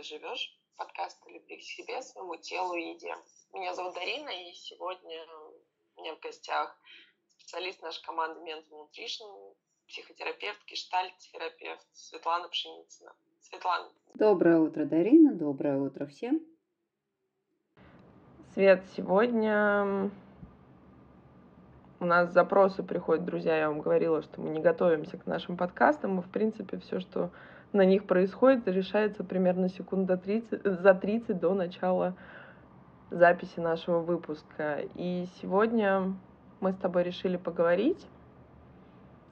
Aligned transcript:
ты 0.00 0.04
живешь», 0.04 0.58
подкаст 0.76 1.18
любви 1.26 1.58
к 1.58 1.62
себе, 1.62 2.00
своему 2.00 2.36
телу 2.36 2.74
и 2.74 2.92
еде. 2.92 3.14
Меня 3.52 3.74
зовут 3.74 3.94
Дарина, 3.94 4.30
и 4.30 4.52
сегодня 4.54 5.18
у 5.96 6.00
меня 6.00 6.14
в 6.14 6.20
гостях 6.20 6.74
специалист 7.28 7.82
нашей 7.82 8.02
команды 8.04 8.40
Mental 8.40 8.64
Nutrition, 8.70 9.54
психотерапевт, 9.88 10.58
гештальт-терапевт 10.66 11.86
Светлана 11.92 12.48
Пшеницына. 12.48 13.12
Светлана. 13.40 13.90
Доброе 14.14 14.58
утро, 14.60 14.86
Дарина, 14.86 15.34
доброе 15.34 15.76
утро 15.76 16.06
всем. 16.06 16.40
Свет, 18.54 18.82
сегодня 18.96 20.10
у 21.98 22.06
нас 22.06 22.32
запросы 22.32 22.82
приходят, 22.82 23.26
друзья, 23.26 23.58
я 23.58 23.68
вам 23.68 23.82
говорила, 23.82 24.22
что 24.22 24.40
мы 24.40 24.48
не 24.48 24.60
готовимся 24.60 25.18
к 25.18 25.26
нашим 25.26 25.58
подкастам, 25.58 26.14
мы, 26.14 26.22
в 26.22 26.30
принципе, 26.30 26.78
все, 26.78 27.00
что 27.00 27.30
на 27.72 27.84
них 27.84 28.06
происходит, 28.06 28.66
решается 28.66 29.24
примерно 29.24 29.68
секунд 29.68 30.06
до 30.06 30.16
30, 30.16 30.62
за 30.64 30.94
30 30.94 31.38
до 31.38 31.54
начала 31.54 32.14
записи 33.10 33.60
нашего 33.60 34.00
выпуска. 34.00 34.80
И 34.94 35.26
сегодня 35.40 36.14
мы 36.60 36.72
с 36.72 36.76
тобой 36.76 37.04
решили 37.04 37.36
поговорить 37.36 38.06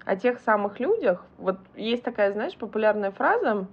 о 0.05 0.17
тех 0.17 0.39
самых 0.41 0.81
людях. 0.81 1.25
Вот 1.37 1.59
есть 1.75 2.03
такая, 2.03 2.33
знаешь, 2.33 2.57
популярная 2.57 3.11
фраза 3.11 3.67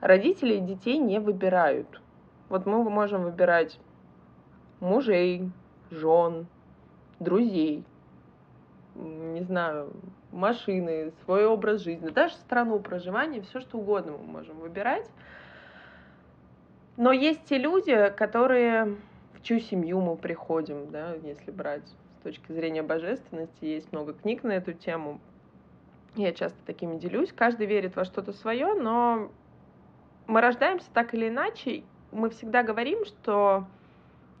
«родители 0.00 0.58
детей 0.58 0.98
не 0.98 1.20
выбирают». 1.20 2.00
Вот 2.48 2.66
мы 2.66 2.82
можем 2.88 3.24
выбирать 3.24 3.78
мужей, 4.80 5.50
жен, 5.90 6.46
друзей– 7.18 7.84
не 8.96 9.42
знаю, 9.42 9.92
машины, 10.32 11.12
свой 11.24 11.46
образ 11.46 11.80
жизни, 11.82 12.08
даже 12.08 12.34
страну 12.34 12.78
проживания, 12.78 13.40
все 13.42 13.60
что 13.60 13.78
угодно 13.78 14.12
мы 14.12 14.24
можем 14.24 14.58
выбирать. 14.58 15.08
Но 16.96 17.12
есть 17.12 17.44
те 17.44 17.58
люди, 17.58 18.12
которые 18.16 18.96
в 19.34 19.42
чью 19.42 19.60
семью 19.60 20.00
мы 20.00 20.16
приходим, 20.16 20.90
да, 20.90 21.14
если 21.22 21.50
брать 21.50 21.82
с 22.20 22.22
точки 22.22 22.52
зрения 22.52 22.82
божественности, 22.82 23.64
есть 23.64 23.92
много 23.92 24.14
книг 24.14 24.42
на 24.42 24.52
эту 24.52 24.72
тему. 24.72 25.20
Я 26.14 26.32
часто 26.32 26.58
такими 26.64 26.98
делюсь. 26.98 27.32
Каждый 27.32 27.66
верит 27.66 27.94
во 27.94 28.04
что-то 28.04 28.32
свое, 28.32 28.72
но 28.74 29.30
мы 30.26 30.40
рождаемся 30.40 30.88
так 30.92 31.12
или 31.12 31.28
иначе. 31.28 31.84
Мы 32.10 32.30
всегда 32.30 32.62
говорим, 32.62 33.04
что 33.04 33.66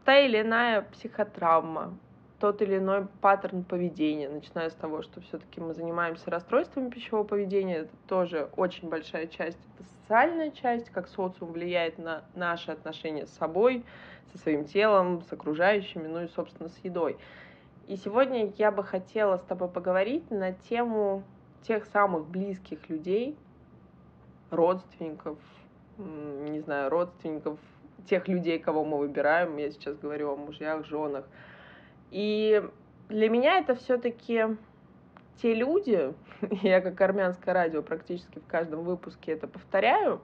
та 0.06 0.18
или 0.18 0.40
иная 0.40 0.82
психотравма, 0.82 1.92
тот 2.38 2.60
или 2.60 2.76
иной 2.76 3.06
паттерн 3.20 3.64
поведения, 3.64 4.28
начиная 4.28 4.68
с 4.68 4.74
того, 4.74 5.02
что 5.02 5.20
все-таки 5.22 5.60
мы 5.60 5.72
занимаемся 5.72 6.30
расстройствами 6.30 6.90
пищевого 6.90 7.24
поведения, 7.24 7.78
это 7.78 7.96
тоже 8.06 8.50
очень 8.56 8.88
большая 8.88 9.26
часть, 9.26 9.58
это 9.74 9.88
социальная 10.02 10.50
часть, 10.50 10.90
как 10.90 11.08
социум 11.08 11.52
влияет 11.52 11.98
на 11.98 12.24
наши 12.34 12.70
отношения 12.70 13.26
с 13.26 13.30
собой, 13.30 13.84
со 14.32 14.38
своим 14.38 14.66
телом, 14.66 15.22
с 15.22 15.32
окружающими, 15.32 16.06
ну 16.06 16.24
и, 16.24 16.28
собственно, 16.28 16.68
с 16.68 16.78
едой. 16.84 17.16
И 17.86 17.96
сегодня 17.96 18.52
я 18.58 18.70
бы 18.70 18.84
хотела 18.84 19.38
с 19.38 19.42
тобой 19.42 19.68
поговорить 19.68 20.30
на 20.30 20.52
тему 20.52 21.22
тех 21.62 21.86
самых 21.86 22.26
близких 22.26 22.88
людей, 22.88 23.36
родственников, 24.50 25.38
не 25.96 26.60
знаю, 26.60 26.90
родственников, 26.90 27.58
тех 28.08 28.28
людей, 28.28 28.58
кого 28.58 28.84
мы 28.84 28.98
выбираем, 28.98 29.56
я 29.56 29.70
сейчас 29.70 29.96
говорю 29.96 30.32
о 30.32 30.36
мужьях, 30.36 30.84
женах, 30.84 31.24
и 32.10 32.62
для 33.08 33.28
меня 33.28 33.58
это 33.58 33.74
все-таки 33.74 34.56
те 35.42 35.54
люди, 35.54 36.14
я 36.62 36.80
как 36.80 37.00
армянское 37.00 37.54
радио 37.54 37.82
практически 37.82 38.38
в 38.38 38.46
каждом 38.46 38.84
выпуске 38.84 39.32
это 39.32 39.46
повторяю, 39.46 40.20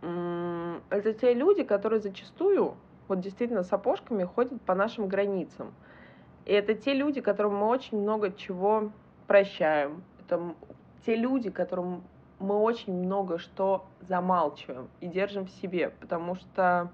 это 0.00 1.12
те 1.12 1.34
люди, 1.34 1.64
которые 1.64 2.00
зачастую 2.00 2.76
вот 3.08 3.20
действительно 3.20 3.62
с 3.62 3.72
опошками 3.72 4.24
ходят 4.24 4.60
по 4.62 4.74
нашим 4.74 5.08
границам. 5.08 5.72
И 6.44 6.52
это 6.52 6.74
те 6.74 6.94
люди, 6.94 7.20
которым 7.20 7.56
мы 7.56 7.66
очень 7.66 7.98
много 7.98 8.32
чего 8.32 8.92
прощаем. 9.26 10.02
Это 10.20 10.54
те 11.04 11.16
люди, 11.16 11.50
которым 11.50 12.02
мы 12.38 12.56
очень 12.56 12.92
много 12.92 13.38
что 13.38 13.86
замалчиваем 14.00 14.88
и 15.00 15.08
держим 15.08 15.46
в 15.46 15.50
себе, 15.50 15.90
потому 16.00 16.36
что 16.36 16.90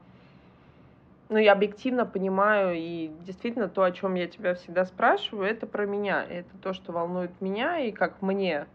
ну, 1.29 1.39
я 1.39 1.53
объективно 1.53 2.05
понимаю, 2.05 2.75
и 2.77 3.11
действительно 3.21 3.69
то, 3.69 3.83
о 3.83 3.93
чем 3.93 4.15
я 4.15 4.27
тебя 4.27 4.55
всегда 4.55 4.85
спрашиваю, 4.85 5.49
это 5.49 5.67
про 5.67 5.87
меня. 5.87 6.23
Это 6.23 6.57
то, 6.59 6.73
что 6.73 6.93
волнует 6.93 7.41
меня, 7.41 7.79
и 7.79 7.93
как 7.93 8.21
мне 8.23 8.67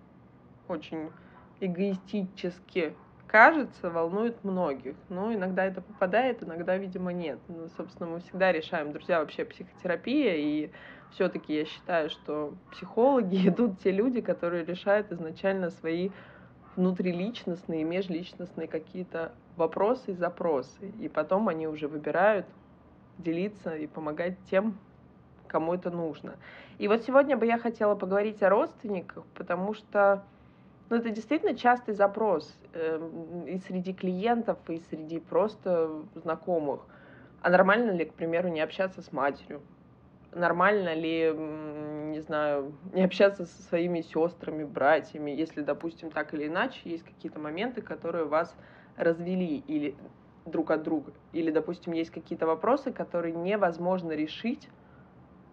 очень 0.67 1.11
эгоистически 1.59 2.95
кажется, 3.29 3.91
волнует 3.91 4.43
многих. 4.43 4.95
Ну, 5.07 5.33
иногда 5.33 5.63
это 5.63 5.81
попадает, 5.81 6.41
иногда, 6.43 6.75
видимо, 6.77 7.13
нет. 7.13 7.39
Ну, 7.47 7.67
собственно, 7.77 8.09
мы 8.09 8.19
всегда 8.21 8.51
решаем, 8.51 8.91
друзья, 8.91 9.19
вообще 9.19 9.45
психотерапия, 9.45 10.35
и 10.35 10.71
все-таки 11.11 11.55
я 11.55 11.65
считаю, 11.65 12.09
что 12.09 12.55
психологи 12.71 13.35
идут 13.47 13.79
те 13.79 13.91
люди, 13.91 14.21
которые 14.21 14.65
решают 14.65 15.11
изначально 15.11 15.69
свои 15.69 16.09
внутриличностные, 16.79 17.83
межличностные 17.83 18.69
какие-то 18.69 19.33
вопросы 19.57 20.11
и 20.11 20.15
запросы. 20.15 20.93
И 21.01 21.09
потом 21.09 21.49
они 21.49 21.67
уже 21.67 21.89
выбирают 21.89 22.45
делиться 23.17 23.75
и 23.75 23.85
помогать 23.85 24.37
тем, 24.49 24.77
кому 25.47 25.73
это 25.73 25.91
нужно. 25.91 26.37
И 26.77 26.87
вот 26.87 27.03
сегодня 27.03 27.35
бы 27.35 27.45
я 27.45 27.57
хотела 27.57 27.95
поговорить 27.95 28.41
о 28.41 28.49
родственниках, 28.49 29.25
потому 29.35 29.73
что 29.73 30.23
ну, 30.89 30.95
это 30.95 31.09
действительно 31.09 31.53
частый 31.53 31.93
запрос 31.93 32.49
э, 32.73 33.45
и 33.45 33.57
среди 33.57 33.93
клиентов, 33.93 34.57
и 34.69 34.81
среди 34.89 35.19
просто 35.19 35.89
знакомых. 36.15 36.79
А 37.41 37.49
нормально 37.49 37.91
ли, 37.91 38.05
к 38.05 38.13
примеру, 38.13 38.47
не 38.47 38.61
общаться 38.61 39.01
с 39.01 39.11
матерью? 39.11 39.61
Нормально 40.31 40.93
ли, 40.93 41.33
не 41.33 42.19
знаю, 42.19 42.77
не 42.93 43.03
общаться 43.03 43.45
со 43.45 43.63
своими 43.63 44.01
сестрами, 44.01 44.63
братьями, 44.63 45.31
если, 45.31 45.61
допустим, 45.61 46.11
так 46.11 46.33
или 46.35 46.47
иначе 46.47 46.81
есть 46.89 47.03
какие-то 47.03 47.39
моменты, 47.39 47.81
которые 47.81 48.25
вас 48.25 48.55
развели 48.95 49.57
или 49.57 49.97
друг 50.45 50.69
от 50.71 50.83
друга. 50.83 51.13
Или, 51.31 51.49
допустим, 51.51 51.93
есть 51.93 52.11
какие-то 52.11 52.45
вопросы, 52.45 52.91
которые 52.91 53.33
невозможно 53.33 54.11
решить 54.11 54.69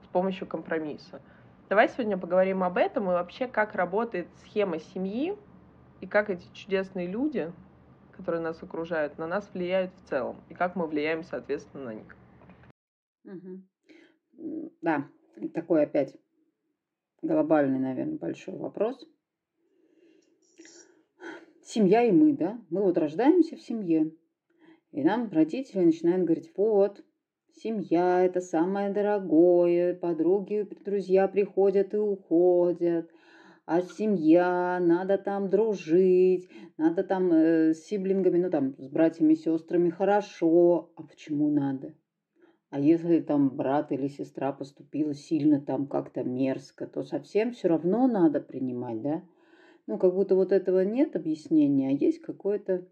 с 0.05 0.09
помощью 0.09 0.47
компромисса. 0.47 1.23
Давай 1.71 1.89
сегодня 1.89 2.19
поговорим 2.19 2.63
об 2.63 2.77
этом 2.77 3.05
и 3.05 3.15
вообще, 3.15 3.49
как 3.49 3.75
работает 3.75 4.29
схема 4.45 4.79
семьи 4.79 5.35
и 6.01 6.07
как 6.07 6.31
эти 6.31 6.47
чудесные 6.53 7.07
люди, 7.07 7.51
которые 8.13 8.43
нас 8.43 8.63
окружают, 8.63 9.19
на 9.19 9.27
нас 9.27 9.51
влияют 9.55 9.95
в 9.95 10.09
целом, 10.09 10.37
и 10.49 10.55
как 10.55 10.77
мы 10.77 10.87
влияем, 10.87 11.23
соответственно, 11.25 11.85
на 11.85 11.95
них. 11.95 12.17
Угу. 13.25 13.63
Да, 14.83 15.09
такой 15.55 15.83
опять 15.83 16.17
глобальный, 17.23 17.79
наверное, 17.79 18.19
большой 18.19 18.57
вопрос 18.57 19.07
семья 21.67 22.05
и 22.05 22.13
мы, 22.13 22.33
да, 22.33 22.59
мы 22.71 22.83
вот 22.83 22.97
рождаемся 22.97 23.57
в 23.57 23.61
семье, 23.61 24.13
и 24.93 25.03
нам 25.03 25.31
родители 25.31 25.81
начинают 25.85 26.25
говорить, 26.25 26.53
вот, 26.57 27.05
семья– 27.53 28.25
это 28.25 28.41
самое 28.41 28.91
дорогое, 28.91 29.95
подруги, 29.95 30.67
друзья 30.85 31.27
приходят 31.29 31.93
и 31.93 31.99
уходят, 31.99 33.11
а 33.67 33.83
семья, 33.83 34.79
надо 34.81 35.19
там 35.19 35.51
дружить, 35.51 36.49
надо 36.79 37.03
там 37.03 37.33
э, 37.33 37.75
с 37.75 37.85
сиблингами, 37.87 38.39
ну 38.39 38.49
там 38.49 38.77
с 38.79 38.89
братьями, 38.89 39.35
сестрами 39.35 39.91
хорошо. 39.91 40.93
А 40.95 41.03
почему 41.03 41.51
надо? 41.51 41.93
А 42.71 42.81
если 42.81 43.21
там 43.21 43.51
брат 43.51 43.93
или 43.93 44.09
сестра 44.09 44.53
поступила 44.53 45.15
сильно 45.15 45.61
там 45.61 45.87
как-то 45.87 46.25
мерзко, 46.25 46.87
то 46.87 47.05
совсем 47.05 47.53
все 47.53 47.69
равно 47.69 48.09
надо 48.09 48.41
принимать, 48.41 49.01
да? 49.03 49.23
Ну, 49.87 49.99
как 49.99 50.15
будто 50.15 50.35
вот 50.35 50.51
этого 50.51 50.81
нет 50.81 51.15
объяснения, 51.15 51.89
а 51.89 51.93
есть 51.93 52.21
какое-то 52.21 52.89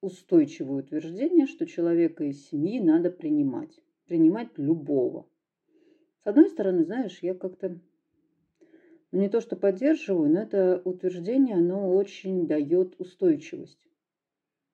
устойчивое 0.00 0.82
утверждение, 0.82 1.46
что 1.46 1.64
человека 1.64 2.24
из 2.24 2.48
семьи 2.48 2.80
надо 2.80 3.10
принимать. 3.10 3.80
Принимать 4.06 4.48
любого. 4.56 5.28
С 6.24 6.26
одной 6.26 6.48
стороны, 6.48 6.84
знаешь, 6.84 7.18
я 7.22 7.34
как-то 7.34 7.80
ну, 9.12 9.20
не 9.20 9.28
то 9.28 9.40
что 9.40 9.56
поддерживаю, 9.56 10.30
но 10.30 10.40
это 10.40 10.82
утверждение, 10.84 11.56
оно 11.56 11.94
очень 11.94 12.46
дает 12.46 12.94
устойчивость. 12.98 13.78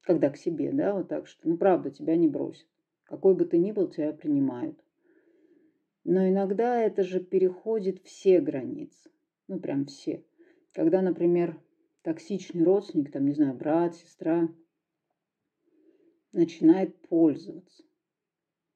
Когда 0.00 0.30
к 0.30 0.36
себе, 0.36 0.72
да, 0.72 0.94
вот 0.94 1.08
так 1.08 1.26
что, 1.26 1.48
ну, 1.48 1.56
правда, 1.56 1.90
тебя 1.90 2.16
не 2.16 2.28
бросят. 2.28 2.66
Какой 3.04 3.34
бы 3.34 3.44
ты 3.44 3.58
ни 3.58 3.72
был, 3.72 3.88
тебя 3.88 4.12
принимают. 4.12 4.82
Но 6.04 6.28
иногда 6.28 6.80
это 6.80 7.02
же 7.02 7.20
переходит 7.20 8.02
все 8.04 8.40
границы. 8.40 9.10
Ну, 9.48 9.58
прям 9.58 9.86
все. 9.86 10.24
Когда, 10.72 11.02
например, 11.02 11.60
токсичный 12.02 12.64
родственник, 12.64 13.12
там, 13.12 13.26
не 13.26 13.34
знаю, 13.34 13.54
брат, 13.54 13.94
сестра, 13.94 14.48
начинает 16.32 16.96
пользоваться. 17.08 17.84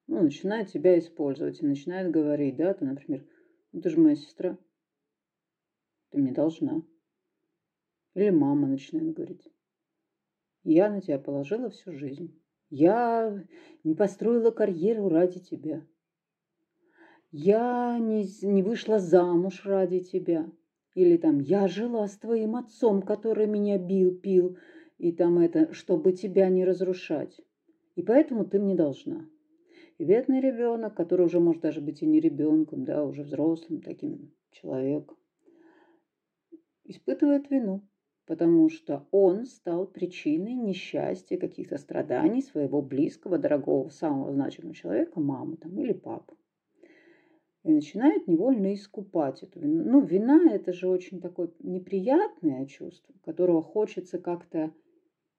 Ну, 0.07 0.23
начинает 0.23 0.71
тебя 0.71 0.97
использовать 0.97 1.61
и 1.61 1.65
начинает 1.65 2.09
говорить, 2.09 2.55
да, 2.55 2.73
ты, 2.73 2.85
например, 2.85 3.27
ну 3.71 3.81
ты 3.81 3.89
же 3.89 3.99
моя 3.99 4.15
сестра, 4.15 4.57
ты 6.09 6.17
мне 6.17 6.31
должна. 6.31 6.81
Или 8.15 8.31
мама 8.31 8.67
начинает 8.67 9.13
говорить. 9.13 9.47
Я 10.63 10.89
на 10.89 11.01
тебя 11.01 11.19
положила 11.19 11.69
всю 11.69 11.93
жизнь. 11.93 12.41
Я 12.69 13.43
не 13.83 13.95
построила 13.95 14.51
карьеру 14.51 15.09
ради 15.09 15.39
тебя. 15.39 15.85
Я 17.31 17.97
не, 17.99 18.27
не 18.45 18.63
вышла 18.63 18.99
замуж 18.99 19.65
ради 19.65 19.99
тебя. 19.99 20.51
Или 20.95 21.17
там 21.17 21.39
я 21.39 21.67
жила 21.67 22.07
с 22.07 22.17
твоим 22.17 22.55
отцом, 22.55 23.01
который 23.01 23.47
меня 23.47 23.77
бил, 23.77 24.15
пил, 24.15 24.57
и 24.97 25.11
там 25.11 25.39
это, 25.39 25.73
чтобы 25.73 26.13
тебя 26.13 26.49
не 26.49 26.65
разрушать. 26.65 27.39
И 27.95 28.01
поэтому 28.01 28.45
ты 28.45 28.59
мне 28.59 28.75
должна. 28.75 29.27
И 29.97 30.05
бедный 30.05 30.41
ребенок, 30.41 30.95
который 30.95 31.25
уже 31.25 31.39
может 31.39 31.61
даже 31.61 31.81
быть 31.81 32.01
и 32.01 32.05
не 32.05 32.19
ребенком, 32.19 32.85
да, 32.85 33.03
уже 33.03 33.23
взрослым 33.23 33.81
таким 33.81 34.33
человеком, 34.51 35.17
испытывает 36.83 37.49
вину, 37.49 37.87
потому 38.29 38.69
что 38.69 39.07
он 39.09 39.47
стал 39.47 39.87
причиной 39.87 40.53
несчастья, 40.53 41.35
каких-то 41.35 41.79
страданий 41.79 42.43
своего 42.43 42.79
близкого, 42.79 43.39
дорогого, 43.39 43.89
самого 43.89 44.31
значимого 44.31 44.75
человека, 44.75 45.19
мамы 45.19 45.57
там, 45.57 45.75
или 45.79 45.93
папы. 45.93 46.35
И 47.63 47.71
начинает 47.71 48.27
невольно 48.27 48.75
искупать 48.75 49.41
эту 49.41 49.59
вину. 49.59 49.83
Ну, 49.83 50.01
вина– 50.01 50.47
это 50.53 50.73
же 50.73 50.87
очень 50.87 51.21
такое 51.21 51.49
неприятное 51.57 52.67
чувство, 52.67 53.15
которого 53.25 53.63
хочется 53.63 54.19
как-то 54.19 54.71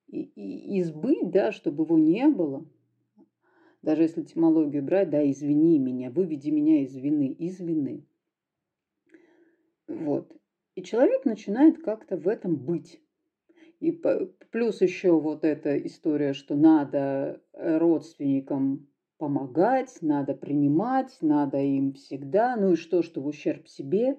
избыть, 0.09 1.31
да, 1.31 1.53
чтобы 1.53 1.85
его 1.85 1.97
не 1.97 2.27
было. 2.27 2.67
Даже 3.83 4.03
если 4.03 4.23
этимологию 4.23 4.83
брать, 4.83 5.11
да, 5.11 5.31
извини 5.31 5.79
меня, 5.79 6.11
выведи 6.11 6.51
меня 6.51 6.83
из 6.83 6.97
вины, 6.97 7.29
из 7.29 7.61
вины. 7.61 8.05
Вот. 9.87 10.40
И 10.81 10.83
человек 10.83 11.27
начинает 11.27 11.83
как-то 11.83 12.17
в 12.17 12.27
этом 12.27 12.57
быть. 12.57 13.03
И 13.81 13.93
плюс 14.51 14.81
еще 14.81 15.13
вот 15.21 15.45
эта 15.45 15.77
история, 15.77 16.33
что 16.33 16.55
надо 16.55 17.43
родственникам 17.53 18.89
помогать, 19.19 19.99
надо 20.01 20.33
принимать, 20.33 21.19
надо 21.21 21.59
им 21.59 21.93
всегда, 21.93 22.57
ну 22.57 22.73
и 22.73 22.77
что, 22.77 23.03
что 23.03 23.21
в 23.21 23.27
ущерб 23.27 23.69
себе. 23.69 24.19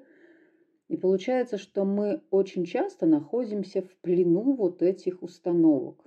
И 0.87 0.97
получается, 0.97 1.57
что 1.57 1.83
мы 1.83 2.21
очень 2.29 2.65
часто 2.65 3.07
находимся 3.07 3.81
в 3.81 3.95
плену 4.01 4.53
вот 4.53 4.83
этих 4.83 5.23
установок. 5.23 6.05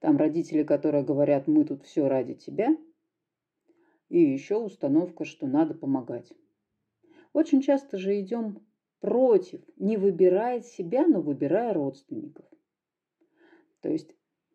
Там 0.00 0.16
родители, 0.16 0.64
которые 0.64 1.04
говорят, 1.04 1.46
мы 1.46 1.64
тут 1.64 1.84
все 1.84 2.08
ради 2.08 2.34
тебя. 2.34 2.76
И 4.08 4.18
еще 4.18 4.56
установка, 4.56 5.24
что 5.24 5.46
надо 5.46 5.72
помогать. 5.74 6.32
Очень 7.32 7.62
часто 7.62 7.96
же 7.96 8.20
идем 8.20 8.66
против, 9.00 9.60
не 9.76 9.96
выбирая 9.96 10.60
себя, 10.60 11.06
но 11.06 11.20
выбирая 11.20 11.74
родственников. 11.74 12.46
То 13.80 13.90
есть 13.90 14.14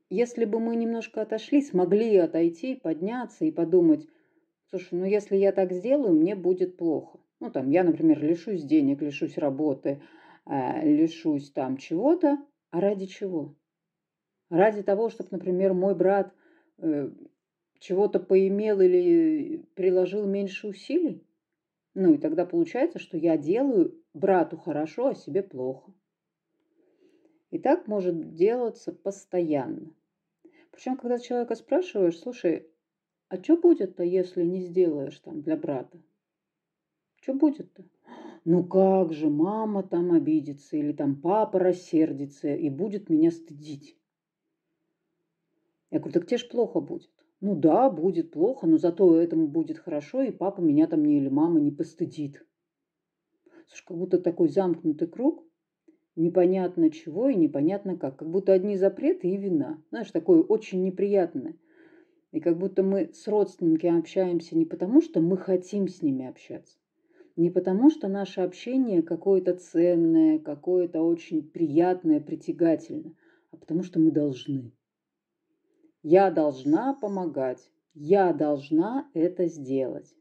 если 0.09 0.45
бы 0.45 0.59
мы 0.59 0.75
немножко 0.75 1.21
отошли, 1.21 1.61
смогли 1.61 2.17
отойти, 2.17 2.75
подняться 2.75 3.45
и 3.45 3.51
подумать, 3.51 4.07
слушай, 4.69 4.95
ну 4.95 5.05
если 5.05 5.35
я 5.35 5.51
так 5.51 5.71
сделаю, 5.71 6.15
мне 6.15 6.35
будет 6.35 6.77
плохо. 6.77 7.19
Ну 7.39 7.51
там 7.51 7.69
я, 7.69 7.83
например, 7.83 8.21
лишусь 8.23 8.63
денег, 8.63 9.01
лишусь 9.01 9.37
работы, 9.37 10.01
э, 10.47 10.83
лишусь 10.83 11.51
там 11.51 11.77
чего-то, 11.77 12.39
а 12.71 12.81
ради 12.81 13.05
чего? 13.05 13.55
Ради 14.49 14.81
того, 14.81 15.09
чтобы, 15.09 15.29
например, 15.31 15.73
мой 15.73 15.93
брат 15.93 16.33
э, 16.79 17.11
чего-то 17.77 18.19
поимел 18.19 18.81
или 18.81 19.63
приложил 19.75 20.25
меньше 20.25 20.67
усилий? 20.67 21.23
Ну 21.93 22.15
и 22.15 22.17
тогда 22.17 22.45
получается, 22.45 22.97
что 22.97 23.15
я 23.15 23.37
делаю 23.37 23.98
брату 24.13 24.57
хорошо, 24.57 25.07
а 25.07 25.15
себе 25.15 25.43
плохо. 25.43 25.93
И 27.51 27.59
так 27.59 27.87
может 27.87 28.33
делаться 28.35 28.91
постоянно. 28.91 29.93
Причем, 30.71 30.97
когда 30.97 31.19
человека 31.19 31.55
спрашиваешь, 31.55 32.19
слушай, 32.19 32.67
а 33.27 33.41
что 33.41 33.57
будет-то, 33.57 34.03
если 34.03 34.43
не 34.43 34.61
сделаешь 34.61 35.19
там 35.19 35.41
для 35.41 35.57
брата? 35.57 36.01
Что 37.21 37.33
будет-то? 37.33 37.83
Ну 38.45 38.63
как 38.63 39.13
же, 39.13 39.29
мама 39.29 39.83
там 39.83 40.13
обидится 40.13 40.77
или 40.77 40.93
там 40.93 41.21
папа 41.21 41.59
рассердится 41.59 42.55
и 42.55 42.69
будет 42.69 43.09
меня 43.09 43.31
стыдить. 43.31 43.97
Я 45.91 45.99
говорю, 45.99 46.13
так 46.13 46.27
тебе 46.27 46.37
ж 46.37 46.47
плохо 46.47 46.79
будет. 46.79 47.11
Ну 47.41 47.55
да, 47.55 47.89
будет 47.89 48.31
плохо, 48.31 48.67
но 48.67 48.77
зато 48.77 49.19
этому 49.19 49.47
будет 49.47 49.79
хорошо, 49.79 50.21
и 50.21 50.31
папа 50.31 50.61
меня 50.61 50.87
там 50.87 51.03
не 51.03 51.17
или 51.17 51.29
мама 51.29 51.59
не 51.59 51.71
постыдит. 51.71 52.45
Как 53.85 53.97
будто 53.97 54.19
такой 54.19 54.49
замкнутый 54.49 55.07
круг, 55.07 55.43
непонятно 56.15 56.91
чего 56.91 57.29
и 57.29 57.35
непонятно 57.35 57.97
как. 57.97 58.17
Как 58.17 58.29
будто 58.29 58.53
одни 58.53 58.77
запреты 58.77 59.29
и 59.29 59.37
вина. 59.37 59.81
Знаешь, 59.89 60.11
такое 60.11 60.41
очень 60.41 60.83
неприятное. 60.83 61.55
И 62.31 62.39
как 62.39 62.57
будто 62.57 62.83
мы 62.83 63.11
с 63.13 63.27
родственниками 63.27 63.99
общаемся 63.99 64.57
не 64.57 64.65
потому, 64.65 65.01
что 65.01 65.21
мы 65.21 65.37
хотим 65.37 65.87
с 65.87 66.01
ними 66.01 66.27
общаться. 66.27 66.77
Не 67.35 67.49
потому, 67.49 67.89
что 67.89 68.07
наше 68.07 68.41
общение 68.41 69.01
какое-то 69.01 69.55
ценное, 69.55 70.39
какое-то 70.39 71.01
очень 71.01 71.41
приятное, 71.41 72.19
притягательное, 72.19 73.13
а 73.51 73.57
потому 73.57 73.81
что 73.81 73.99
мы 73.99 74.11
должны. 74.11 74.73
Я 76.03 76.31
должна 76.31 76.93
помогать. 76.93 77.71
Я 77.93 78.33
должна 78.33 79.09
это 79.13 79.47
сделать. 79.47 80.13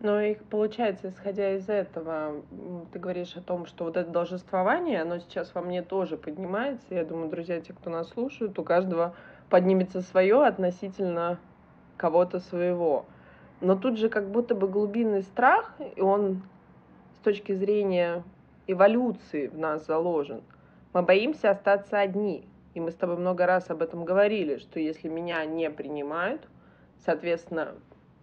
Ну 0.00 0.20
и 0.20 0.36
получается, 0.36 1.08
исходя 1.08 1.56
из 1.56 1.68
этого, 1.68 2.44
ты 2.92 3.00
говоришь 3.00 3.34
о 3.34 3.40
том, 3.40 3.66
что 3.66 3.84
вот 3.84 3.96
это 3.96 4.08
должествование, 4.08 5.02
оно 5.02 5.18
сейчас 5.18 5.52
во 5.56 5.60
мне 5.60 5.82
тоже 5.82 6.16
поднимается. 6.16 6.94
Я 6.94 7.04
думаю, 7.04 7.28
друзья, 7.28 7.60
те, 7.60 7.72
кто 7.72 7.90
нас 7.90 8.10
слушают, 8.10 8.56
у 8.60 8.62
каждого 8.62 9.16
поднимется 9.50 10.00
свое 10.00 10.46
относительно 10.46 11.40
кого-то 11.96 12.38
своего. 12.38 13.06
Но 13.60 13.74
тут 13.74 13.98
же 13.98 14.08
как 14.08 14.30
будто 14.30 14.54
бы 14.54 14.68
глубинный 14.68 15.22
страх, 15.22 15.74
и 15.96 16.00
он 16.00 16.42
с 17.16 17.18
точки 17.24 17.52
зрения 17.52 18.22
эволюции 18.68 19.48
в 19.48 19.58
нас 19.58 19.84
заложен. 19.84 20.42
Мы 20.92 21.02
боимся 21.02 21.50
остаться 21.50 21.98
одни. 21.98 22.46
И 22.74 22.80
мы 22.80 22.92
с 22.92 22.94
тобой 22.94 23.16
много 23.16 23.46
раз 23.46 23.68
об 23.68 23.82
этом 23.82 24.04
говорили, 24.04 24.58
что 24.58 24.78
если 24.78 25.08
меня 25.08 25.44
не 25.44 25.68
принимают, 25.70 26.46
соответственно, 27.04 27.74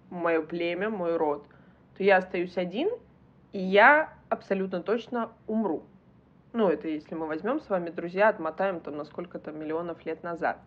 мое 0.09 0.41
племя, 0.41 0.89
мой 0.89 1.17
род– 1.17 1.45
то 1.97 2.03
я 2.03 2.17
остаюсь 2.17 2.57
один, 2.57 2.89
и 3.53 3.59
я 3.59 4.13
абсолютно 4.29 4.81
точно 4.81 5.31
умру. 5.47 5.83
Ну, 6.53 6.69
это 6.69 6.87
если 6.87 7.15
мы 7.15 7.27
возьмем 7.27 7.59
с 7.59 7.69
вами, 7.69 7.89
друзья, 7.89 8.29
отмотаем 8.29 8.79
там 8.79 8.97
на 8.97 9.03
сколько-то 9.03 9.51
миллионов 9.51 10.05
лет 10.05 10.23
назад. 10.23 10.57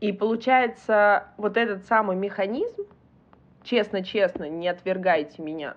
И 0.00 0.12
получается, 0.12 1.28
вот 1.36 1.56
этот 1.56 1.84
самый 1.86 2.16
механизм, 2.16 2.84
честно-честно, 3.64 4.48
не 4.48 4.68
отвергайте 4.68 5.42
меня, 5.42 5.76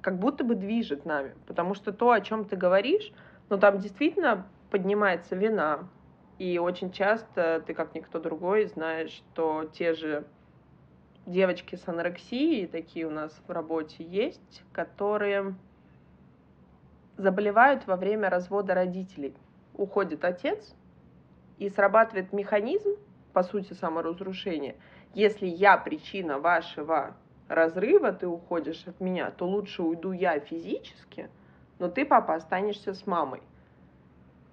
как 0.00 0.18
будто 0.18 0.44
бы 0.44 0.54
движет 0.54 1.04
нами. 1.04 1.34
Потому 1.46 1.74
что 1.74 1.92
то, 1.92 2.12
о 2.12 2.20
чем 2.20 2.44
ты 2.44 2.54
говоришь, 2.54 3.12
ну, 3.48 3.58
там 3.58 3.78
действительно 3.78 4.46
поднимается 4.70 5.34
вина. 5.34 5.88
И 6.38 6.58
очень 6.58 6.92
часто 6.92 7.60
ты, 7.66 7.74
как 7.74 7.94
никто 7.94 8.20
другой, 8.20 8.66
знаешь, 8.66 9.10
что 9.10 9.64
те 9.72 9.94
же 9.94 10.24
девочки 11.28 11.76
с 11.76 11.86
анорексией, 11.86 12.66
такие 12.66 13.06
у 13.06 13.10
нас 13.10 13.38
в 13.46 13.50
работе 13.50 14.02
есть, 14.02 14.64
которые 14.72 15.54
заболевают 17.16 17.86
во 17.86 17.96
время 17.96 18.30
развода 18.30 18.74
родителей. 18.74 19.34
Уходит 19.74 20.24
отец, 20.24 20.74
и 21.58 21.68
срабатывает 21.68 22.32
механизм, 22.32 22.96
по 23.32 23.42
сути, 23.42 23.72
саморазрушения. 23.72 24.76
Если 25.14 25.46
я 25.46 25.76
причина 25.76 26.38
вашего 26.38 27.16
разрыва, 27.48 28.12
ты 28.12 28.26
уходишь 28.26 28.84
от 28.86 29.00
меня, 29.00 29.30
то 29.30 29.46
лучше 29.46 29.82
уйду 29.82 30.12
я 30.12 30.38
физически, 30.38 31.28
но 31.78 31.88
ты, 31.88 32.04
папа, 32.04 32.34
останешься 32.34 32.94
с 32.94 33.06
мамой. 33.06 33.42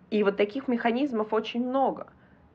И 0.10 0.24
вот 0.24 0.38
таких 0.38 0.68
механизмов 0.68 1.34
очень 1.34 1.68
много 1.68 2.08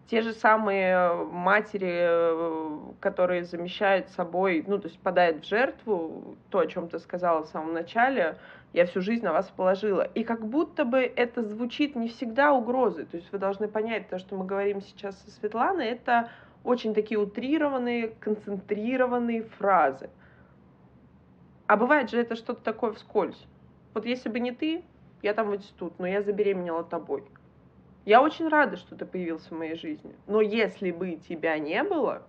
те 0.08 0.22
же 0.22 0.32
самые 0.32 0.94
э, 0.94 1.24
матери, 1.24 1.98
э, 2.00 2.78
которые 3.00 3.44
замещают 3.44 4.08
собой, 4.10 4.64
ну, 4.66 4.78
то 4.78 4.88
есть 4.88 4.98
падают 5.00 5.44
в 5.44 5.48
жертву, 5.48 6.36
то, 6.50 6.58
о 6.58 6.66
чем 6.66 6.88
ты 6.88 6.98
сказала 6.98 7.44
в 7.44 7.48
самом 7.48 7.72
начале, 7.72 8.36
я 8.72 8.86
всю 8.86 9.00
жизнь 9.00 9.24
на 9.24 9.32
вас 9.32 9.50
положила. 9.50 10.02
И 10.02 10.24
как 10.24 10.44
будто 10.46 10.84
бы 10.84 11.00
это 11.00 11.42
звучит 11.42 11.96
не 11.96 12.08
всегда 12.08 12.52
угрозой. 12.52 13.04
То 13.06 13.16
есть 13.16 13.30
вы 13.32 13.38
должны 13.38 13.68
понять, 13.68 14.08
то, 14.08 14.18
что 14.18 14.36
мы 14.36 14.44
говорим 14.44 14.80
сейчас 14.80 15.18
со 15.22 15.30
Светланой, 15.30 15.86
это 15.86 16.30
очень 16.64 16.94
такие 16.94 17.18
утрированные, 17.18 18.08
концентрированные 18.20 19.42
фразы. 19.42 20.10
А 21.66 21.76
бывает 21.76 22.10
же 22.10 22.18
это 22.18 22.36
что-то 22.36 22.62
такое 22.62 22.92
вскользь. 22.92 23.46
Вот 23.94 24.04
если 24.04 24.28
бы 24.28 24.40
не 24.40 24.52
ты, 24.52 24.82
я 25.22 25.34
там 25.34 25.48
вот 25.48 25.62
тут, 25.78 25.98
но 25.98 26.06
я 26.06 26.22
забеременела 26.22 26.84
тобой. 26.84 27.24
Я 28.04 28.22
очень 28.22 28.48
рада, 28.48 28.76
что 28.76 28.96
ты 28.96 29.04
появился 29.04 29.48
в 29.48 29.58
моей 29.58 29.76
жизни. 29.76 30.14
Но 30.26 30.40
если 30.40 30.90
бы 30.90 31.16
тебя 31.16 31.58
не 31.58 31.82
было, 31.82 32.22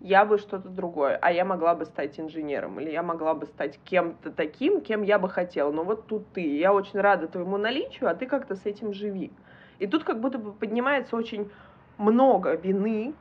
я 0.00 0.24
бы 0.24 0.38
что-то 0.38 0.68
другое, 0.68 1.18
а 1.20 1.32
я 1.32 1.44
могла 1.44 1.74
бы 1.74 1.84
стать 1.84 2.20
инженером, 2.20 2.78
или 2.78 2.90
я 2.90 3.02
могла 3.02 3.34
бы 3.34 3.46
стать 3.46 3.80
кем-то 3.84 4.30
таким, 4.30 4.80
кем 4.80 5.02
я 5.02 5.18
бы 5.18 5.28
хотела. 5.28 5.72
Но 5.72 5.82
вот 5.82 6.06
тут 6.06 6.32
ты, 6.32 6.56
я 6.56 6.72
очень 6.72 7.00
рада 7.00 7.26
твоему 7.26 7.56
наличию, 7.56 8.08
а 8.08 8.14
ты 8.14 8.26
как-то 8.26 8.54
с 8.54 8.64
этим 8.64 8.92
живи. 8.92 9.32
И 9.80 9.86
тут 9.86 10.04
как 10.04 10.20
будто 10.20 10.38
бы 10.38 10.52
поднимается 10.52 11.16
очень 11.16 11.50
много 11.96 12.54
вины, 12.54 13.14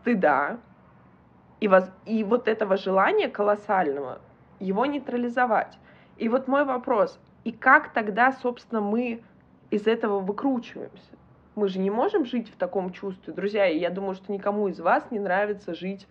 стыда, 0.00 0.58
и, 1.60 1.68
воз... 1.68 1.90
и 2.04 2.24
вот 2.24 2.48
этого 2.48 2.76
желания 2.76 3.28
колоссального, 3.28 4.20
его 4.58 4.84
нейтрализовать. 4.84 5.78
И 6.18 6.28
вот 6.28 6.48
мой 6.48 6.64
вопрос, 6.64 7.18
и 7.44 7.52
как 7.52 7.92
тогда, 7.92 8.32
собственно, 8.32 8.82
мы 8.82 9.22
из 9.70 9.86
этого 9.86 10.20
выкручиваемся? 10.20 11.16
Мы 11.54 11.68
же 11.68 11.78
не 11.78 11.90
можем 11.90 12.24
жить 12.24 12.48
в 12.48 12.56
таком 12.56 12.92
чувстве. 12.92 13.32
Друзья, 13.32 13.66
и 13.66 13.78
я 13.78 13.90
думаю, 13.90 14.14
что 14.14 14.32
никому 14.32 14.68
из 14.68 14.80
вас 14.80 15.10
не 15.10 15.18
нравится 15.18 15.74
жить 15.74 16.06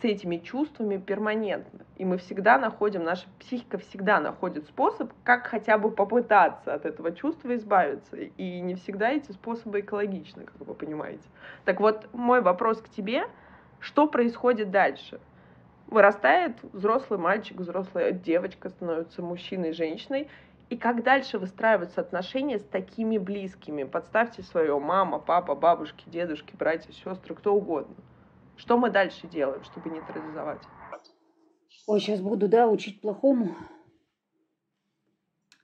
с 0.00 0.04
этими 0.04 0.36
чувствами 0.36 0.96
перманентно. 0.96 1.80
И 1.96 2.04
мы 2.04 2.18
всегда 2.18 2.58
находим, 2.58 3.02
наша 3.02 3.26
психика 3.40 3.78
всегда 3.78 4.20
находит 4.20 4.66
способ, 4.66 5.12
как 5.24 5.48
хотя 5.48 5.76
бы 5.76 5.90
попытаться 5.90 6.72
от 6.72 6.86
этого 6.86 7.10
чувства 7.12 7.56
избавиться. 7.56 8.16
И 8.16 8.60
не 8.60 8.76
всегда 8.76 9.10
эти 9.10 9.32
способы 9.32 9.80
экологичны, 9.80 10.44
как 10.44 10.66
вы 10.66 10.74
понимаете. 10.74 11.24
Так 11.64 11.80
вот, 11.80 12.08
мой 12.12 12.40
вопрос 12.40 12.80
к 12.80 12.88
тебе, 12.90 13.24
что 13.80 14.06
происходит 14.06 14.70
дальше? 14.70 15.20
Вырастает 15.88 16.56
взрослый 16.72 17.18
мальчик, 17.18 17.58
взрослая 17.58 18.12
девочка 18.12 18.68
становится 18.68 19.22
мужчиной, 19.22 19.72
женщиной, 19.72 20.28
и 20.70 20.76
как 20.76 21.02
дальше 21.02 21.38
выстраиваются 21.38 22.00
отношения 22.00 22.58
с 22.58 22.64
такими 22.64 23.16
близкими? 23.16 23.84
Подставьте 23.84 24.42
свое 24.42 24.78
мама, 24.78 25.18
папа, 25.18 25.54
бабушки, 25.54 26.08
дедушки, 26.08 26.54
братья, 26.56 26.92
сестры, 26.92 27.34
кто 27.34 27.54
угодно. 27.54 27.96
Что 28.56 28.76
мы 28.76 28.90
дальше 28.90 29.26
делаем, 29.28 29.62
чтобы 29.64 29.88
нейтрализовать? 29.88 30.62
Ой, 31.86 32.00
сейчас 32.00 32.20
буду, 32.20 32.48
да, 32.48 32.68
учить 32.68 33.00
плохому. 33.00 33.54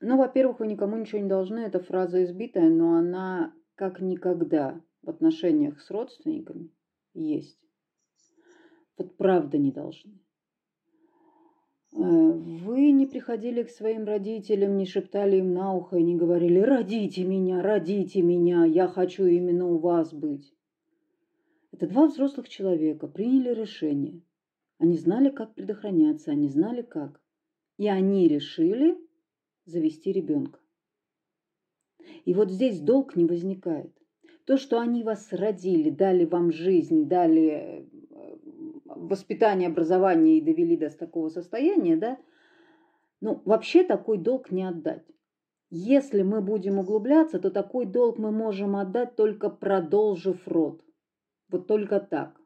Ну, 0.00 0.16
во-первых, 0.16 0.61
вы 0.61 0.68
никому 0.68 0.96
ничего 0.96 1.20
не 1.20 1.28
должны. 1.28 1.61
Это 1.61 1.80
фраза 1.80 2.25
избитая, 2.25 2.70
но 2.70 2.96
она 2.96 3.52
как 3.75 4.00
никогда 4.00 4.80
в 5.02 5.11
отношениях 5.11 5.80
с 5.80 5.90
родственниками 5.90 6.70
есть. 7.12 7.58
Вот 8.96 9.16
правда 9.16 9.58
не 9.58 9.70
должны. 9.70 10.24
Э, 11.94 12.00
вы 12.00 12.90
не 12.90 13.06
приходили 13.06 13.62
к 13.62 13.70
своим 13.70 14.04
родителям, 14.04 14.76
не 14.76 14.84
шептали 14.84 15.36
им 15.36 15.54
на 15.54 15.74
ухо 15.74 15.96
и 15.96 16.02
не 16.02 16.16
говорили 16.16 16.58
«Родите 16.58 17.24
меня, 17.24 17.62
родите 17.62 18.20
меня, 18.20 18.64
я 18.64 18.88
хочу 18.88 19.24
именно 19.26 19.66
у 19.66 19.78
вас 19.78 20.12
быть». 20.12 20.52
Это 21.72 21.86
два 21.86 22.06
взрослых 22.06 22.48
человека 22.48 23.06
приняли 23.06 23.54
решение. 23.54 24.22
Они 24.78 24.96
знали, 24.96 25.30
как 25.30 25.54
предохраняться, 25.54 26.32
они 26.32 26.48
знали 26.48 26.82
как. 26.82 27.20
И 27.78 27.88
они 27.88 28.28
решили 28.28 28.96
завести 29.64 30.12
ребенка. 30.12 30.60
И 32.24 32.34
вот 32.34 32.50
здесь 32.50 32.80
долг 32.80 33.16
не 33.16 33.24
возникает. 33.24 33.92
То, 34.44 34.56
что 34.56 34.78
они 34.78 35.02
вас 35.02 35.32
родили, 35.32 35.90
дали 35.90 36.24
вам 36.24 36.52
жизнь, 36.52 37.08
дали 37.08 37.88
воспитание, 39.08 39.68
образование 39.68 40.38
и 40.38 40.40
довели 40.40 40.76
до 40.76 40.90
такого 40.90 41.28
состояния, 41.28 41.96
да, 41.96 42.18
ну, 43.20 43.40
вообще 43.44 43.84
такой 43.84 44.18
долг 44.18 44.50
не 44.50 44.62
отдать. 44.62 45.06
Если 45.70 46.23
мы 46.23 46.40
будем 46.40 46.78
углубляться, 46.78 47.38
то 47.38 47.50
такой 47.50 47.87
долг 47.87 48.18
мы 48.18 48.30
можем 48.30 48.76
отдать 48.76 49.16
только 49.16 49.50
продолжив 49.50 50.46
род. 50.46 50.84
Вот 51.49 51.66
только 51.66 52.00
так. 52.00 52.40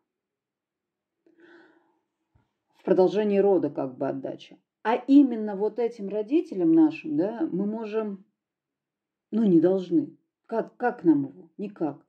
В 2.76 2.84
продолжении 2.84 3.38
рода 3.38 3.70
как 3.70 3.98
бы 3.98 4.08
отдача. 4.08 4.56
А 4.82 4.94
именно 4.94 5.56
вот 5.56 5.78
этим 5.78 6.08
родителям 6.08 6.72
нашим, 6.72 7.16
да, 7.16 7.46
мы 7.52 7.66
можем, 7.66 8.24
ну, 9.30 9.44
не 9.44 9.60
должны. 9.60 10.16
Как, 10.46 10.76
как 10.76 11.04
нам 11.04 11.24
его? 11.24 11.50
Никак. 11.58 12.06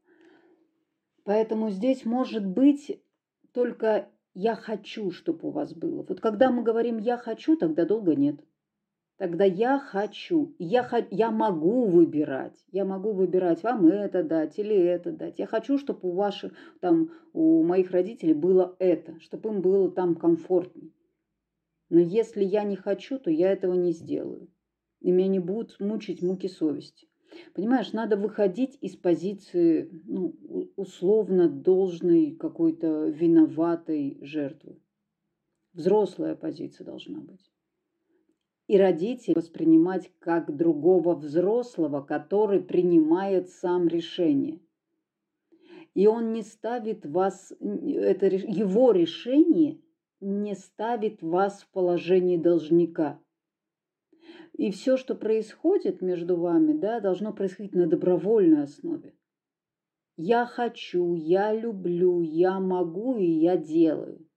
Поэтому 1.26 1.70
здесь 1.70 2.06
может 2.06 2.46
быть 2.46 3.04
только 3.52 4.10
я 4.34 4.56
хочу, 4.56 5.12
чтобы 5.12 5.50
у 5.50 5.52
вас 5.52 5.74
было. 5.74 6.06
Вот 6.08 6.20
когда 6.20 6.52
мы 6.52 6.64
говорим 6.64 6.98
я 6.98 7.18
хочу, 7.18 7.58
тогда 7.58 7.86
долго 7.86 8.16
нет. 8.16 8.40
Тогда 9.18 9.44
я 9.44 9.80
хочу, 9.80 10.56
я, 10.60 10.90
я 11.12 11.30
могу 11.30 11.88
выбирать, 11.88 12.56
я 12.72 12.86
могу 12.86 13.12
выбирать 13.12 13.64
вам 13.64 13.86
это 13.88 14.24
дать 14.24 14.58
или 14.58 14.74
это 14.74 15.12
дать. 15.12 15.40
Я 15.40 15.46
хочу, 15.46 15.78
чтобы 15.78 16.08
у 16.08 16.14
ваших, 16.14 16.54
там, 16.80 17.12
у 17.34 17.62
моих 17.64 17.92
родителей 17.92 18.34
было 18.34 18.78
это, 18.80 19.20
чтобы 19.20 19.50
им 19.50 19.62
было 19.62 19.92
там 19.92 20.16
комфортней. 20.16 20.94
Но 21.90 22.00
если 22.00 22.46
я 22.46 22.64
не 22.64 22.78
хочу, 22.78 23.20
то 23.20 23.30
я 23.30 23.52
этого 23.52 23.74
не 23.74 23.92
сделаю. 23.92 24.48
И 25.02 25.12
меня 25.12 25.28
не 25.28 25.40
будут 25.40 25.78
мучить 25.82 26.22
муки 26.22 26.48
совести. 26.48 27.09
Понимаешь, 27.54 27.94
надо 27.94 28.18
выходить 28.18 28.78
из 28.82 28.96
позиции 28.96 29.90
ну, 30.06 30.36
условно 30.76 31.50
должной 31.50 32.32
какой-то 32.32 33.08
виноватой 33.08 34.18
жертвы. 34.22 34.80
Взрослая 35.74 36.36
позиция 36.36 36.86
должна 36.86 37.20
быть. 37.20 37.52
И 38.68 38.78
родителей 38.78 39.36
воспринимать 39.36 40.12
как 40.20 40.56
другого 40.56 41.16
взрослого, 41.16 42.02
который 42.02 42.62
принимает 42.62 43.50
сам 43.50 43.88
решение. 43.88 44.60
И 45.96 46.08
он 46.08 46.34
не 46.34 46.44
ставит 46.44 47.06
вас, 47.06 47.52
это 47.60 48.28
его 48.28 48.92
решение 48.92 49.82
не 50.20 50.56
ставит 50.56 51.22
вас 51.22 51.64
в 51.64 51.72
положение 51.72 52.38
должника. 52.38 53.20
И 54.60 54.72
все, 54.72 54.98
что 54.98 55.16
происходит 55.16 56.02
между 56.02 56.36
вами, 56.36 56.74
да, 56.74 57.00
должно 57.00 57.32
происходить 57.32 57.74
на 57.74 57.88
добровольной 57.88 58.64
основе. 58.64 59.16
Я 60.18 60.46
хочу, 60.46 61.14
я 61.14 61.54
люблю, 61.54 62.20
я 62.20 62.60
могу 62.60 63.16
и 63.16 63.24
я 63.24 63.56
делаю. 63.56 64.28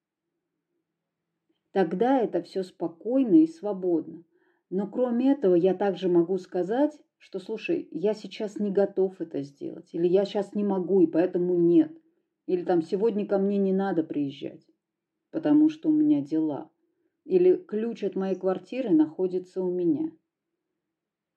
Тогда 1.73 2.21
это 2.21 2.41
все 2.41 2.62
спокойно 2.62 3.35
и 3.43 3.49
свободно. 3.49 4.23
Но 4.71 4.88
кроме 4.88 5.33
этого, 5.33 5.57
я 5.57 5.75
также 5.75 6.09
могу 6.09 6.38
сказать, 6.38 6.97
что, 7.19 7.41
слушай, 7.41 7.88
я 7.91 8.14
сейчас 8.14 8.61
не 8.61 8.71
готов 8.71 9.21
это 9.21 9.43
сделать, 9.43 9.93
или 9.93 10.07
я 10.07 10.25
сейчас 10.25 10.55
не 10.55 10.62
могу, 10.62 11.00
и 11.00 11.09
поэтому 11.09 11.57
нет. 11.57 12.00
Или 12.47 12.62
там 12.62 12.83
сегодня 12.83 13.26
ко 13.26 13.38
мне 13.38 13.59
не 13.59 13.73
надо 13.73 14.05
приезжать, 14.05 14.64
потому 15.33 15.69
что 15.69 15.88
у 15.88 15.93
меня 15.93 16.21
дела. 16.21 16.72
Или 17.25 17.57
ключ 17.57 18.02
от 18.05 18.17
моей 18.17 18.35
квартиры 18.35 18.91
находится 18.91 19.62
у 19.62 19.71
меня. 19.71 20.11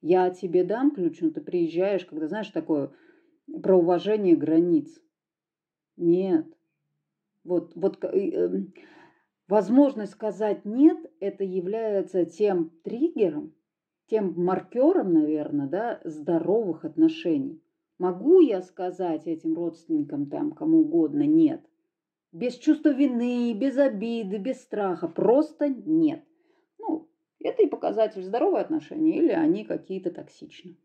Я 0.01 0.29
тебе 0.29 0.63
дам 0.63 0.91
ключ, 0.91 1.21
но 1.21 1.29
ты 1.29 1.41
приезжаешь, 1.41 2.05
когда 2.05 2.27
знаешь 2.27 2.49
такое 2.49 2.91
про 3.61 3.77
уважение 3.77 4.35
границ. 4.35 5.01
Нет. 5.97 6.47
Вот, 7.43 7.73
вот 7.75 8.03
э, 8.03 8.65
возможность 9.47 10.13
сказать 10.13 10.65
нет, 10.65 10.97
это 11.19 11.43
является 11.43 12.25
тем 12.25 12.71
триггером, 12.83 13.53
тем 14.07 14.33
маркером, 14.35 15.13
наверное, 15.13 15.67
да, 15.67 16.01
здоровых 16.03 16.85
отношений. 16.85 17.61
Могу 17.97 18.41
я 18.41 18.61
сказать 18.61 19.25
этим 19.27 19.55
родственникам, 19.55 20.29
там, 20.29 20.51
кому 20.51 20.79
угодно, 20.79 21.23
нет? 21.23 21.61
Без 22.35 22.57
чувства 22.57 22.89
вины, 22.89 23.53
без 23.53 23.77
обиды, 23.77 24.37
без 24.37 24.61
страха. 24.61 25.07
Просто 25.07 25.69
нет. 25.69 26.21
Ну, 26.77 27.07
это 27.39 27.63
и 27.63 27.67
показатель 27.67 28.23
здоровые 28.23 28.61
отношения 28.61 29.17
или 29.17 29.31
они 29.31 29.63
какие-то 29.63 30.11
токсичны. 30.11 30.75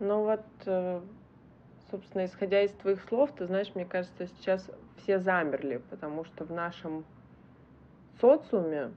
Ну 0.00 0.24
вот, 0.24 0.44
э, 0.66 1.02
собственно, 1.92 2.24
исходя 2.24 2.62
из 2.64 2.72
твоих 2.72 3.00
слов, 3.04 3.30
ты 3.36 3.46
знаешь, 3.46 3.72
мне 3.76 3.84
кажется, 3.84 4.26
сейчас 4.26 4.68
все 4.96 5.20
замерли, 5.20 5.82
потому 5.88 6.24
что 6.24 6.44
в 6.44 6.50
нашем 6.50 7.04
социуме, 8.20 8.92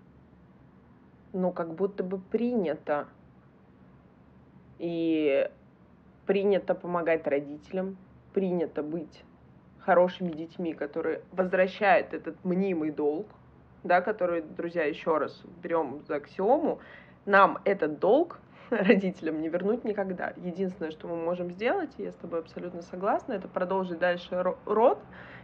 ну, 1.34 1.52
как 1.52 1.76
будто 1.76 2.04
бы 2.04 2.18
принято 2.18 3.08
и 4.80 5.48
принято 6.26 6.74
помогать 6.74 7.28
родителям, 7.28 7.98
принято 8.34 8.82
быть 8.82 9.24
хорошими 9.86 10.32
детьми, 10.32 10.74
которые 10.74 11.22
возвращают 11.32 12.14
этот 12.14 12.44
мнимый 12.44 12.92
долг, 12.92 13.28
да, 13.84 14.02
который, 14.02 14.42
друзья, 14.42 14.84
еще 14.84 15.18
раз 15.18 15.44
берем 15.62 16.02
за 16.08 16.16
аксиому, 16.16 16.80
нам 17.26 17.60
этот 17.66 18.00
долг 18.00 18.40
родителям 18.70 19.42
не 19.42 19.50
вернуть 19.50 19.84
никогда. 19.84 20.34
Единственное, 20.38 20.92
что 20.92 21.08
мы 21.08 21.18
можем 21.18 21.52
сделать, 21.52 21.92
и 21.98 22.04
я 22.04 22.12
с 22.12 22.16
тобой 22.16 22.40
абсолютно 22.40 22.82
согласна, 22.82 23.34
это 23.34 23.48
продолжить 23.48 24.00
дальше 24.00 24.56
род. 24.66 25.00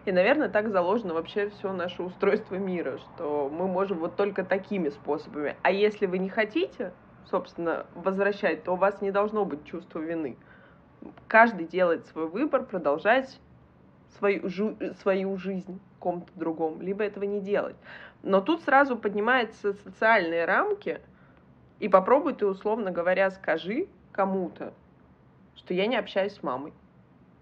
И, 0.05 0.11
наверное, 0.11 0.49
так 0.49 0.69
заложено 0.69 1.13
вообще 1.13 1.49
все 1.49 1.73
наше 1.73 2.01
устройство 2.01 2.55
мира, 2.55 2.97
что 2.97 3.49
мы 3.51 3.67
можем 3.67 3.99
вот 3.99 4.15
только 4.15 4.45
такими 4.45 4.89
способами. 4.89 5.57
А 5.61 5.71
если 5.71 6.05
вы 6.05 6.19
не 6.19 6.29
хотите, 6.29 6.93
собственно, 7.29 7.85
возвращать, 7.93 8.63
то 8.63 8.73
у 8.73 8.75
вас 8.77 9.01
не 9.01 9.11
должно 9.11 9.43
быть 9.43 9.65
чувства 9.65 9.99
вины. 9.99 10.37
Каждый 11.27 11.67
делает 11.67 12.07
свой 12.07 12.27
выбор, 12.27 12.63
продолжать 12.63 13.39
свою, 14.17 14.49
жу, 14.49 14.77
свою 15.01 15.37
жизнь. 15.37 15.79
ком-то 15.99 16.31
другом, 16.35 16.81
либо 16.81 17.03
этого 17.03 17.25
не 17.25 17.41
делать. 17.41 17.75
Но 18.23 18.41
тут 18.41 18.63
сразу 18.63 18.95
поднимаются 18.95 19.73
социальные 19.73 20.45
рамки, 20.45 21.01
и 21.79 21.87
попробуй 21.87 22.33
ты, 22.33 22.45
условно 22.45 22.91
говоря, 22.91 23.31
скажи 23.31 23.87
кому-то, 24.11 24.73
что 25.55 25.73
я 25.73 25.87
не 25.87 25.95
общаюсь 25.97 26.33
с 26.33 26.43
мамой, 26.43 26.73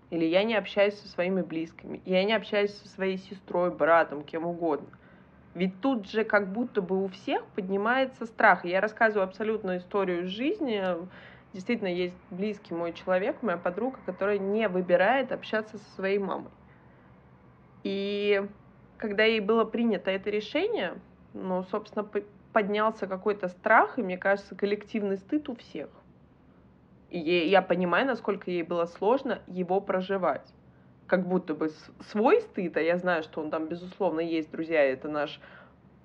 или 0.10 0.26
я 0.26 0.44
не 0.44 0.56
общаюсь 0.56 0.96
со 0.96 1.08
своими 1.08 1.42
близкими, 1.42 2.02
я 2.06 2.24
не 2.24 2.34
общаюсь 2.34 2.74
со 2.74 2.88
своей 2.88 3.18
сестрой, 3.18 3.72
братом, 3.72 4.24
кем 4.24 4.46
угодно. 4.46 4.88
Ведь 5.54 5.82
тут 5.82 6.08
же 6.08 6.24
как 6.24 6.52
будто 6.52 6.84
бы 6.84 7.04
у 7.04 7.08
всех 7.08 7.44
поднимается 7.56 8.28
страх. 8.28 8.64
я 8.64 8.80
рассказываю 8.80 9.24
абсолютную 9.24 9.80
историю 9.80 10.28
жизни. 10.28 10.84
Действительно, 11.52 11.88
есть 11.88 12.14
близкий 12.30 12.76
мой 12.76 12.94
человек, 12.94 13.42
моя 13.42 13.58
подруга, 13.58 13.98
которая 14.06 14.38
не 14.38 14.68
выбирает 14.68 15.32
общаться 15.32 15.80
со 15.80 15.92
своей 15.96 16.20
мамой. 16.20 16.52
И 17.88 18.46
когда 18.98 19.24
ей 19.24 19.40
было 19.40 19.64
принято 19.64 20.12
это 20.12 20.30
решение, 20.30 20.96
ну, 21.34 21.64
собственно, 21.64 22.06
поднялся 22.52 23.08
какой-то 23.08 23.48
страх, 23.48 23.98
и, 23.98 24.04
мне 24.04 24.18
кажется, 24.18 24.56
коллективный 24.56 25.16
стыд 25.16 25.48
у 25.48 25.56
всех. 25.56 25.88
И 27.10 27.20
я 27.20 27.62
понимаю, 27.62 28.06
насколько 28.06 28.52
ей 28.52 28.64
было 28.64 28.88
сложно 28.88 29.40
его 29.48 29.80
проживать. 29.80 30.54
Как 31.06 31.26
будто 31.26 31.54
бы 31.54 31.70
свой 32.12 32.42
стыд, 32.42 32.76
а 32.76 32.82
я 32.82 32.98
знаю, 32.98 33.24
что 33.24 33.40
он 33.40 33.52
там, 33.52 33.68
безусловно, 33.70 34.20
есть, 34.20 34.52
друзья, 34.52 34.84
это 34.84 35.08
наш 35.08 35.40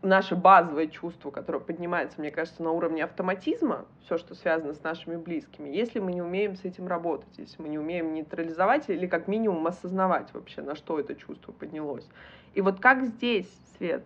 наше 0.02 0.34
базовое 0.34 0.88
чувство, 0.88 1.30
которое 1.30 1.60
поднимается, 1.60 2.20
мне 2.20 2.30
кажется, 2.30 2.62
на 2.62 2.72
уровне 2.72 3.04
автоматизма, 3.04 3.86
все, 4.04 4.18
что 4.18 4.34
связано 4.34 4.74
с 4.74 4.82
нашими 4.82 5.16
близкими, 5.16 5.68
если 5.68 6.00
мы 6.00 6.12
не 6.12 6.22
умеем 6.22 6.56
с 6.56 6.64
этим 6.64 6.88
работать, 6.88 7.38
если 7.38 7.62
мы 7.62 7.68
не 7.68 7.78
умеем 7.78 8.12
нейтрализовать 8.12 8.90
или 8.90 9.06
как 9.06 9.28
минимум 9.28 9.66
осознавать 9.66 10.32
вообще, 10.34 10.62
на 10.62 10.74
что 10.74 10.98
это 10.98 11.14
чувство 11.14 11.52
поднялось. 11.52 12.08
И 12.54 12.60
вот 12.60 12.80
как 12.80 13.02
здесь, 13.04 13.48
Свет, 13.78 14.04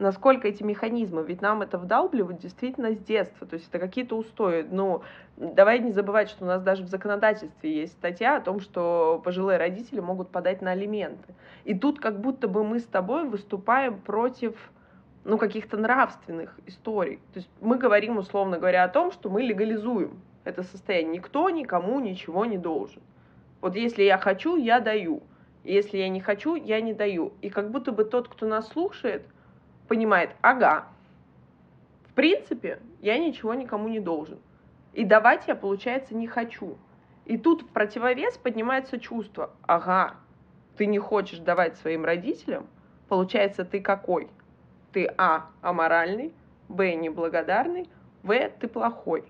насколько 0.00 0.48
эти 0.48 0.62
механизмы, 0.62 1.22
ведь 1.22 1.42
нам 1.42 1.62
это 1.62 1.78
вдалбливают 1.78 2.40
действительно 2.40 2.94
с 2.94 2.98
детства, 2.98 3.46
то 3.46 3.54
есть 3.54 3.68
это 3.68 3.78
какие-то 3.78 4.16
устои. 4.16 4.66
Ну, 4.68 5.02
давай 5.36 5.78
не 5.78 5.92
забывать, 5.92 6.30
что 6.30 6.44
у 6.44 6.48
нас 6.48 6.62
даже 6.62 6.82
в 6.82 6.88
законодательстве 6.88 7.72
есть 7.72 7.92
статья 7.92 8.36
о 8.36 8.40
том, 8.40 8.60
что 8.60 9.20
пожилые 9.22 9.58
родители 9.58 10.00
могут 10.00 10.30
подать 10.30 10.62
на 10.62 10.70
алименты. 10.70 11.34
И 11.64 11.78
тут 11.78 12.00
как 12.00 12.20
будто 12.20 12.48
бы 12.48 12.64
мы 12.64 12.80
с 12.80 12.84
тобой 12.84 13.28
выступаем 13.28 14.00
против 14.00 14.54
ну, 15.24 15.38
каких-то 15.38 15.76
нравственных 15.76 16.58
историй. 16.66 17.16
То 17.32 17.38
есть 17.40 17.50
мы 17.60 17.76
говорим, 17.78 18.18
условно 18.18 18.58
говоря, 18.58 18.84
о 18.84 18.88
том, 18.88 19.12
что 19.12 19.28
мы 19.28 19.42
легализуем 19.42 20.20
это 20.44 20.62
состояние. 20.62 21.18
Никто 21.18 21.50
никому 21.50 22.00
ничего 22.00 22.46
не 22.46 22.58
должен. 22.58 23.02
Вот 23.60 23.76
если 23.76 24.02
я 24.02 24.18
хочу, 24.18 24.56
я 24.56 24.80
даю. 24.80 25.22
Если 25.64 25.98
я 25.98 26.08
не 26.08 26.20
хочу, 26.20 26.54
я 26.54 26.80
не 26.80 26.94
даю. 26.94 27.34
И 27.42 27.50
как 27.50 27.70
будто 27.70 27.92
бы 27.92 28.04
тот, 28.04 28.28
кто 28.28 28.46
нас 28.46 28.68
слушает, 28.68 29.22
понимает, 29.88 30.30
ага, 30.40 30.86
в 32.08 32.14
принципе, 32.14 32.78
я 33.00 33.18
ничего 33.18 33.54
никому 33.54 33.88
не 33.88 34.00
должен. 34.00 34.38
И 34.94 35.04
давать 35.04 35.46
я, 35.46 35.54
получается, 35.54 36.14
не 36.14 36.26
хочу. 36.26 36.78
И 37.26 37.36
тут 37.36 37.62
в 37.62 37.66
противовес 37.68 38.38
поднимается 38.38 38.98
чувство, 38.98 39.50
ага, 39.66 40.14
ты 40.76 40.86
не 40.86 40.98
хочешь 40.98 41.38
давать 41.38 41.76
своим 41.76 42.04
родителям, 42.04 42.66
получается, 43.08 43.64
ты 43.64 43.80
какой? 43.80 44.28
Ты 44.92 45.12
А, 45.16 45.50
аморальный, 45.62 46.34
Б, 46.68 46.94
неблагодарный, 46.94 47.88
В, 48.22 48.48
ты 48.60 48.68
плохой. 48.68 49.24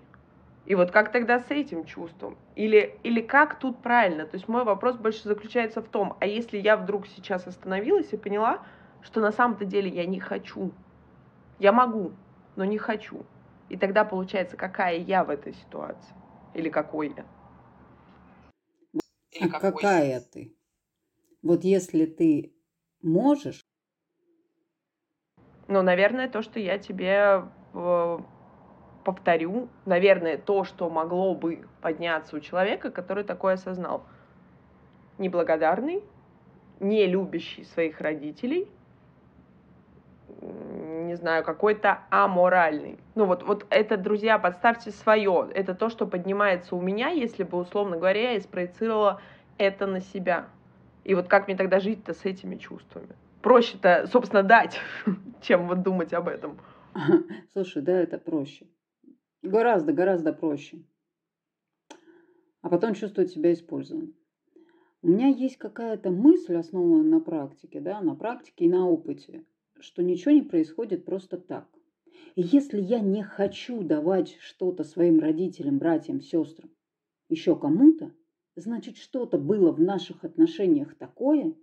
И 0.65 0.75
вот 0.75 0.91
как 0.91 1.11
тогда 1.11 1.39
с 1.39 1.49
этим 1.49 1.85
чувством? 1.85 2.37
Или, 2.55 2.97
или 3.03 3.21
как 3.21 3.59
тут 3.59 3.81
правильно? 3.81 4.25
То 4.25 4.35
есть 4.35 4.47
мой 4.47 4.63
вопрос 4.63 4.95
больше 4.95 5.23
заключается 5.23 5.81
в 5.81 5.87
том, 5.87 6.15
а 6.19 6.27
если 6.27 6.57
я 6.57 6.77
вдруг 6.77 7.07
сейчас 7.07 7.47
остановилась 7.47 8.13
и 8.13 8.17
поняла, 8.17 8.63
что 9.01 9.21
на 9.21 9.31
самом-то 9.31 9.65
деле 9.65 9.89
я 9.89 10.05
не 10.05 10.19
хочу. 10.19 10.71
Я 11.57 11.71
могу, 11.71 12.11
но 12.55 12.65
не 12.65 12.77
хочу. 12.77 13.25
И 13.69 13.77
тогда 13.77 14.05
получается, 14.05 14.57
какая 14.57 14.97
я 14.97 15.23
в 15.23 15.29
этой 15.29 15.53
ситуации? 15.53 16.13
Или 16.53 16.69
какой 16.69 17.13
я? 17.15 17.25
Или 19.31 19.49
а 19.49 19.59
какой? 19.59 19.81
какая 19.81 20.21
ты? 20.21 20.55
Вот 21.41 21.63
если 21.63 22.05
ты 22.05 22.53
можешь... 23.01 23.65
Ну, 25.71 25.81
наверное, 25.83 26.27
то, 26.27 26.41
что 26.41 26.59
я 26.59 26.77
тебе 26.77 27.43
э, 27.73 28.19
повторю, 29.05 29.69
наверное, 29.85 30.37
то, 30.37 30.65
что 30.65 30.89
могло 30.89 31.33
бы 31.33 31.65
подняться 31.79 32.35
у 32.35 32.41
человека, 32.41 32.91
который 32.91 33.23
такое 33.23 33.53
осознал. 33.53 34.03
Неблагодарный, 35.17 36.03
не 36.81 37.07
любящий 37.07 37.63
своих 37.63 38.01
родителей– 38.01 38.67
не 40.41 41.15
знаю, 41.15 41.43
какой-то 41.43 41.99
аморальный. 42.09 42.99
Ну 43.15 43.25
вот, 43.25 43.43
вот 43.43 43.65
это, 43.69 43.95
друзья, 43.95 44.39
подставьте 44.39 44.91
свое. 44.91 45.49
Это 45.53 45.73
то, 45.73 45.89
что 45.89 46.05
поднимается 46.05 46.75
у 46.75 46.81
меня, 46.81 47.09
если 47.09 47.43
бы, 47.43 47.57
условно 47.57 47.95
говоря, 47.95 48.33
я 48.33 48.41
спроецировала 48.41 49.21
это 49.57 49.87
на 49.87 50.01
себя. 50.01 50.47
И 51.03 51.15
вот 51.15 51.27
как 51.29 51.47
мне 51.47 51.55
тогда 51.55 51.79
жить-то 51.79 52.13
с 52.13 52.25
этими 52.25 52.55
чувствами? 52.57 53.15
Проще-то, 53.41 54.07
собственно, 54.11 54.43
дать, 54.43 54.79
чем 55.41 55.67
вот 55.67 55.83
думать 55.83 56.13
об 56.13 56.27
этом. 56.27 56.59
Слушай, 57.53 57.81
да, 57.81 57.93
это 57.93 58.17
проще. 58.17 58.67
Гораздо, 59.41 59.93
гораздо 59.93 60.33
проще. 60.33 60.83
А 62.61 62.69
потом 62.69 62.93
чувствовать 62.93 63.31
себя 63.31 63.53
использованным. 63.53 64.15
У 65.01 65.07
меня 65.07 65.27
есть 65.27 65.57
какая-то 65.57 66.11
мысль, 66.11 66.55
основанная 66.55 67.03
на 67.03 67.19
практике, 67.19 67.79
да, 67.79 68.01
на 68.01 68.15
практике 68.15 68.65
и 68.65 68.69
на 68.69 68.87
опыте 68.87 69.43
что 69.81 70.03
ничего 70.03 70.31
не 70.31 70.41
происходит 70.41 71.05
просто 71.05 71.37
так. 71.37 71.67
И 72.35 72.41
если 72.41 72.79
я 72.79 72.99
не 72.99 73.23
хочу 73.23 73.81
давать 73.83 74.37
что-то 74.39 74.83
своим 74.83 75.19
родителям, 75.19 75.79
братьям, 75.79 76.21
сестрам, 76.21 76.69
еще 77.29 77.57
кому-то, 77.57 78.13
значит, 78.55 78.97
что-то 78.97 79.37
было 79.37 79.71
в 79.71 79.81
наших 79.81 80.23
отношениях 80.23 80.95
такое, 80.95 81.55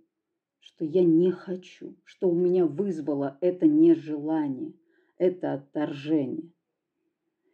что 0.59 0.85
я 0.85 1.03
не 1.03 1.31
хочу, 1.31 1.95
что 2.03 2.29
у 2.29 2.33
меня 2.33 2.65
вызвало 2.65 3.37
это 3.41 3.67
нежелание, 3.67 4.73
это 5.17 5.53
отторжение. 5.53 6.51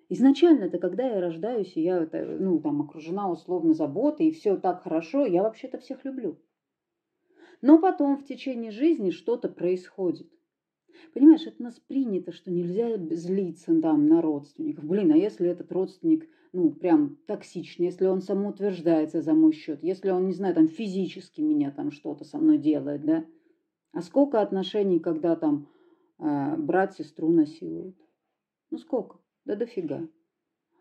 Изначально 0.10 0.66
это 0.66 0.78
когда 0.78 1.08
я 1.08 1.20
рождаюсь, 1.20 1.76
и 1.76 1.82
я 1.82 1.98
это, 1.98 2.24
ну, 2.24 2.60
там, 2.60 2.82
окружена 2.82 3.30
условно 3.32 3.74
заботой, 3.74 4.28
и 4.28 4.32
все 4.32 4.56
так 4.56 4.84
хорошо, 4.84 5.26
я 5.26 5.42
вообще-то 5.42 5.80
всех 5.80 6.06
люблю. 6.06 6.40
Но 7.62 7.80
потом 7.80 8.18
в 8.18 8.26
течение 8.26 8.70
жизни 8.70 9.10
что-то 9.10 9.50
происходит. 9.50 10.30
Понимаешь, 11.14 11.46
это 11.48 11.56
у 11.60 11.64
нас 11.64 11.80
принято, 11.80 12.32
что 12.32 12.52
нельзя 12.52 12.98
злиться 12.98 13.80
там 13.82 14.08
на 14.08 14.22
родственников. 14.22 14.86
Блин, 14.86 15.12
а 15.12 15.18
если 15.18 15.50
этот 15.50 15.72
родственник, 15.72 16.30
ну, 16.56 16.72
прям 16.72 17.18
токсичный, 17.28 17.88
если 17.88 18.06
он 18.06 18.22
самоутверждается 18.22 19.22
за 19.22 19.34
мой 19.34 19.52
счет, 19.52 19.84
если 19.84 20.10
он, 20.10 20.28
не 20.28 20.34
знаю, 20.34 20.56
там 20.56 20.68
физически 20.68 21.42
меня 21.42 21.72
там 21.72 21.92
что-то 21.92 22.26
со 22.26 22.38
мной 22.38 22.58
делает, 22.58 23.06
да? 23.06 23.26
А 23.92 24.02
сколько 24.02 24.42
отношений, 24.42 25.00
когда 25.00 25.36
там 25.36 25.68
э, 26.20 26.56
брат 26.58 26.96
сестру 26.96 27.30
насилует? 27.30 27.96
Ну, 28.72 28.78
сколько? 28.78 29.20
Да 29.46 29.56
дофига. 29.56 30.08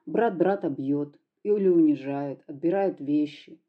Брат 0.06 0.36
брата 0.36 0.70
бьет 0.70 1.18
или 1.42 1.68
унижает, 1.68 2.42
отбирает 2.46 3.00
вещи, 3.00 3.60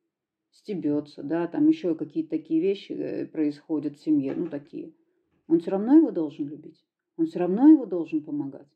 стебется, 0.52 1.24
да, 1.24 1.48
там 1.48 1.68
еще 1.68 1.96
какие-то 1.96 2.30
такие 2.30 2.62
вещи 2.62 2.94
э, 2.94 3.26
происходят 3.26 3.98
в 3.98 4.04
семье, 4.04 4.34
ну, 4.36 4.48
такие– 4.48 4.94
он 5.48 5.60
все 5.60 5.72
равно 5.72 5.96
его 5.96 6.12
должен 6.12 6.48
любить. 6.48 6.84
Он 7.18 7.28
все 7.28 7.40
равно 7.40 7.68
его 7.68 7.86
должен 7.86 8.24
помогать. 8.24 8.68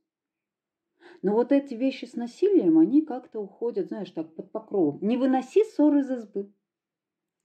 Но 1.22 1.34
вот 1.34 1.52
эти 1.52 1.74
вещи 1.74 2.06
с 2.06 2.16
насилием, 2.16 2.78
они 2.78 3.02
как-то 3.02 3.40
уходят, 3.40 3.88
знаешь, 3.88 4.12
так 4.12 4.34
под 4.36 4.52
покровом. 4.52 5.00
Не 5.02 5.18
выноси 5.18 5.64
ссоры 5.66 6.00
из 6.00 6.12
избы. 6.12 6.52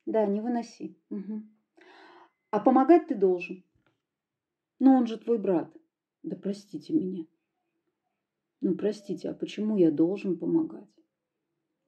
Да, 0.07 0.27
не 0.27 0.41
выноси. 0.41 0.97
Угу. 1.11 1.43
А 2.51 2.61
помогать 2.61 3.09
ты 3.09 3.17
должен. 3.17 3.65
Но 4.79 4.95
он 4.97 5.07
же 5.07 5.19
твой 5.19 5.39
брат. 5.39 5.75
Да 6.23 6.37
простите 6.37 6.93
меня. 6.93 7.27
Ну, 8.61 8.77
простите, 8.77 9.31
а 9.31 9.35
почему 9.35 9.77
я 9.77 9.91
должен 9.91 10.39
помогать? 10.39 10.89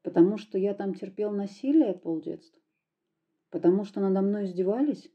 Потому 0.02 0.38
что 0.38 0.58
я 0.58 0.74
там 0.74 0.94
терпел 0.94 1.30
насилие 1.30 1.94
полдетства? 1.94 2.62
Потому 3.50 3.84
что 3.84 4.00
надо 4.00 4.22
мной 4.22 4.44
издевались? 4.44 5.10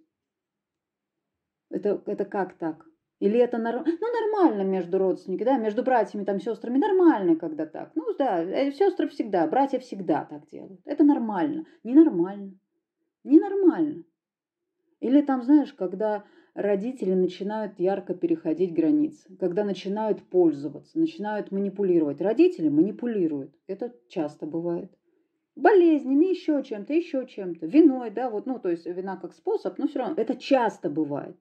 Это, 1.69 2.01
это 2.05 2.25
как 2.25 2.57
так? 2.57 2.85
Или 3.21 3.39
это 3.39 3.59
норм... 3.59 3.85
ну, 3.85 4.07
нормально 4.21 4.63
между 4.63 4.97
родственниками, 4.97 5.45
да, 5.45 5.57
между 5.57 5.83
братьями, 5.83 6.25
там, 6.25 6.39
сестрами, 6.39 6.79
нормально, 6.79 7.35
когда 7.35 7.67
так. 7.67 7.91
Ну, 7.93 8.03
да, 8.17 8.43
э, 8.43 8.71
сестры 8.71 9.07
всегда, 9.07 9.45
братья 9.47 9.79
всегда 9.79 10.25
так 10.25 10.47
делают. 10.47 10.81
Это 10.85 11.03
нормально. 11.03 11.65
Ненормально. 11.83 12.53
Ненормально. 13.23 14.03
Или 15.01 15.21
там, 15.21 15.43
знаешь, 15.43 15.71
когда 15.73 16.23
родители 16.55 17.13
начинают 17.13 17.79
ярко 17.79 18.15
переходить 18.15 18.73
границы, 18.73 19.37
когда 19.39 19.63
начинают 19.63 20.23
пользоваться, 20.23 20.97
начинают 20.97 21.51
манипулировать. 21.51 22.21
Родители 22.21 22.69
манипулируют. 22.69 23.53
Это 23.67 23.93
часто 24.09 24.47
бывает. 24.47 24.91
болезнями, 25.55 26.25
еще 26.25 26.63
чем-то, 26.63 26.93
еще 26.93 27.27
чем-то, 27.27 27.65
виной, 27.67 28.09
да, 28.09 28.29
вот, 28.29 28.45
ну, 28.45 28.59
то 28.59 28.69
есть 28.69 28.85
вина 28.85 29.17
как 29.17 29.33
способ, 29.33 29.77
но 29.77 29.87
все 29.87 29.99
равно 29.99 30.15
это 30.17 30.35
часто 30.35 30.89
бывает. 30.89 31.37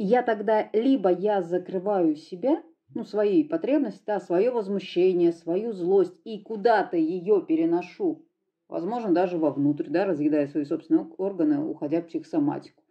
И 0.00 0.02
я 0.02 0.22
тогда 0.22 0.70
либо 0.72 1.12
я 1.12 1.42
закрываю 1.42 2.16
себя, 2.16 2.62
ну, 2.94 3.04
свои 3.04 3.44
потребности, 3.44 4.02
да, 4.06 4.18
свое 4.18 4.50
возмущение, 4.50 5.30
свою 5.30 5.74
злость, 5.74 6.18
и 6.24 6.38
куда-то 6.38 6.96
ее 6.96 7.44
переношу, 7.46 8.24
возможно, 8.66 9.12
даже 9.12 9.36
вовнутрь, 9.36 9.90
да, 9.90 10.06
разъедая 10.06 10.48
свои 10.48 10.64
собственные 10.64 11.04
органы, 11.18 11.62
уходя 11.62 12.00
в 12.00 12.06
психосоматику. 12.06 12.82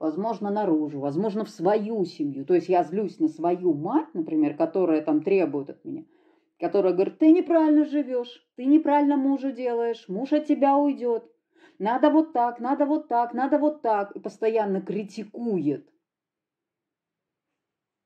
Возможно, 0.00 0.50
наружу, 0.50 1.00
возможно, 1.00 1.44
в 1.44 1.50
свою 1.50 2.02
семью. 2.06 2.46
То 2.46 2.54
есть 2.54 2.70
я 2.70 2.82
злюсь 2.82 3.18
на 3.18 3.28
свою 3.28 3.74
мать, 3.74 4.08
например, 4.14 4.56
которая 4.56 5.02
там 5.02 5.22
требует 5.22 5.68
от 5.68 5.84
меня, 5.84 6.04
которая 6.58 6.94
говорит, 6.94 7.18
ты 7.18 7.30
неправильно 7.30 7.84
живешь, 7.84 8.42
ты 8.56 8.64
неправильно 8.64 9.18
мужа 9.18 9.52
делаешь, 9.52 10.06
муж 10.08 10.32
от 10.32 10.46
тебя 10.46 10.78
уйдет. 10.78 11.30
Надо 11.78 12.08
вот 12.08 12.32
так, 12.32 12.58
надо 12.58 12.86
вот 12.86 13.08
так, 13.08 13.34
надо 13.34 13.58
вот 13.58 13.82
так. 13.82 14.12
И 14.12 14.18
постоянно 14.18 14.80
критикует 14.80 15.90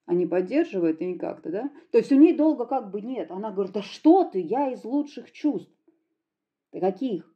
а 0.08 0.14
не 0.14 0.26
поддерживает 0.26 1.02
и 1.02 1.18
как-то, 1.18 1.50
да? 1.50 1.70
То 1.92 1.98
есть 1.98 2.10
у 2.10 2.16
ней 2.16 2.34
долго 2.34 2.64
как 2.64 2.90
бы 2.90 3.02
нет. 3.02 3.30
Она 3.30 3.52
говорит, 3.52 3.74
да 3.74 3.82
что 3.82 4.24
ты, 4.24 4.40
я 4.40 4.72
из 4.72 4.82
лучших 4.82 5.30
чувств. 5.32 5.70
Да 6.72 6.80
каких? 6.80 7.30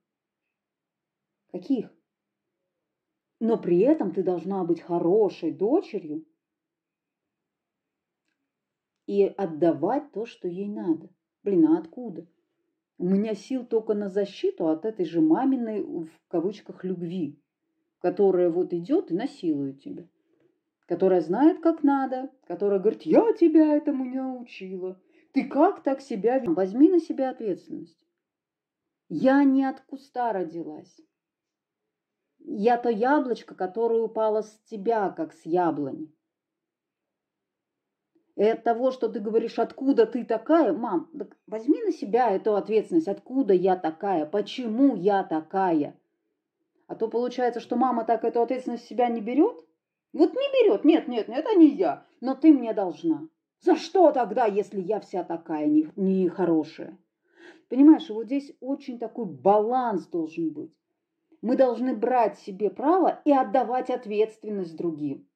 Каких? 1.51 1.95
Но 3.41 3.59
при 3.59 3.81
этом 3.81 4.15
ты 4.15 4.23
должна 4.23 4.65
быть 4.65 4.81
хорошей 4.81 5.53
дочерью 5.53 6.25
и 9.05 9.25
отдавать 9.25 10.11
то, 10.13 10.25
что 10.25 10.49
ей 10.49 10.69
надо. 10.69 11.11
Блин, 11.43 11.67
а 11.67 11.79
откуда? 11.79 12.27
У 12.97 13.05
меня 13.05 13.35
сил 13.35 13.67
только 13.67 13.93
на 13.93 14.09
защиту 14.09 14.69
от 14.69 14.87
этой 14.87 15.05
же 15.05 15.21
маминой, 15.21 15.83
в 15.83 16.11
кавычках, 16.29 16.85
любви, 16.85 17.39
которая 17.99 18.49
вот 18.49 18.73
идет 18.73 19.11
и 19.11 19.15
насилует 19.15 19.83
тебя 19.83 20.09
которая 20.93 21.23
знает, 21.23 21.63
как 21.63 21.83
надо, 21.83 22.29
которая 22.47 22.79
говорит, 22.79 23.05
я 23.05 23.33
тебя 23.33 23.75
этому 23.75 24.05
не 24.05 24.19
научила. 24.19 25.01
Ты 25.33 25.49
как 25.49 25.83
так 25.83 26.03
себя? 26.03 26.39
Возьми 26.45 26.91
на 26.91 27.01
себя 27.01 27.31
ответственность. 27.31 27.99
Я 29.09 29.43
не 29.43 29.65
от 29.65 29.81
куста 29.81 30.35
родилась. 30.35 30.95
Я 32.41 32.77
то 32.77 32.91
яблочко, 32.91 33.55
которое 33.55 34.03
упало 34.03 34.43
с 34.43 34.61
тебя, 34.67 35.09
как 35.09 35.33
с 35.33 35.47
яблони. 35.47 36.13
И 38.37 38.45
от 38.45 38.63
того, 38.63 38.91
что 38.91 39.09
ты 39.09 39.19
говоришь, 39.19 39.59
откуда 39.59 40.05
ты 40.05 40.27
такая, 40.27 40.75
мам, 40.75 41.11
так 41.19 41.39
возьми 41.47 41.83
на 41.83 41.93
себя 41.93 42.31
эту 42.33 42.55
ответственность, 42.55 43.09
откуда 43.09 43.55
я 43.55 43.77
такая, 43.77 44.27
почему 44.27 44.95
я 44.95 45.25
такая. 45.25 45.99
А 46.87 46.97
то 46.97 47.09
получается, 47.09 47.61
что 47.61 47.77
мама 47.77 48.05
так 48.05 48.25
эту 48.25 48.43
ответственность 48.43 48.85
себя 48.85 49.09
не 49.09 49.23
берет– 49.23 49.59
вот 50.13 50.35
не 50.35 50.63
берет. 50.63 50.85
Нет, 50.85 51.09
нет, 51.09 51.29
нет, 51.29 51.39
это 51.39 51.55
не 51.55 51.69
я. 51.69 52.07
Но 52.21 52.35
ты 52.35 52.53
мне 52.53 52.75
должна. 52.75 53.29
За 53.61 53.77
что 53.77 54.11
тогда, 54.13 54.47
если 54.47 54.81
я 54.81 55.01
вся 55.01 55.25
такая 55.25 55.67
нехорошая? 55.97 56.91
Не, 56.91 56.99
Понимаешь, 57.69 58.11
вот 58.11 58.27
здесь 58.27 58.55
очень 58.61 58.99
такой 58.99 59.25
баланс 59.25 60.07
должен 60.07 60.51
быть. 60.53 60.73
Мы 61.41 61.57
должны 61.57 61.95
брать 61.97 62.39
себе 62.39 62.71
право 62.71 63.21
и 63.25 63.33
отдавать 63.33 63.89
ответственность 63.89 64.77
другим. 64.77 65.27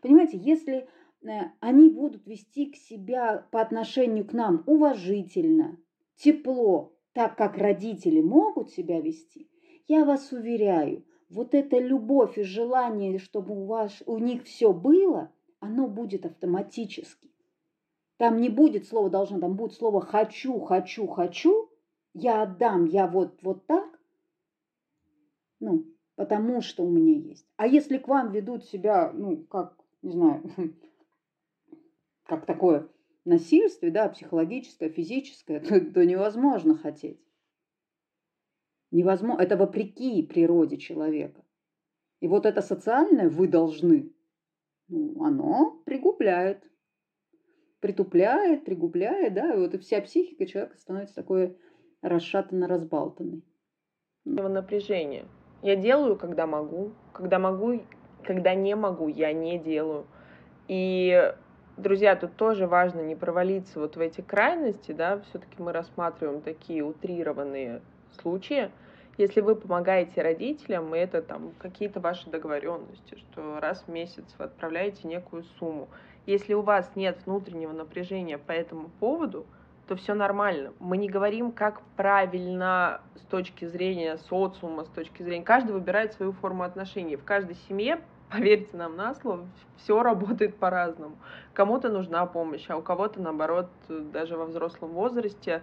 Понимаете, 0.00 0.38
если 0.38 0.88
э, 1.22 1.28
они 1.60 1.90
будут 1.90 2.26
вести 2.26 2.72
к 2.72 2.76
себя 2.76 3.46
по 3.50 3.60
отношению 3.60 4.26
к 4.26 4.32
нам 4.32 4.62
уважительно, 4.66 5.76
тепло, 6.16 6.94
так 7.12 7.36
как 7.36 7.56
родители 7.58 8.20
могут 8.20 8.70
себя 8.70 9.00
вести, 9.00 9.50
я 9.86 10.04
вас 10.04 10.32
уверяю, 10.32 11.04
вот 11.30 11.54
эта 11.54 11.78
любовь 11.78 12.38
и 12.38 12.42
желание, 12.42 13.18
чтобы 13.18 13.54
у, 13.54 13.66
вас, 13.66 14.02
у 14.06 14.18
них 14.18 14.44
все 14.44 14.72
было, 14.72 15.30
оно 15.60 15.86
будет 15.86 16.24
автоматически. 16.24 17.30
Там 18.16 18.40
не 18.40 18.48
будет 18.48 18.86
слова 18.86 19.10
должно, 19.10 19.38
там 19.38 19.54
будет 19.54 19.74
слово 19.74 20.00
хочу, 20.00 20.58
хочу, 20.60 21.06
хочу. 21.06 21.70
Я 22.14 22.42
отдам, 22.42 22.86
я 22.86 23.06
вот, 23.06 23.38
вот 23.42 23.66
так. 23.66 24.00
Ну, 25.60 25.86
потому 26.16 26.60
что 26.62 26.84
у 26.84 26.90
меня 26.90 27.14
есть. 27.14 27.46
А 27.56 27.66
если 27.66 27.98
к 27.98 28.08
вам 28.08 28.32
ведут 28.32 28.64
себя, 28.64 29.12
ну, 29.12 29.44
как, 29.44 29.76
не 30.02 30.12
знаю, 30.12 30.42
как 32.24 32.46
такое 32.46 32.88
насильствие, 33.24 33.92
да, 33.92 34.08
психологическое, 34.08 34.88
физическое, 34.88 35.60
то, 35.68 35.80
то 35.80 36.04
невозможно 36.04 36.76
хотеть. 36.76 37.20
Невозможно, 38.90 39.42
это 39.42 39.56
вопреки 39.56 40.22
природе 40.22 40.78
человека. 40.78 41.44
И 42.20 42.28
вот 42.28 42.46
это 42.46 42.62
социальное 42.62 43.28
«вы 43.28 43.48
должны», 43.48 44.12
ну, 44.88 45.22
оно 45.22 45.82
пригубляет. 45.84 46.70
Притупляет, 47.80 48.64
пригубляет, 48.64 49.34
да, 49.34 49.54
и 49.54 49.58
вот 49.58 49.74
и 49.74 49.78
вся 49.78 50.00
психика 50.00 50.46
человека 50.46 50.76
становится 50.78 51.14
такой 51.14 51.56
расшатанно 52.02 52.66
разбалтанной. 52.66 53.44
Напряжение. 54.24 55.26
Я 55.62 55.76
делаю, 55.76 56.16
когда 56.16 56.46
могу. 56.46 56.92
Когда 57.12 57.38
могу, 57.38 57.82
когда 58.24 58.54
не 58.54 58.74
могу, 58.74 59.08
я 59.08 59.32
не 59.32 59.58
делаю. 59.58 60.06
И, 60.66 61.34
друзья, 61.76 62.16
тут 62.16 62.36
тоже 62.36 62.66
важно 62.66 63.00
не 63.00 63.14
провалиться 63.14 63.78
вот 63.78 63.96
в 63.96 64.00
эти 64.00 64.20
крайности, 64.22 64.92
да, 64.92 65.20
все-таки 65.20 65.62
мы 65.62 65.72
рассматриваем 65.72 66.42
такие 66.42 66.82
утрированные 66.82 67.80
случае, 68.20 68.70
если 69.18 69.40
вы 69.40 69.56
помогаете 69.56 70.22
родителям, 70.22 70.94
и 70.94 70.98
это 70.98 71.22
там 71.22 71.52
какие-то 71.58 71.98
ваши 72.00 72.30
договоренности, 72.30 73.16
что 73.16 73.58
раз 73.60 73.82
в 73.82 73.88
месяц 73.88 74.24
вы 74.38 74.44
отправляете 74.44 75.08
некую 75.08 75.44
сумму. 75.58 75.88
Если 76.24 76.54
у 76.54 76.62
вас 76.62 76.92
нет 76.94 77.18
внутреннего 77.26 77.72
напряжения 77.72 78.38
по 78.38 78.52
этому 78.52 78.90
поводу, 79.00 79.44
то 79.88 79.96
все 79.96 80.14
нормально. 80.14 80.72
Мы 80.78 80.98
не 80.98 81.08
говорим, 81.08 81.50
как 81.50 81.80
правильно 81.96 83.00
с 83.16 83.22
точки 83.22 83.64
зрения 83.64 84.18
социума, 84.18 84.84
с 84.84 84.88
точки 84.88 85.22
зрения... 85.22 85.44
Каждый 85.44 85.72
выбирает 85.72 86.12
свою 86.12 86.32
форму 86.32 86.62
отношений. 86.62 87.16
В 87.16 87.24
каждой 87.24 87.56
семье, 87.68 88.00
поверьте 88.30 88.76
нам 88.76 88.94
на 88.96 89.14
слово, 89.14 89.48
все 89.78 90.02
работает 90.02 90.56
по-разному. 90.56 91.16
Кому-то 91.54 91.88
нужна 91.88 92.24
помощь, 92.26 92.66
а 92.68 92.76
у 92.76 92.82
кого-то, 92.82 93.20
наоборот, 93.20 93.68
даже 93.88 94.36
во 94.36 94.44
взрослом 94.44 94.90
возрасте 94.90 95.62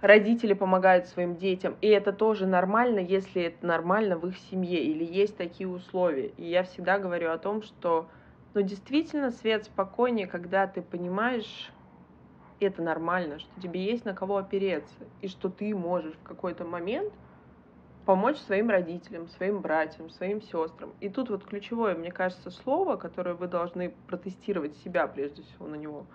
родители 0.00 0.52
помогают 0.54 1.06
своим 1.06 1.36
детям, 1.36 1.76
и 1.80 1.88
это 1.88 2.12
тоже 2.12 2.46
нормально, 2.46 2.98
если 3.00 3.42
это 3.42 3.66
нормально 3.66 4.18
в 4.18 4.26
их 4.28 4.38
семье 4.38 4.82
или 4.84 5.04
есть 5.04 5.36
такие 5.36 5.68
условия. 5.68 6.28
И 6.28 6.44
я 6.48 6.62
всегда 6.64 6.98
говорю 6.98 7.30
о 7.30 7.38
том, 7.38 7.62
что 7.62 8.10
ну, 8.54 8.62
действительно 8.62 9.30
свет 9.30 9.64
спокойнее, 9.64 10.26
когда 10.26 10.66
ты 10.66 10.82
понимаешь, 10.82 11.74
это 12.60 12.82
нормально, 12.82 13.38
что 13.40 13.60
тебе 13.60 13.84
есть 13.84 14.04
на 14.04 14.14
кого 14.14 14.36
опереться, 14.38 15.10
и 15.20 15.28
что 15.28 15.48
ты 15.50 15.74
можешь 15.74 16.16
в 16.16 16.22
какой-то 16.22 16.64
момент 16.64 17.14
помочь 18.04 18.38
своим 18.38 18.70
родителям, 18.70 19.28
своим 19.28 19.62
братьям, 19.62 20.10
своим 20.10 20.40
сестрам. 20.42 20.96
И 21.00 21.08
тут 21.10 21.30
вот 21.30 21.44
ключевое, 21.44 21.94
мне 21.96 22.10
кажется, 22.12 22.50
слово, 22.50 22.96
которое 22.96 23.34
вы 23.36 23.48
должны 23.48 23.90
протестировать 24.06 24.76
себя 24.76 25.06
прежде 25.08 25.42
всего 25.42 25.68
на 25.68 25.76
него, 25.76 26.10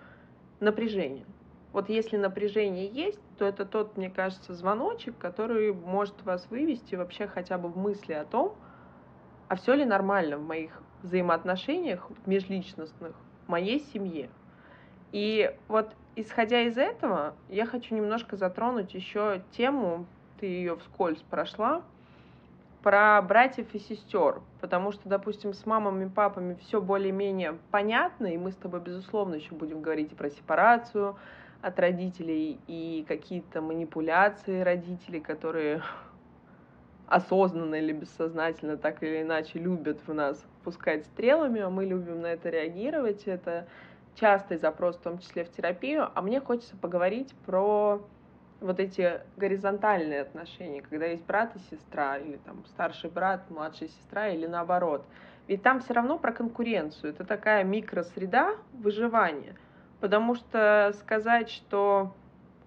напряжение. 0.60 1.33
Вот 1.74 1.88
если 1.88 2.16
напряжение 2.16 2.86
есть, 2.86 3.18
то 3.36 3.44
это 3.44 3.64
тот, 3.66 3.96
мне 3.96 4.08
кажется, 4.08 4.54
звоночек, 4.54 5.18
который 5.18 5.72
может 5.72 6.22
вас 6.22 6.46
вывести 6.48 6.94
вообще 6.94 7.26
хотя 7.26 7.58
бы 7.58 7.68
в 7.68 7.76
мысли 7.76 8.12
о 8.12 8.24
том, 8.24 8.54
а 9.48 9.56
все 9.56 9.74
ли 9.74 9.84
нормально 9.84 10.38
в 10.38 10.46
моих 10.46 10.70
взаимоотношениях 11.02 12.08
межличностных, 12.26 13.16
в 13.44 13.50
моей 13.50 13.80
семье. 13.80 14.30
И 15.10 15.52
вот 15.66 15.90
исходя 16.14 16.60
из 16.62 16.78
этого, 16.78 17.34
я 17.48 17.66
хочу 17.66 17.96
немножко 17.96 18.36
затронуть 18.36 18.94
еще 18.94 19.42
тему, 19.50 20.06
ты 20.38 20.46
ее 20.46 20.76
вскользь 20.76 21.22
прошла, 21.28 21.82
про 22.84 23.20
братьев 23.20 23.74
и 23.74 23.80
сестер, 23.80 24.42
потому 24.60 24.92
что, 24.92 25.08
допустим, 25.08 25.52
с 25.52 25.66
мамами 25.66 26.04
и 26.04 26.08
папами 26.08 26.56
все 26.60 26.80
более-менее 26.80 27.58
понятно, 27.72 28.26
и 28.26 28.38
мы 28.38 28.52
с 28.52 28.56
тобой, 28.56 28.78
безусловно, 28.78 29.34
еще 29.34 29.56
будем 29.56 29.82
говорить 29.82 30.12
и 30.12 30.14
про 30.14 30.30
сепарацию, 30.30 31.16
от 31.64 31.78
родителей 31.78 32.60
и 32.66 33.06
какие-то 33.08 33.62
манипуляции 33.62 34.60
родителей, 34.60 35.20
которые 35.20 35.80
осознанно 37.08 37.76
или 37.76 37.92
бессознательно 37.92 38.76
так 38.76 39.02
или 39.02 39.22
иначе 39.22 39.58
любят 39.58 39.98
в 40.06 40.12
нас 40.12 40.44
пускать 40.62 41.06
стрелами, 41.06 41.62
а 41.62 41.70
мы 41.70 41.86
любим 41.86 42.20
на 42.20 42.26
это 42.26 42.50
реагировать. 42.50 43.22
Это 43.24 43.66
частый 44.14 44.58
запрос, 44.58 44.96
в 44.96 45.00
том 45.00 45.18
числе 45.18 45.44
в 45.44 45.50
терапию. 45.52 46.10
А 46.14 46.20
мне 46.20 46.38
хочется 46.38 46.76
поговорить 46.76 47.34
про 47.46 48.06
вот 48.60 48.78
эти 48.78 49.22
горизонтальные 49.38 50.20
отношения, 50.20 50.82
когда 50.82 51.06
есть 51.06 51.24
брат 51.24 51.56
и 51.56 51.74
сестра, 51.74 52.18
или 52.18 52.36
там 52.44 52.62
старший 52.66 53.08
брат, 53.08 53.48
младшая 53.48 53.88
сестра, 53.88 54.28
или 54.28 54.46
наоборот. 54.46 55.02
Ведь 55.48 55.62
там 55.62 55.80
все 55.80 55.94
равно 55.94 56.18
про 56.18 56.32
конкуренцию. 56.32 57.14
Это 57.14 57.24
такая 57.24 57.64
микросреда 57.64 58.54
выживания. 58.74 59.56
Потому 60.04 60.34
что 60.34 60.92
сказать, 60.98 61.48
что 61.48 62.12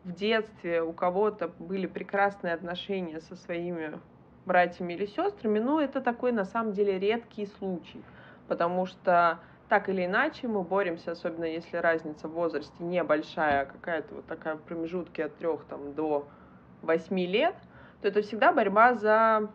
в 0.03 0.11
детстве 0.11 0.81
у 0.81 0.91
кого-то 0.91 1.51
были 1.59 1.85
прекрасные 1.85 2.55
отношения 2.55 3.21
со 3.21 3.35
своими 3.35 3.99
братьями 4.47 4.93
или 4.93 5.05
сестрами, 5.05 5.59
ну, 5.59 5.79
это 5.79 6.01
такой, 6.01 6.31
на 6.31 6.45
самом 6.45 6.73
деле, 6.73 6.97
редкий 6.97 7.45
случай, 7.45 8.01
потому 8.47 8.87
что 8.87 9.37
так 9.69 9.87
или 9.87 10.07
иначе 10.07 10.47
мы 10.47 10.63
боремся, 10.63 11.11
особенно 11.11 11.43
если 11.43 11.77
разница 11.77 12.27
в 12.27 12.31
возрасте 12.31 12.73
небольшая, 12.79 13.65
какая-то 13.65 14.15
вот 14.15 14.25
такая 14.25 14.55
в 14.55 14.61
промежутке 14.61 15.25
от 15.25 15.37
трех 15.37 15.63
там, 15.65 15.93
до 15.93 16.27
восьми 16.81 17.27
лет, 17.27 17.53
то 18.01 18.07
это 18.07 18.23
всегда 18.23 18.51
борьба 18.51 18.95
за 18.95 19.47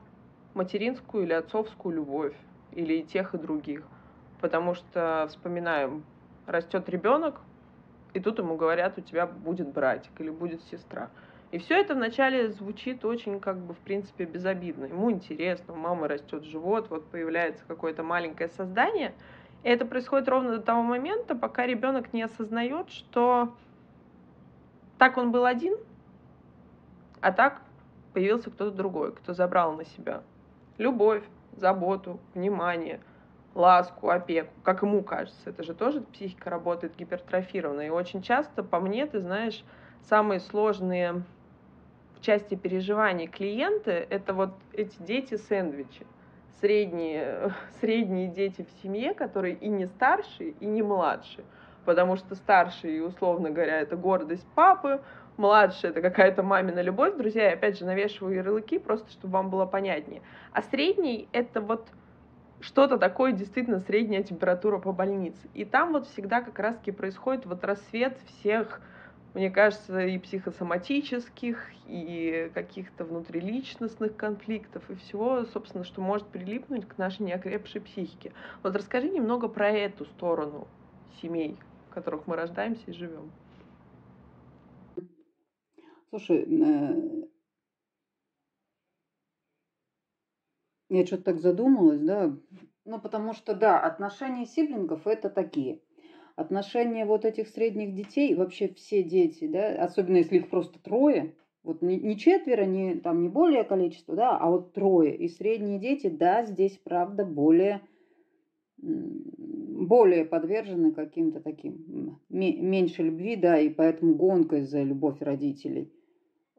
материнскую 0.55 1.25
или 1.25 1.33
отцовскую 1.33 1.97
любовь, 1.97 2.37
или 2.71 2.99
и 2.99 3.03
тех, 3.03 3.35
и 3.35 3.39
других. 3.39 3.83
Потому 4.41 4.75
что, 4.75 5.27
вспоминаем, 5.29 6.05
растет 6.47 6.89
ребенок, 6.89 7.41
и 8.15 8.21
тут 8.21 8.39
ему 8.39 8.57
говорят, 8.57 8.99
у 8.99 9.01
тебя 9.01 9.27
будет 9.27 9.69
братик 9.69 10.13
или 10.19 10.31
будет 10.31 10.63
сестра. 10.65 11.11
И 11.51 11.59
все 11.59 11.79
это 11.79 11.95
вначале 11.95 12.51
звучит 12.51 13.05
очень, 13.05 13.39
как 13.39 13.59
бы, 13.59 13.75
в 13.75 13.79
принципе, 13.79 14.25
безобидно. 14.25 14.87
Ему 14.87 15.11
интересно, 15.11 15.75
у 15.75 15.77
мамы 15.77 16.09
растет 16.09 16.45
живот, 16.45 16.89
вот 16.89 17.07
появляется 17.07 17.63
какое-то 17.69 18.03
маленькое 18.03 18.49
создание. 18.49 19.13
И 19.63 19.69
это 19.69 19.85
происходит 19.85 20.29
ровно 20.29 20.57
до 20.57 20.63
того 20.63 20.83
момента, 20.83 21.35
пока 21.35 21.67
ребенок 21.67 22.13
не 22.15 22.23
осознает, 22.23 22.91
что 22.91 23.55
так 24.99 25.19
он 25.19 25.31
был 25.31 25.45
один, 25.45 25.77
а 27.21 27.33
так 27.33 27.61
появился 28.15 28.51
кто-то 28.51 28.75
другой, 28.75 29.13
кто 29.13 29.35
забрал 29.35 29.73
на 29.75 29.85
себя 29.85 30.23
любовь, 30.79 31.23
заботу, 31.57 32.19
внимание, 32.35 33.01
ласку, 33.55 34.11
опеку, 34.11 34.53
как 34.63 34.83
ему 34.83 35.03
кажется. 35.03 35.51
Это 35.51 35.63
же 35.63 35.75
тоже 35.75 36.01
психика 36.01 36.51
работает 36.51 36.97
гипертрофированно. 36.97 37.83
И 37.83 37.91
очень 37.91 38.23
часто, 38.23 38.63
по 38.63 38.81
мне, 38.81 39.07
ты 39.07 39.21
знаешь, 39.21 39.65
самые 40.09 40.41
сложные 40.41 41.23
части 42.21 42.55
переживаний 42.55 43.27
клиента— 43.27 43.91
это 44.11 44.33
вот 44.33 44.55
эти 44.73 44.95
дети-сэндвичи. 45.01 46.07
Средние, 46.61 47.53
средние 47.81 48.29
дети 48.29 48.65
в 48.65 48.83
семье, 48.83 49.15
которые 49.15 49.55
и 49.55 49.69
не 49.69 49.87
старшие, 49.87 50.51
и 50.61 50.67
не 50.67 50.83
младшие. 50.83 51.45
Потому 51.85 52.17
что 52.17 52.37
старшие, 52.37 53.05
условно 53.05 53.51
говоря, 53.51 53.81
это 53.81 53.97
гордость 53.97 54.47
папы, 54.55 55.01
младшие 55.37 55.91
это 55.91 56.01
какая-то 56.01 56.45
мамина 56.45 56.81
любовь. 56.81 57.17
Друзья, 57.17 57.47
я 57.47 57.53
опять 57.55 57.79
же 57.79 57.85
навешиваю 57.85 58.37
ярлыки, 58.37 58.79
просто 58.79 59.11
чтобы 59.11 59.33
вам 59.33 59.51
было 59.51 59.67
понятнее. 59.67 60.23
А 60.53 60.63
средний— 60.63 61.29
это 61.33 61.61
вот 61.61 61.89
что-то 62.63 62.97
такое 62.97 63.33
действительно 63.33 63.81
средняя 63.81 64.23
температура 64.23 64.79
по 64.79 64.93
больнице. 64.93 65.49
И 65.55 65.65
там 65.65 65.93
вот 65.93 66.07
всегда 66.07 66.41
как 66.41 66.59
раз-таки 66.59 66.93
происходит 66.93 67.45
вот 67.47 67.63
рассвет 67.65 68.17
всех 68.27 68.81
мне 69.35 69.51
кажется, 69.51 69.99
и 70.01 70.19
психосоматических, 70.19 71.71
и 71.87 72.51
каких-то 72.53 73.05
внутриличностных 73.05 74.15
конфликтов, 74.15 74.83
и 74.91 74.95
всего, 74.95 75.45
собственно, 75.45 75.85
что 75.85 76.03
может 76.03 76.27
прилипнуть 76.29 76.87
к 76.87 76.99
нашей 76.99 77.23
неокрепшей 77.23 77.81
психике. 77.81 78.33
Вот 78.63 78.77
расскажи 78.77 79.09
немного 79.09 79.49
про 79.49 79.71
эту 79.71 80.05
сторону 80.05 80.69
семей, 81.23 81.57
в 81.89 81.95
которых 81.95 82.27
мы 82.27 82.37
рождаемся 82.37 82.83
и 82.87 82.93
живем. 82.93 83.31
Слушай, 86.11 86.45
э, 86.45 87.23
я 90.99 91.07
что-то 91.07 91.25
так 91.25 91.41
задумалась, 91.41 92.01
да, 92.01 92.37
ну 92.85 93.01
потому 93.01 93.33
что, 93.33 93.55
да, 93.55 93.81
отношения 93.81 94.47
сиблингов 94.47 95.07
это 95.07 95.31
такие– 95.31 95.81
отношения 96.37 97.05
вот 97.05 97.25
этих 97.25 97.49
средних 97.49 97.95
детей, 97.95 98.35
вообще 98.35 98.69
все 98.69 99.03
дети, 99.03 99.47
да, 99.47 99.83
особенно 99.83 100.19
если 100.19 100.39
их 100.39 100.49
просто 100.49 100.79
трое, 100.81 101.35
вот 101.63 101.83
не, 101.83 102.17
четверо, 102.19 102.65
не, 102.65 102.97
там, 102.97 103.23
не 103.23 103.29
более 103.29 103.65
количество, 103.65 104.17
да, 104.17 104.37
а 104.37 104.51
вот 104.51 104.73
трое. 104.73 105.17
И 105.17 105.29
средние 105.29 105.79
дети, 105.79 106.09
да, 106.09 106.45
здесь, 106.45 106.77
правда, 106.79 107.25
более, 107.25 107.83
более 108.79 110.25
подвержены 110.25 110.93
каким-то 110.93 111.41
таким, 111.41 112.19
меньше 112.29 113.03
любви, 113.05 113.37
да, 113.37 113.59
и 113.59 113.69
поэтому 113.69 114.15
гонка 114.15 114.65
за 114.65 114.83
любовь 114.83 115.21
родителей. 115.21 115.93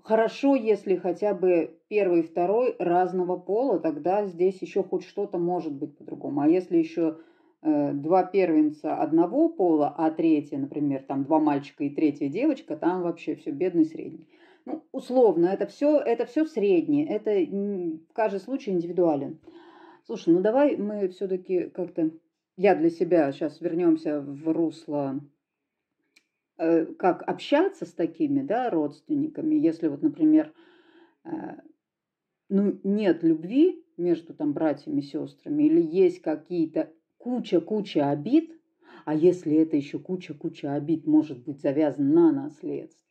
Хорошо, 0.03 0.55
если 0.55 0.95
хотя 0.95 1.33
бы 1.33 1.79
первый 1.87 2.19
и 2.19 2.23
второй 2.23 2.75
разного 2.77 3.37
пола, 3.37 3.79
тогда 3.79 4.25
здесь 4.25 4.61
еще 4.61 4.83
хоть 4.83 5.05
что-то 5.05 5.37
может 5.37 5.73
быть 5.73 5.97
по-другому. 5.97 6.41
А 6.41 6.47
если 6.47 6.77
еще 6.77 7.17
Э, 7.65 7.93
два 7.93 8.25
первенца 8.25 8.97
одного 8.97 9.47
пола, 9.47 9.95
а 9.97 10.11
третья, 10.11 10.57
например, 10.57 11.03
там 11.07 11.23
два 11.23 11.39
мальчика 11.39 11.85
и 11.85 11.89
третья 11.89 12.27
девочка, 12.27 12.75
там 12.75 13.03
вообще 13.03 13.35
все 13.35 13.51
бедный 13.51 13.85
средний. 13.85 14.27
Ну, 14.65 14.83
условно, 14.91 15.45
это 15.45 15.65
все, 15.67 15.97
это 15.97 16.25
все 16.25 16.45
среднее, 16.45 17.07
это 17.07 17.31
каждый 18.11 18.41
случай 18.41 18.71
индивидуален. 18.71 19.39
Слушай, 20.05 20.33
ну 20.33 20.41
давай 20.41 20.75
мы 20.75 21.07
все-таки 21.07 21.69
как-то, 21.69 22.11
я 22.57 22.75
для 22.75 22.89
себя 22.89 23.31
сейчас 23.31 23.61
вернемся 23.61 24.19
в 24.19 24.51
русло, 24.51 25.21
как 26.57 27.23
общаться 27.27 27.85
с 27.85 27.93
такими, 27.93 28.41
да, 28.41 28.69
родственниками, 28.69 29.55
если 29.55 29.87
вот, 29.87 30.01
например, 30.01 30.53
э, 31.25 31.29
ну, 32.49 32.79
нет 32.83 33.23
любви 33.23 33.83
между 33.97 34.33
там 34.33 34.53
братьями 34.53 34.99
и 34.99 35.03
сестрами, 35.03 35.63
или 35.63 35.81
есть 35.81 36.21
какие-то 36.21 36.91
куча-куча 37.17 38.09
обид, 38.09 38.51
а 39.05 39.15
если 39.15 39.55
это 39.55 39.75
еще 39.75 39.99
куча-куча 39.99 40.73
обид 40.73 41.07
может 41.07 41.43
быть 41.43 41.59
завязан 41.59 42.13
на 42.13 42.31
наследство. 42.31 43.01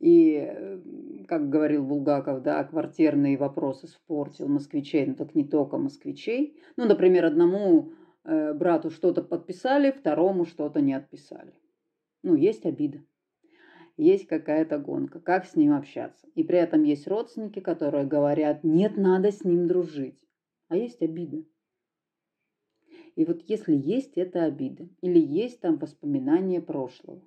И, 0.00 0.34
э, 0.36 0.80
как 1.26 1.48
говорил 1.48 1.84
Булгаков, 1.84 2.42
да, 2.42 2.62
квартирные 2.64 3.38
вопросы 3.38 3.86
спортил 3.86 4.48
москвичей, 4.48 5.06
но 5.06 5.14
так 5.14 5.34
не 5.34 5.44
только 5.44 5.78
москвичей. 5.78 6.58
Ну, 6.76 6.84
например, 6.84 7.24
одному 7.24 7.92
э, 8.24 8.52
брату 8.52 8.90
что-то 8.90 9.22
подписали, 9.22 9.90
второму 9.90 10.44
что-то 10.44 10.82
не 10.82 10.92
отписали. 10.92 11.54
Ну, 12.24 12.34
есть 12.34 12.64
обида. 12.64 13.04
Есть 13.98 14.26
какая-то 14.26 14.78
гонка. 14.78 15.20
Как 15.20 15.44
с 15.44 15.56
ним 15.56 15.74
общаться? 15.74 16.26
И 16.34 16.42
при 16.42 16.56
этом 16.56 16.82
есть 16.82 17.06
родственники, 17.06 17.60
которые 17.60 18.06
говорят, 18.06 18.64
нет, 18.64 18.96
надо 18.96 19.30
с 19.30 19.44
ним 19.44 19.68
дружить. 19.68 20.18
А 20.68 20.76
есть 20.76 21.02
обида. 21.02 21.44
И 23.14 23.26
вот 23.26 23.42
если 23.42 23.76
есть 23.76 24.16
это 24.16 24.44
обида 24.44 24.88
или 25.02 25.20
есть 25.20 25.60
там 25.60 25.76
воспоминания 25.76 26.62
прошлого, 26.62 27.22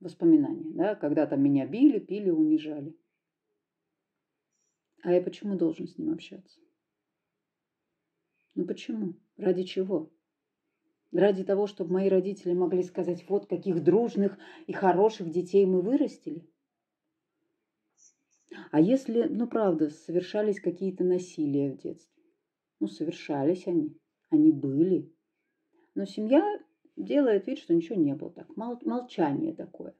воспоминания, 0.00 0.70
да, 0.74 0.94
когда 0.94 1.26
там 1.26 1.42
меня 1.42 1.66
били, 1.66 1.98
пили, 1.98 2.28
унижали. 2.28 2.94
А 5.02 5.12
я 5.12 5.22
почему 5.22 5.56
должен 5.56 5.88
с 5.88 5.96
ним 5.96 6.12
общаться? 6.12 6.60
Ну 8.54 8.66
почему? 8.66 9.14
Ради 9.38 9.62
чего? 9.62 10.12
Ради 11.12 11.44
того, 11.44 11.66
чтобы 11.66 11.92
мои 11.92 12.08
родители 12.08 12.54
могли 12.54 12.82
сказать, 12.82 13.28
вот 13.28 13.46
каких 13.46 13.84
дружных 13.84 14.38
и 14.66 14.72
хороших 14.72 15.30
детей 15.30 15.66
мы 15.66 15.82
вырастили? 15.82 16.48
А 18.70 18.80
если, 18.80 19.24
ну 19.24 19.46
правда, 19.46 19.90
совершались 19.90 20.60
какие-то 20.60 21.04
насилия 21.04 21.72
в 21.72 21.78
детстве? 21.78 22.22
Ну, 22.80 22.88
совершались 22.88 23.66
они 23.66 23.96
они 24.32 24.50
были. 24.50 25.12
Но 25.94 26.06
семья 26.06 26.42
делает 26.96 27.46
вид, 27.46 27.58
что 27.58 27.74
ничего 27.74 27.96
не 27.96 28.14
было. 28.14 28.30
Так, 28.30 28.56
мол, 28.56 28.78
молчание 28.82 29.54
такое. 29.54 29.94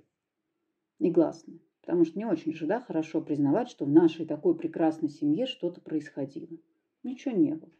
Негласное. 0.98 1.60
Потому 1.82 2.04
что 2.04 2.18
не 2.18 2.24
очень 2.24 2.52
же, 2.52 2.66
да, 2.66 2.80
хорошо 2.80 3.20
признавать, 3.20 3.68
что 3.68 3.84
в 3.84 3.90
нашей 3.90 4.24
такой 4.24 4.56
прекрасной 4.56 5.10
семье 5.10 5.46
что-то 5.46 5.80
происходило. 5.80 6.56
Ничего 7.02 7.36
не 7.36 7.54
было. 7.54 7.72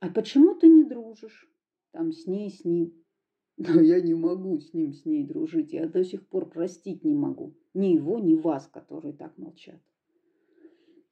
А 0.00 0.08
почему 0.08 0.54
ты 0.54 0.68
не 0.68 0.84
дружишь? 0.84 1.51
Там 1.92 2.12
с 2.12 2.26
ней, 2.26 2.50
с 2.50 2.64
ним. 2.64 2.92
Но 3.56 3.80
я 3.80 4.00
не 4.00 4.14
могу 4.14 4.58
с 4.58 4.72
ним, 4.74 4.92
с 4.92 5.04
ней 5.04 5.24
дружить. 5.24 5.72
Я 5.72 5.86
до 5.86 6.04
сих 6.04 6.26
пор 6.28 6.48
простить 6.48 7.04
не 7.04 7.14
могу. 7.14 7.54
Ни 7.74 7.94
его, 7.94 8.18
ни 8.18 8.34
вас, 8.34 8.66
которые 8.66 9.14
так 9.14 9.38
молчат. 9.38 9.80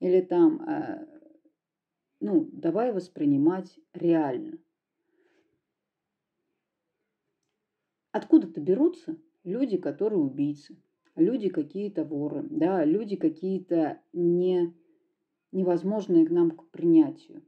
Или 0.00 0.22
там 0.22 0.62
э, 0.62 1.20
ну, 2.20 2.50
давай 2.52 2.92
воспринимать 2.92 3.78
реально. 3.94 4.58
Откуда-то 8.12 8.60
берутся 8.60 9.16
люди, 9.42 9.78
которые 9.78 10.20
убийцы, 10.20 10.76
люди 11.16 11.48
какие-то 11.48 12.04
воры, 12.04 12.46
да, 12.50 12.84
люди 12.84 13.16
какие-то 13.16 14.02
не, 14.12 14.74
невозможные 15.52 16.26
к 16.26 16.30
нам 16.30 16.50
к 16.50 16.68
принятию. 16.70 17.42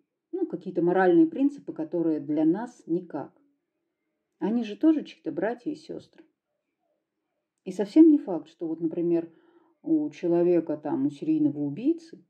Какие-то 0.52 0.82
моральные 0.82 1.28
принципы, 1.28 1.72
которые 1.72 2.20
для 2.20 2.44
нас 2.44 2.82
никак. 2.84 3.32
Они 4.38 4.64
же 4.64 4.76
тоже 4.76 5.02
чьи-то 5.02 5.32
братья 5.32 5.70
и 5.70 5.74
сестры. 5.74 6.26
И 7.64 7.72
совсем 7.72 8.10
не 8.10 8.18
факт, 8.18 8.48
что 8.48 8.68
вот, 8.68 8.78
например, 8.78 9.32
у 9.80 10.10
человека 10.10 10.76
там, 10.76 11.06
у 11.06 11.10
серийного 11.10 11.58
убийцы 11.58 12.22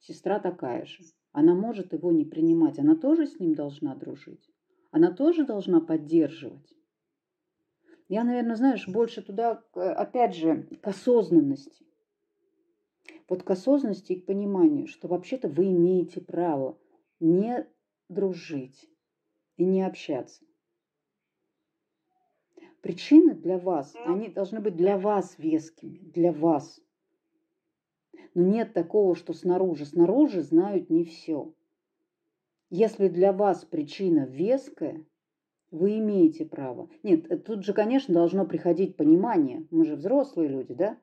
сестра 0.00 0.40
такая 0.40 0.84
же. 0.84 1.04
Она 1.30 1.54
может 1.54 1.92
его 1.92 2.10
не 2.10 2.24
принимать, 2.24 2.80
она 2.80 2.96
тоже 2.96 3.28
с 3.28 3.38
ним 3.38 3.54
должна 3.54 3.94
дружить. 3.94 4.50
Она 4.90 5.12
тоже 5.12 5.46
должна 5.46 5.80
поддерживать. 5.80 6.74
Я, 8.08 8.24
наверное, 8.24 8.56
знаешь, 8.56 8.88
больше 8.88 9.22
туда, 9.22 9.62
опять 9.74 10.34
же, 10.34 10.64
к 10.82 10.88
осознанности. 10.88 11.86
Вот 13.28 13.44
к 13.44 13.50
осознанности 13.52 14.14
и 14.14 14.20
к 14.20 14.26
пониманию, 14.26 14.88
что 14.88 15.06
вообще-то 15.06 15.46
вы 15.46 15.66
имеете 15.66 16.20
право 16.20 16.76
не 17.20 17.66
дружить 18.08 18.90
и 19.56 19.64
не 19.64 19.82
общаться. 19.82 20.44
Причины 22.80 23.34
для 23.34 23.58
вас, 23.58 23.94
ну, 24.06 24.14
они 24.14 24.28
должны 24.28 24.60
быть 24.60 24.74
для 24.74 24.98
вас 24.98 25.38
вескими, 25.38 25.98
для 25.98 26.32
вас. 26.32 26.80
Но 28.34 28.42
нет 28.42 28.72
такого, 28.72 29.14
что 29.14 29.34
снаружи. 29.34 29.84
Снаружи 29.84 30.40
знают 30.40 30.88
не 30.88 31.04
все. 31.04 31.52
Если 32.70 33.08
для 33.08 33.32
вас 33.32 33.64
причина 33.64 34.24
веская, 34.24 35.04
вы 35.70 35.98
имеете 35.98 36.46
право. 36.46 36.88
Нет, 37.02 37.30
э, 37.30 37.36
тут 37.36 37.64
же, 37.64 37.72
конечно, 37.72 38.14
должно 38.14 38.46
приходить 38.46 38.96
понимание. 38.96 39.66
Мы 39.70 39.84
же 39.84 39.96
взрослые 39.96 40.48
люди, 40.48 40.74
да? 40.74 40.98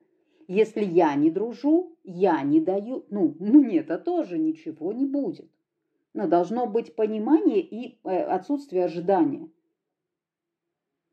Если 0.46 0.82
я 0.82 1.14
не 1.14 1.30
дружу, 1.30 1.96
я 2.04 2.42
не 2.42 2.60
даю, 2.60 3.04
ну, 3.10 3.36
мне-то 3.38 3.98
тоже 3.98 4.38
ничего 4.38 4.92
не 4.92 5.04
будет. 5.04 5.50
Но 6.18 6.26
должно 6.26 6.66
быть 6.66 6.96
понимание 6.96 7.60
и 7.60 8.00
э, 8.02 8.24
отсутствие 8.24 8.86
ожидания. 8.86 9.48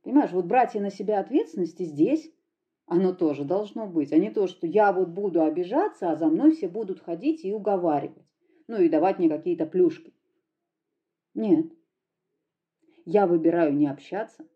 Понимаешь, 0.01 0.31
вот 0.31 0.45
братья 0.45 0.81
на 0.81 0.89
себя 0.89 1.19
ответственности 1.19 1.83
здесь, 1.83 2.33
оно 2.87 3.13
тоже 3.13 3.43
должно 3.43 3.85
быть. 3.85 4.11
А 4.11 4.17
не 4.17 4.31
то, 4.31 4.47
что 4.47 4.65
я 4.65 4.91
вот 4.91 5.09
буду 5.09 5.43
обижаться, 5.43 6.09
а 6.09 6.15
за 6.15 6.25
мной 6.25 6.53
все 6.53 6.67
будут 6.67 7.01
ходить 7.01 7.45
и 7.45 7.53
уговаривать. 7.53 8.25
Ну 8.65 8.81
и 8.81 8.89
давать 8.89 9.19
мне 9.19 9.29
какие-то 9.29 9.67
плюшки. 9.67 10.11
Нет. 11.35 11.71
Я 13.05 13.27
выбираю 13.27 13.75
не 13.75 13.85
общаться, 13.85 14.47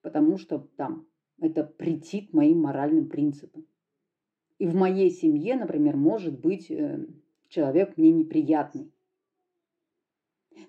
потому 0.00 0.38
что 0.38 0.60
там 0.76 1.08
это 1.40 1.64
претит 1.64 2.32
моим 2.32 2.60
моральным 2.60 3.08
принципам. 3.08 3.66
И 4.60 4.66
в 4.68 4.76
моей 4.76 5.10
семье, 5.10 5.56
например, 5.56 5.96
может 5.96 6.38
быть 6.38 6.70
э, 6.70 7.04
человек 7.48 7.96
мне 7.96 8.12
неприятный. 8.12 8.91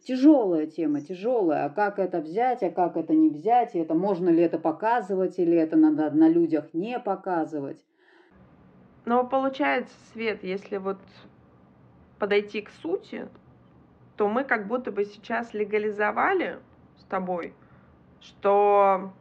Тяжелая 0.03 0.67
тема, 0.67 1.01
тяжелая. 1.01 1.65
А 1.65 1.69
как 1.69 1.97
это 1.97 2.19
взять, 2.19 2.61
а 2.61 2.69
как 2.69 2.97
это 2.97 3.13
не 3.13 3.29
взять? 3.29 3.73
И 3.73 3.79
это 3.79 3.93
можно 3.93 4.29
ли 4.29 4.41
это 4.41 4.59
показывать, 4.59 5.39
или 5.39 5.55
это 5.57 5.77
надо 5.77 6.11
на 6.11 6.27
людях 6.27 6.73
не 6.73 6.99
показывать? 6.99 7.83
Но 9.05 9.25
получается, 9.25 9.93
Свет, 10.11 10.43
если 10.43 10.77
вот 10.77 10.97
подойти 12.19 12.61
к 12.61 12.69
сути, 12.69 13.27
то 14.17 14.27
мы 14.27 14.43
как 14.43 14.67
будто 14.67 14.91
бы 14.91 15.05
сейчас 15.05 15.53
легализовали 15.53 16.59
с 16.99 17.03
тобой, 17.05 17.53
что 18.21 19.13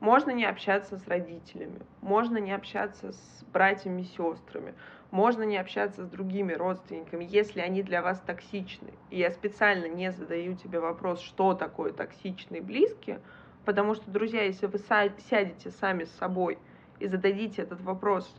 можно 0.00 0.30
не 0.30 0.44
общаться 0.44 0.98
с 0.98 1.08
родителями, 1.08 1.80
можно 2.00 2.38
не 2.38 2.52
общаться 2.52 3.12
с 3.12 3.44
братьями 3.52 4.02
и 4.02 4.04
сестрами, 4.04 4.74
можно 5.10 5.42
не 5.42 5.56
общаться 5.56 6.04
с 6.04 6.08
другими 6.08 6.52
родственниками, 6.52 7.26
если 7.28 7.60
они 7.60 7.82
для 7.82 8.02
вас 8.02 8.20
токсичны. 8.20 8.92
И 9.10 9.18
я 9.18 9.30
специально 9.30 9.86
не 9.86 10.12
задаю 10.12 10.54
тебе 10.54 10.80
вопрос, 10.80 11.20
что 11.20 11.54
такое 11.54 11.92
токсичные 11.92 12.60
близкие, 12.60 13.20
потому 13.64 13.94
что, 13.94 14.10
друзья, 14.10 14.42
если 14.42 14.66
вы 14.66 14.78
сядете 14.78 15.70
сами 15.70 16.04
с 16.04 16.10
собой 16.12 16.58
и 16.98 17.06
зададите 17.06 17.62
этот 17.62 17.80
вопрос 17.80 18.30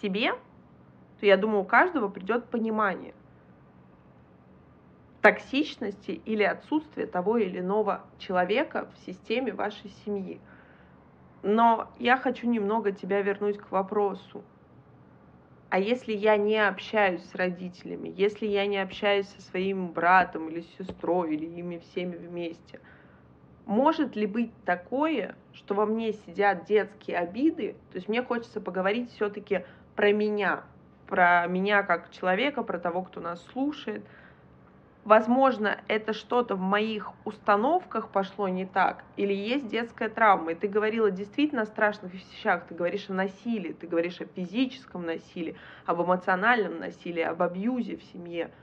себе, 0.00 0.32
то 1.20 1.26
я 1.26 1.36
думаю, 1.36 1.62
у 1.62 1.66
каждого 1.66 2.08
придет 2.08 2.46
понимание 2.46 3.14
токсичности 5.20 6.12
или 6.24 6.44
отсутствия 6.44 7.06
того 7.06 7.36
или 7.36 7.58
иного 7.58 8.04
человека 8.18 8.88
в 8.94 9.06
системе 9.06 9.52
вашей 9.52 9.90
семьи. 10.04 10.40
Но 11.42 11.90
я 11.98 12.16
хочу 12.16 12.48
немного 12.48 12.92
тебя 12.92 13.22
вернуть 13.22 13.58
к 13.58 13.70
вопросу, 13.70 14.44
а 15.68 15.78
если 15.78 16.12
я 16.12 16.36
не 16.36 16.58
общаюсь 16.58 17.22
с 17.24 17.34
родителями, 17.34 18.12
если 18.16 18.46
я 18.46 18.66
не 18.66 18.78
общаюсь 18.78 19.28
со 19.28 19.42
своим 19.42 19.88
братом 19.88 20.48
или 20.48 20.64
сестрой, 20.78 21.34
или 21.34 21.46
ими 21.46 21.78
всеми 21.78 22.16
вместе, 22.16 22.80
может 23.66 24.14
ли 24.14 24.26
быть 24.26 24.52
такое, 24.64 25.34
что 25.52 25.74
во 25.74 25.86
мне 25.86 26.12
сидят 26.12 26.66
детские 26.66 27.18
обиды? 27.18 27.74
То 27.90 27.96
есть 27.96 28.08
мне 28.08 28.22
хочется 28.22 28.60
поговорить 28.60 29.10
все-таки 29.10 29.64
про 29.96 30.12
меня, 30.12 30.62
про 31.08 31.46
меня 31.46 31.82
как 31.82 32.10
человека, 32.10 32.62
про 32.62 32.78
того, 32.78 33.02
кто 33.02 33.20
нас 33.20 33.44
слушает– 33.46 34.04
возможно, 35.06 35.78
это 35.86 36.12
что-то 36.12 36.56
в 36.56 36.60
моих 36.60 37.12
установках 37.24 38.08
пошло 38.08 38.48
не 38.48 38.66
так, 38.66 39.04
или 39.16 39.32
есть 39.32 39.68
детская 39.68 40.08
травма. 40.08 40.52
И 40.52 40.54
ты 40.56 40.68
говорила 40.68 41.10
действительно 41.10 41.62
о 41.62 41.66
страшных 41.66 42.12
вещах, 42.12 42.66
ты 42.68 42.74
говоришь 42.74 43.08
о 43.08 43.14
насилии, 43.14 43.72
ты 43.72 43.86
говоришь 43.86 44.20
о 44.20 44.26
физическом 44.26 45.06
насилии, 45.06 45.56
об 45.86 46.02
эмоциональном 46.02 46.80
насилии, 46.80 47.22
об 47.22 47.40
абьюзе 47.40 47.96
в 47.96 48.02
семье– 48.02 48.50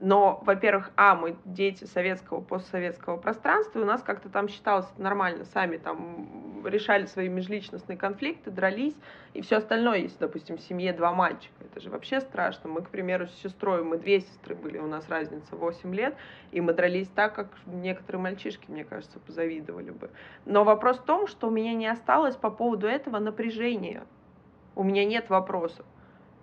но, 0.00 0.42
во-первых, 0.46 0.90
а, 0.96 1.14
мы 1.14 1.36
дети 1.44 1.84
советского, 1.84 2.40
постсоветского 2.40 3.18
пространства, 3.18 3.78
и 3.78 3.82
у 3.82 3.86
нас 3.86 4.02
как-то 4.02 4.30
там 4.30 4.48
считалось 4.48 4.86
нормально, 4.96 5.44
сами 5.44 5.76
там 5.76 6.66
решали 6.66 7.04
свои 7.04 7.28
межличностные 7.28 7.98
конфликты, 7.98 8.50
дрались, 8.50 8.96
и 9.34 9.42
все 9.42 9.56
остальное, 9.56 9.98
если, 9.98 10.18
допустим, 10.18 10.56
в 10.56 10.62
семье 10.62 10.94
два 10.94 11.12
мальчика, 11.12 11.54
это 11.60 11.80
же 11.80 11.90
вообще 11.90 12.20
страшно. 12.20 12.70
Мы, 12.70 12.80
к 12.80 12.88
примеру, 12.88 13.26
с 13.26 13.34
сестрой, 13.42 13.84
мы 13.84 13.98
две 13.98 14.20
сестры 14.20 14.54
были, 14.54 14.78
у 14.78 14.86
нас 14.86 15.06
разница 15.08 15.54
8 15.54 15.94
лет, 15.94 16.16
и 16.50 16.62
мы 16.62 16.72
дрались 16.72 17.08
так, 17.08 17.34
как 17.34 17.48
некоторые 17.66 18.22
мальчишки, 18.22 18.70
мне 18.70 18.84
кажется, 18.84 19.18
позавидовали 19.20 19.90
бы. 19.90 20.10
Но 20.46 20.64
вопрос 20.64 20.98
в 20.98 21.04
том, 21.04 21.26
что 21.26 21.48
у 21.48 21.50
меня 21.50 21.74
не 21.74 21.86
осталось 21.86 22.36
по 22.36 22.50
поводу 22.50 22.86
этого 22.86 23.18
напряжения. 23.18 24.04
У 24.74 24.82
меня 24.82 25.04
нет 25.04 25.28
вопросов. 25.28 25.84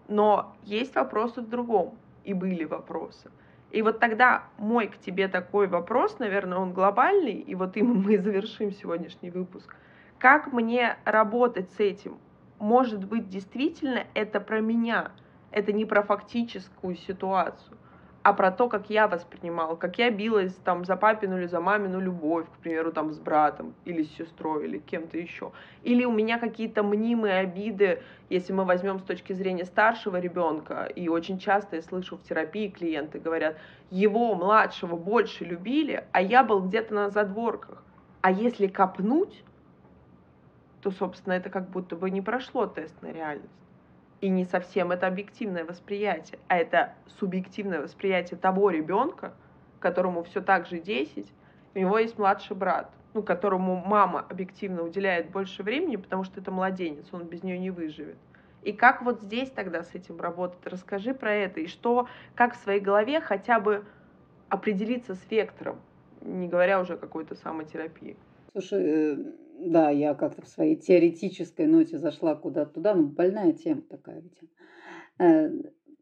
Но 0.07 0.55
есть 0.63 0.93
вопросы 0.95 1.41
в 1.41 1.49
другом, 1.49 1.97
и 2.23 2.33
были 2.33 2.63
вопросы. 2.63 3.31
И 3.71 3.81
вот 3.81 3.99
тогда 3.99 4.43
мой 4.57 4.87
к 4.87 4.97
тебе 4.97 5.27
такой 5.27 5.67
вопрос, 5.67 6.19
наверное, 6.19 6.57
он 6.57 6.73
глобальный, 6.73 7.33
и 7.33 7.55
вот 7.55 7.75
им 7.77 8.01
мы 8.03 8.17
завершим 8.17 8.71
сегодняшний 8.71 9.29
выпуск. 9.29 9.75
Как 10.17 10.51
мне 10.53 10.97
работать 11.05 11.71
с 11.73 11.79
этим? 11.79 12.17
Может 12.59 13.05
быть, 13.05 13.29
действительно 13.29 14.05
это 14.13 14.39
про 14.39 14.61
меня, 14.61 15.11
это 15.51 15.73
не 15.73 15.85
про 15.85 16.01
фактическую 16.01 16.95
ситуацию 16.95 17.77
а 18.27 18.33
про 18.33 18.51
то, 18.51 18.67
как 18.67 18.89
я 18.89 19.07
воспринимала, 19.07 19.77
как 19.77 19.97
я 19.99 20.11
билась 20.11 20.53
там 20.65 20.83
за 20.83 20.97
папину 20.97 21.37
или 21.37 21.45
за 21.45 21.61
мамину 21.61 22.01
любовь, 22.01 22.45
к 22.45 22.61
примеру, 22.61 22.91
там 22.91 23.13
с 23.13 23.19
братом 23.19 23.73
или 23.85 24.03
с 24.03 24.17
сестрой 24.17 24.65
или 24.65 24.79
кем-то 24.79 25.17
еще. 25.17 25.53
Или 25.83 26.03
у 26.03 26.11
меня 26.11 26.37
какие-то 26.37 26.83
мнимые 26.83 27.35
обиды, 27.35 28.03
если 28.29 28.51
мы 28.51 28.65
возьмем 28.65 28.99
с 28.99 29.03
точки 29.03 29.31
зрения 29.31 29.63
старшего 29.63 30.19
ребенка, 30.19 30.89
и 30.93 31.07
очень 31.07 31.39
часто 31.39 31.77
я 31.77 31.81
слышу 31.81 32.17
в 32.17 32.23
терапии 32.23 32.67
клиенты 32.67 33.17
говорят, 33.17 33.55
его 33.91 34.35
младшего 34.35 34.97
больше 34.97 35.45
любили, 35.45 36.03
а 36.11 36.21
я 36.21 36.43
был 36.43 36.63
где-то 36.63 36.93
на 36.93 37.09
задворках. 37.09 37.81
А 38.19 38.29
если 38.29 38.67
копнуть, 38.67 39.41
то, 40.81 40.91
собственно, 40.91 41.31
это 41.31 41.49
как 41.49 41.69
будто 41.69 41.95
бы 41.95 42.11
не 42.11 42.21
прошло 42.21 42.67
тест 42.67 43.01
на 43.01 43.13
реальность. 43.13 43.66
И 44.21 44.29
не 44.29 44.45
совсем 44.45 44.91
это 44.91 45.07
объективное 45.07 45.63
восприятие, 45.63 46.39
а 46.47 46.57
это 46.57 46.93
субъективное 47.19 47.81
восприятие 47.81 48.39
того 48.39 48.71
ребенка, 48.71 49.33
которому 49.79 50.23
все 50.23 50.41
так 50.41 50.65
же 50.65 50.79
10, 50.79 51.31
у 51.75 51.79
него 51.79 51.99
есть 51.99 52.17
младший 52.17 52.55
брат, 52.55 52.91
ну, 53.13 53.21
которому 53.21 53.75
мама 53.75 54.25
объективно 54.27 54.81
уделяет 54.81 55.29
больше 55.29 55.61
времени, 55.61 55.97
потому 55.97 56.23
что 56.23 56.39
это 56.39 56.49
младенец, 56.51 57.05
он 57.11 57.25
без 57.25 57.43
нее 57.43 57.59
не 57.59 57.69
выживет. 57.69 58.17
И 58.63 58.73
как 58.73 59.01
вот 59.01 59.21
здесь 59.21 59.49
тогда 59.51 59.83
с 59.83 59.93
этим 59.93 60.19
работать? 60.19 60.59
Расскажи 60.65 61.13
про 61.13 61.31
это. 61.31 61.59
И 61.61 61.67
что, 61.67 62.07
как 62.35 62.53
в 62.53 62.57
своей 62.57 62.81
голове 62.81 63.21
хотя 63.21 63.59
бы 63.59 63.85
определиться 64.49 65.15
с 65.15 65.21
вектором, 65.29 65.79
не 66.21 66.47
говоря 66.47 66.81
уже 66.81 66.93
о 66.93 66.97
какой-то 66.97 67.35
самотерапии. 67.35 68.17
Слушай, 68.51 68.83
э, 68.83 69.17
да, 69.59 69.89
я 69.89 70.13
как-то 70.13 70.41
в 70.41 70.47
своей 70.47 70.75
теоретической 70.75 71.67
ноте 71.67 71.97
зашла 71.97 72.35
куда-то 72.35 72.75
туда, 72.75 72.93
ну, 72.93 73.07
больная 73.07 73.53
тема 73.53 73.81
такая 73.81 74.21
ведь. 74.21 74.39
Э, 75.19 75.49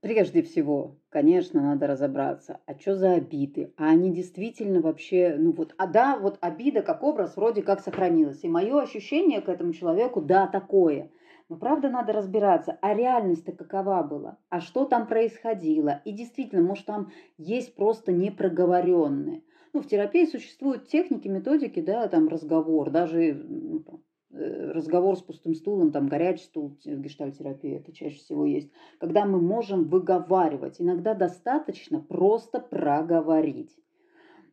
прежде 0.02 0.44
всего, 0.44 1.00
конечно, 1.10 1.62
надо 1.62 1.88
разобраться, 1.88 2.60
а 2.66 2.78
что 2.78 2.96
за 2.96 3.14
обиды? 3.14 3.74
А 3.78 3.90
они 3.90 4.14
действительно 4.14 4.82
вообще, 4.82 5.36
ну 5.38 5.52
вот, 5.52 5.74
а 5.78 5.88
да, 5.88 6.18
вот 6.18 6.38
обида 6.42 6.82
как 6.82 7.04
образ 7.04 7.36
вроде 7.36 7.62
как 7.62 7.80
сохранилась. 7.80 8.44
И 8.44 8.50
мое 8.50 8.82
ощущение 8.82 9.42
к 9.42 9.50
этому 9.50 9.74
человеку, 9.74 10.22
да, 10.22 10.48
такое. 10.48 11.12
Но 11.48 11.58
правда 11.58 11.90
надо 11.90 12.12
разбираться, 12.12 12.78
а 12.82 12.96
реальность-то 12.96 13.52
какова 13.52 14.02
была? 14.02 14.38
А 14.50 14.62
что 14.62 14.86
там 14.86 15.08
происходило? 15.08 16.02
И 16.04 16.12
действительно, 16.12 16.62
может, 16.62 16.86
там 16.86 17.12
есть 17.38 17.76
просто 17.76 18.12
непроговоренное 18.12 19.44
ну, 19.76 19.82
в 19.82 19.88
терапии 19.88 20.26
существуют 20.26 20.88
техники, 20.88 21.28
методики, 21.28 21.82
да, 21.82 22.08
там 22.08 22.30
разговор, 22.30 22.90
даже 22.92 23.34
ну, 23.34 23.84
э, 24.32 24.72
разговор 24.72 25.18
с 25.18 25.22
пустым 25.22 25.54
стулом, 25.54 25.92
там 25.92 26.08
горячий 26.08 26.46
стул 26.46 26.78
в 26.84 27.02
гештальтерапии, 27.02 27.76
это 27.76 27.92
чаще 27.92 28.16
всего 28.16 28.46
есть, 28.46 28.72
когда 29.00 29.26
мы 29.26 29.42
можем 29.42 29.84
выговаривать. 29.90 30.80
Иногда 30.80 31.14
достаточно 31.14 32.00
просто 32.00 32.62
проговорить. 32.62 33.76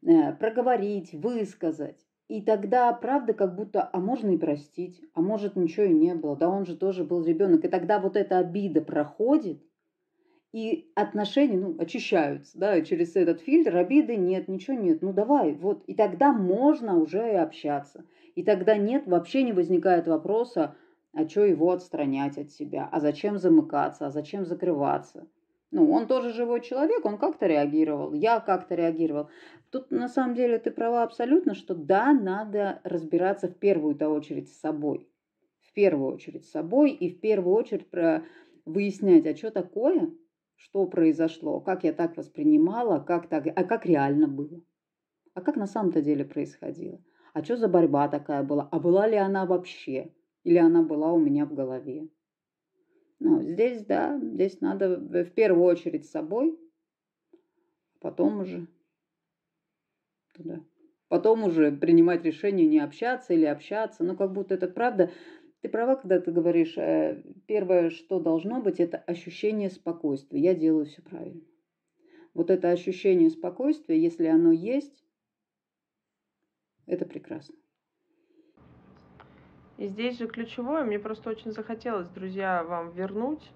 Э, 0.04 0.32
проговорить, 0.32 1.12
высказать. 1.12 2.04
И 2.26 2.42
тогда, 2.42 2.92
правда, 2.92 3.32
как 3.32 3.54
будто, 3.54 3.88
а 3.92 4.00
можно 4.00 4.30
и 4.30 4.38
простить, 4.38 5.00
а 5.14 5.20
может 5.20 5.54
ничего 5.54 5.86
и 5.86 5.94
не 5.94 6.16
было, 6.16 6.36
да 6.36 6.48
он 6.48 6.66
же 6.66 6.76
тоже 6.76 7.04
был 7.04 7.24
ребенок. 7.24 7.64
И 7.64 7.68
тогда 7.68 8.00
вот 8.00 8.16
эта 8.16 8.38
обида 8.38 8.80
проходит, 8.80 9.62
и 10.52 10.92
отношения, 10.94 11.56
ну, 11.56 11.76
очищаются, 11.78 12.58
да, 12.58 12.80
через 12.82 13.16
этот 13.16 13.40
фильтр, 13.40 13.76
обиды 13.76 14.16
нет, 14.16 14.48
ничего 14.48 14.76
нет, 14.76 15.00
ну 15.00 15.12
давай, 15.12 15.54
вот, 15.54 15.82
и 15.86 15.94
тогда 15.94 16.32
можно 16.32 16.98
уже 16.98 17.32
и 17.32 17.36
общаться. 17.36 18.04
И 18.34 18.42
тогда 18.42 18.76
нет, 18.76 19.06
вообще 19.06 19.42
не 19.42 19.52
возникает 19.52 20.06
вопроса, 20.06 20.76
а 21.14 21.28
что 21.28 21.44
его 21.44 21.72
отстранять 21.72 22.38
от 22.38 22.50
себя, 22.50 22.88
а 22.90 23.00
зачем 23.00 23.38
замыкаться, 23.38 24.06
а 24.06 24.10
зачем 24.10 24.44
закрываться. 24.44 25.26
Ну, 25.70 25.90
он 25.90 26.06
тоже 26.06 26.34
живой 26.34 26.60
человек, 26.60 27.04
он 27.06 27.16
как-то 27.16 27.46
реагировал, 27.46 28.12
я 28.12 28.40
как-то 28.40 28.74
реагировал. 28.74 29.30
Тут 29.70 29.90
на 29.90 30.08
самом 30.08 30.34
деле 30.34 30.58
ты 30.58 30.70
права 30.70 31.02
абсолютно, 31.02 31.54
что 31.54 31.74
да, 31.74 32.12
надо 32.12 32.80
разбираться 32.84 33.48
в 33.48 33.56
первую-то 33.56 34.10
очередь 34.10 34.50
с 34.50 34.60
собой. 34.60 35.08
В 35.60 35.72
первую 35.72 36.12
очередь 36.12 36.44
с 36.44 36.50
собой 36.50 36.90
и 36.90 37.08
в 37.08 37.20
первую 37.20 37.56
очередь 37.56 37.88
про 37.88 38.22
выяснять, 38.66 39.26
а 39.26 39.34
что 39.34 39.50
такое, 39.50 40.10
что 40.56 40.86
произошло, 40.86 41.60
как 41.60 41.84
я 41.84 41.92
так 41.92 42.16
воспринимала, 42.16 43.00
как 43.00 43.28
так, 43.28 43.46
а 43.46 43.64
как 43.64 43.86
реально 43.86 44.28
было, 44.28 44.60
а 45.34 45.40
как 45.40 45.56
на 45.56 45.66
самом-то 45.66 46.02
деле 46.02 46.24
происходило, 46.24 47.02
а 47.34 47.42
что 47.44 47.56
за 47.56 47.68
борьба 47.68 48.08
такая 48.08 48.42
была, 48.42 48.68
а 48.70 48.78
была 48.78 49.06
ли 49.06 49.16
она 49.16 49.46
вообще, 49.46 50.12
или 50.44 50.58
она 50.58 50.82
была 50.82 51.12
у 51.12 51.18
меня 51.18 51.46
в 51.46 51.54
голове. 51.54 52.08
Ну, 53.18 53.40
здесь, 53.42 53.84
да, 53.84 54.18
здесь 54.20 54.60
надо 54.60 54.96
в 54.96 55.30
первую 55.30 55.64
очередь 55.64 56.06
с 56.06 56.10
собой, 56.10 56.58
потом 58.00 58.40
уже 58.40 58.66
туда. 60.34 60.60
Потом 61.08 61.44
уже 61.44 61.70
принимать 61.72 62.24
решение 62.24 62.66
не 62.66 62.78
общаться 62.78 63.34
или 63.34 63.44
общаться. 63.44 64.02
Ну, 64.02 64.16
как 64.16 64.32
будто 64.32 64.54
это 64.54 64.66
правда. 64.66 65.10
Ты 65.62 65.68
права, 65.68 65.94
когда 65.94 66.20
ты 66.20 66.32
говоришь, 66.32 66.76
э, 66.76 67.22
первое, 67.46 67.90
что 67.90 68.18
должно 68.18 68.60
быть, 68.60 68.80
это 68.80 68.98
ощущение 68.98 69.70
спокойствия. 69.70 70.40
Я 70.40 70.54
делаю 70.56 70.86
все 70.86 71.02
правильно. 71.02 71.40
Вот 72.34 72.50
это 72.50 72.70
ощущение 72.70 73.30
спокойствия, 73.30 73.96
если 74.00 74.26
оно 74.26 74.50
есть, 74.50 75.04
это 76.86 77.04
прекрасно. 77.06 77.54
И 79.78 79.86
здесь 79.86 80.18
же 80.18 80.26
ключевое, 80.26 80.84
мне 80.84 80.98
просто 80.98 81.30
очень 81.30 81.52
захотелось, 81.52 82.08
друзья, 82.08 82.64
вам 82.64 82.90
вернуть 82.90 83.50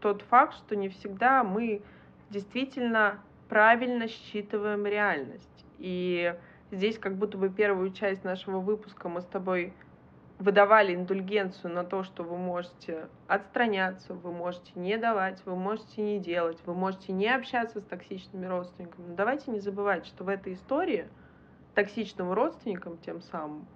тот 0.00 0.20
факт, 0.22 0.54
что 0.54 0.76
не 0.76 0.90
всегда 0.90 1.44
мы 1.44 1.80
действительно 2.28 3.22
правильно 3.48 4.06
считываем 4.06 4.84
реальность. 4.84 5.64
И 5.78 6.34
здесь 6.70 6.98
как 6.98 7.16
будто 7.16 7.38
бы 7.38 7.48
первую 7.48 7.92
часть 7.92 8.22
нашего 8.22 8.60
выпуска 8.60 9.08
мы 9.08 9.22
с 9.22 9.26
тобой 9.26 9.72
выдавали 10.42 10.94
индульгенцию 10.94 11.72
на 11.72 11.84
то, 11.84 12.02
что 12.02 12.24
вы 12.24 12.36
можете 12.36 13.06
отстраняться, 13.28 14.12
вы 14.12 14.32
можете 14.32 14.72
не 14.74 14.96
давать, 14.98 15.40
вы 15.46 15.54
можете 15.54 16.02
не 16.02 16.18
делать, 16.18 16.58
вы 16.66 16.74
можете 16.74 17.12
не 17.12 17.28
общаться 17.28 17.80
с 17.80 17.84
токсичными 17.84 18.46
родственниками. 18.46 19.08
Но 19.08 19.14
давайте 19.14 19.52
не 19.52 19.60
забывать, 19.60 20.04
что 20.04 20.24
в 20.24 20.28
этой 20.28 20.54
истории 20.54 21.08
токсичным 21.74 22.32
родственником 22.32 22.98
тем 22.98 23.22
самым 23.22 23.66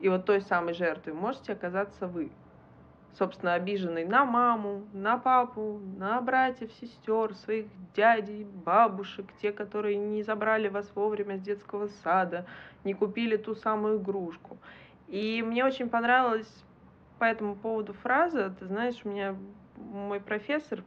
и 0.00 0.08
вот 0.08 0.24
той 0.24 0.40
самой 0.40 0.74
жертвой 0.74 1.12
можете 1.12 1.52
оказаться 1.52 2.06
вы. 2.06 2.32
Собственно, 3.18 3.54
обиженный 3.54 4.04
на 4.04 4.24
маму, 4.24 4.82
на 4.92 5.18
папу, 5.18 5.80
на 5.98 6.20
братьев, 6.20 6.72
сестер, 6.80 7.34
своих 7.34 7.66
дядей, 7.94 8.44
бабушек, 8.44 9.26
те, 9.40 9.52
которые 9.52 9.96
не 9.96 10.24
забрали 10.24 10.68
вас 10.68 10.90
вовремя 10.96 11.36
с 11.36 11.40
детского 11.42 11.86
сада, 12.02 12.44
не 12.82 12.92
купили 12.92 13.36
ту 13.36 13.54
самую 13.54 13.98
игрушку. 13.98 14.58
И 15.14 15.42
мне 15.42 15.64
очень 15.64 15.88
понравилась 15.88 16.52
по 17.20 17.24
этому 17.24 17.54
поводу 17.54 17.92
фраза, 17.92 18.52
ты 18.58 18.66
знаешь, 18.66 18.96
у 19.04 19.08
меня 19.08 19.36
мой 19.76 20.18
профессор 20.18 20.82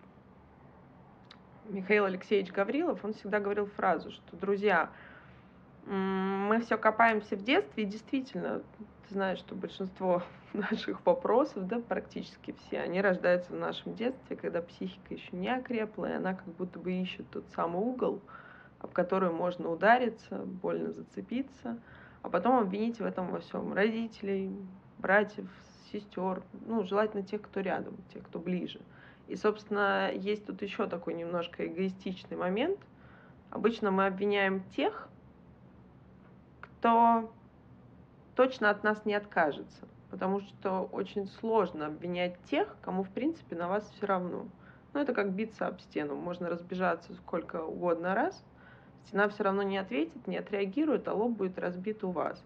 Михаил 1.69 2.03
Алексеевич 2.03 2.51
Гаврилов, 2.51 3.05
он 3.05 3.13
всегда 3.13 3.39
говорил 3.39 3.67
фразу, 3.67 4.11
что, 4.11 4.36
друзья, 4.36 4.89
мы 5.86 6.59
все 6.59 6.78
копаемся 6.78 7.38
в 7.38 7.43
детстве, 7.45 7.84
и 7.84 7.88
действительно, 7.88 8.63
ты 9.07 9.13
знаешь, 9.13 9.39
что 9.39 9.55
большинство 9.55 10.21
наших 10.53 11.05
вопросов, 11.05 11.65
да, 11.65 11.80
практически 11.80 12.53
все, 12.65 12.82
они 12.82 12.99
рождаются 12.99 13.53
в 13.53 13.57
нашем 13.57 13.95
детстве, 13.95 14.36
когда 14.36 14.61
психика 14.61 15.13
еще 15.13 15.38
не 15.38 15.47
окрепла, 15.47 16.11
и 16.11 16.15
она 16.15 16.34
как 16.34 16.53
будто 16.55 16.80
бы 16.80 16.91
ищет 16.91 17.30
тот 17.30 17.45
самый 17.55 17.82
угол, 17.82 18.21
об 18.80 18.91
который 18.91 19.32
можно 19.32 19.69
удариться, 19.69 20.39
больно 20.39 20.91
зацепиться– 20.91 21.80
а 22.28 22.30
потом 22.30 22.59
обвинить 22.59 22.99
в 22.99 23.05
этом 23.05 23.32
во 23.32 23.39
всем 23.39 23.71
родителей, 23.71 24.53
братьев, 24.97 25.49
сестер, 25.89 26.43
ну, 26.65 26.84
желательно 26.84 27.23
тех, 27.23 27.41
кто 27.41 27.61
рядом, 27.61 27.95
тех, 28.13 28.21
кто 28.23 28.38
ближе. 28.38 28.82
И, 29.30 29.38
собственно, 29.38 30.11
есть 30.13 30.45
тут 30.45 30.61
еще 30.61 30.88
такой 30.88 31.13
немножко 31.13 31.65
эгоистичный 31.65 32.36
момент. 32.36 32.80
Обычно 33.49 33.91
мы 33.91 34.07
обвиняем 34.07 34.61
тех, 34.75 35.07
кто 36.59 37.32
точно 38.36 38.71
от 38.71 38.84
нас 38.84 39.05
не 39.05 39.13
откажется, 39.13 39.88
потому 40.11 40.41
что 40.41 40.82
очень 40.91 41.28
сложно 41.28 41.86
обвинять 41.86 42.36
тех, 42.43 42.75
кому, 42.82 43.03
в 43.03 43.09
принципе, 43.09 43.55
на 43.55 43.69
вас 43.69 43.89
все 43.95 44.05
равно. 44.05 44.47
Ну, 44.93 44.99
это 44.99 45.13
как 45.13 45.32
биться 45.32 45.65
об 45.65 45.80
стену. 45.80 46.15
Можно 46.15 46.49
разбежаться 46.49 47.13
сколько 47.13 47.63
угодно 47.63 48.13
раз– 48.13 48.43
стена 49.07 49.29
все 49.29 49.43
равно 49.43 49.63
не 49.63 49.77
ответит, 49.77 50.27
не 50.27 50.37
отреагирует, 50.37 51.07
а 51.07 51.13
лоб 51.13 51.33
будет 51.33 51.57
разбит 51.57 52.03
у 52.03 52.11
вас. 52.11 52.43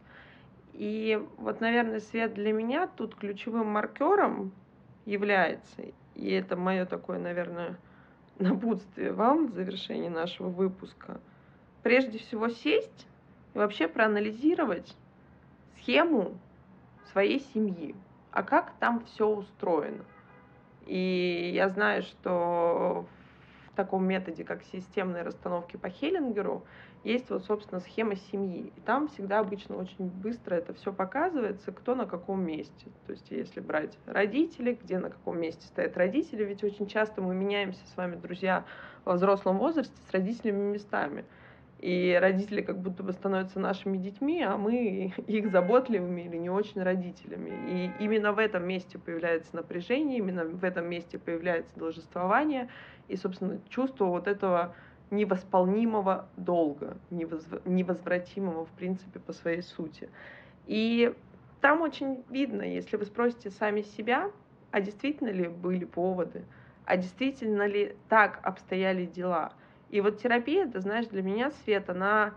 И 0.73 1.21
вот, 1.37 1.59
наверное, 1.59 1.99
свет 1.99 2.33
для 2.33 2.53
меня 2.53 2.87
тут 2.87 3.15
ключевым 3.15 3.67
маркером 3.67 4.51
является, 5.05 5.81
и 6.15 6.31
это 6.31 6.55
мое 6.55 6.85
такое, 6.85 7.19
наверное, 7.19 7.77
напутствие 8.39 9.11
вам 9.11 9.47
в 9.47 9.53
завершении 9.53 10.09
нашего 10.09 10.49
выпуска, 10.49 11.19
прежде 11.83 12.19
всего 12.19 12.47
сесть 12.49 13.07
и 13.53 13.57
вообще 13.57 13.87
проанализировать 13.87 14.95
схему 15.77 16.37
своей 17.11 17.39
семьи, 17.53 17.95
а 18.31 18.43
как 18.43 18.71
там 18.79 19.03
все 19.05 19.27
устроено. 19.27 20.05
И 20.85 21.51
я 21.53 21.69
знаю, 21.69 22.03
что 22.03 23.05
в 23.05 23.20
таком 23.75 24.05
методе, 24.05 24.43
как 24.43 24.63
системные 24.63 25.23
расстановки 25.23 25.77
по 25.77 25.89
Хеллингеру, 25.89 26.63
есть 27.03 27.29
вот, 27.29 27.43
собственно, 27.45 27.81
схема 27.81 28.15
семьи. 28.15 28.71
И 28.75 28.81
там 28.81 29.07
всегда 29.07 29.39
обычно 29.39 29.75
очень 29.77 30.05
быстро 30.05 30.55
это 30.55 30.73
все 30.73 30.93
показывается, 30.93 31.71
кто 31.71 31.95
на 31.95 32.05
каком 32.05 32.45
месте. 32.45 32.87
То 33.07 33.13
есть 33.13 33.31
если 33.31 33.59
брать 33.59 33.97
родителей, 34.05 34.77
где 34.81 34.99
на 34.99 35.09
каком 35.09 35.39
месте 35.39 35.65
стоят 35.65 35.97
родители, 35.97 36.43
ведь 36.43 36.63
очень 36.63 36.87
часто 36.87 37.21
мы 37.21 37.33
меняемся 37.33 37.85
с 37.87 37.97
вами, 37.97 38.15
друзья, 38.15 38.65
во 39.03 39.13
взрослом 39.13 39.57
возрасте 39.57 39.95
с 40.07 40.11
родителями 40.11 40.73
местами. 40.73 41.25
И 41.81 42.15
родители 42.21 42.61
как 42.61 42.79
будто 42.79 43.01
бы 43.01 43.11
становятся 43.11 43.59
нашими 43.59 43.97
детьми, 43.97 44.41
а 44.43 44.55
мы 44.55 45.13
их 45.27 45.49
заботливыми 45.49 46.21
или 46.21 46.37
не 46.37 46.49
очень 46.49 46.83
родителями. 46.83 47.51
И 47.67 48.03
именно 48.03 48.33
в 48.33 48.39
этом 48.39 48.67
месте 48.67 48.99
появляется 48.99 49.55
напряжение, 49.55 50.19
именно 50.19 50.45
в 50.45 50.63
этом 50.63 50.87
месте 50.87 51.17
появляется 51.17 51.77
должествование 51.77 52.69
и, 53.07 53.15
собственно, 53.15 53.59
чувство 53.69 54.05
вот 54.05 54.27
этого 54.27 54.75
невосполнимого 55.09 56.29
долга, 56.37 56.97
невозвратимого, 57.09 58.65
в 58.65 58.71
принципе, 58.71 59.19
по 59.19 59.33
своей 59.33 59.61
сути. 59.61 60.09
И 60.67 61.13
там 61.61 61.81
очень 61.81 62.23
видно, 62.29 62.61
если 62.61 62.95
вы 62.95 63.05
спросите 63.05 63.49
сами 63.49 63.81
себя, 63.81 64.31
а 64.71 64.81
действительно 64.81 65.29
ли 65.29 65.47
были 65.47 65.85
поводы, 65.85 66.45
а 66.85 66.95
действительно 66.95 67.67
ли 67.67 67.95
так 68.07 68.39
обстояли 68.43 69.05
дела. 69.05 69.53
И 69.91 69.99
вот 69.99 70.19
терапия, 70.21 70.67
ты 70.67 70.79
знаешь, 70.79 71.07
для 71.07 71.21
меня, 71.21 71.51
Свет, 71.51 71.89
она 71.89 72.33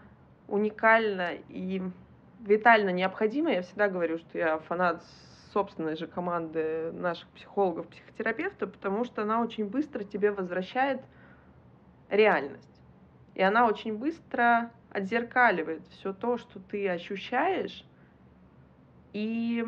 уникальна 0.48 1.34
и 1.48 1.80
витально 2.40 2.90
необходима. 2.90 3.52
Я 3.52 3.62
всегда 3.62 3.88
говорю, 3.88 4.18
что 4.18 4.36
я 4.36 4.58
фанат 4.58 5.04
собственной 5.52 5.96
же 5.96 6.08
команды 6.08 6.90
наших 6.92 7.28
психологов, 7.28 7.86
психотерапевтов, 7.86 8.72
потому 8.72 9.04
что 9.04 9.22
она 9.22 9.40
очень 9.40 9.66
быстро 9.66 10.02
тебе 10.02 10.32
возвращает 10.32 11.00
реальность. 12.10 12.82
И 13.36 13.42
она 13.42 13.66
очень 13.66 13.96
быстро 13.96 14.72
отзеркаливает 14.90 15.86
все 15.88 16.12
то, 16.12 16.38
что 16.38 16.58
ты 16.58 16.88
ощущаешь. 16.88 17.84
И 19.12 19.64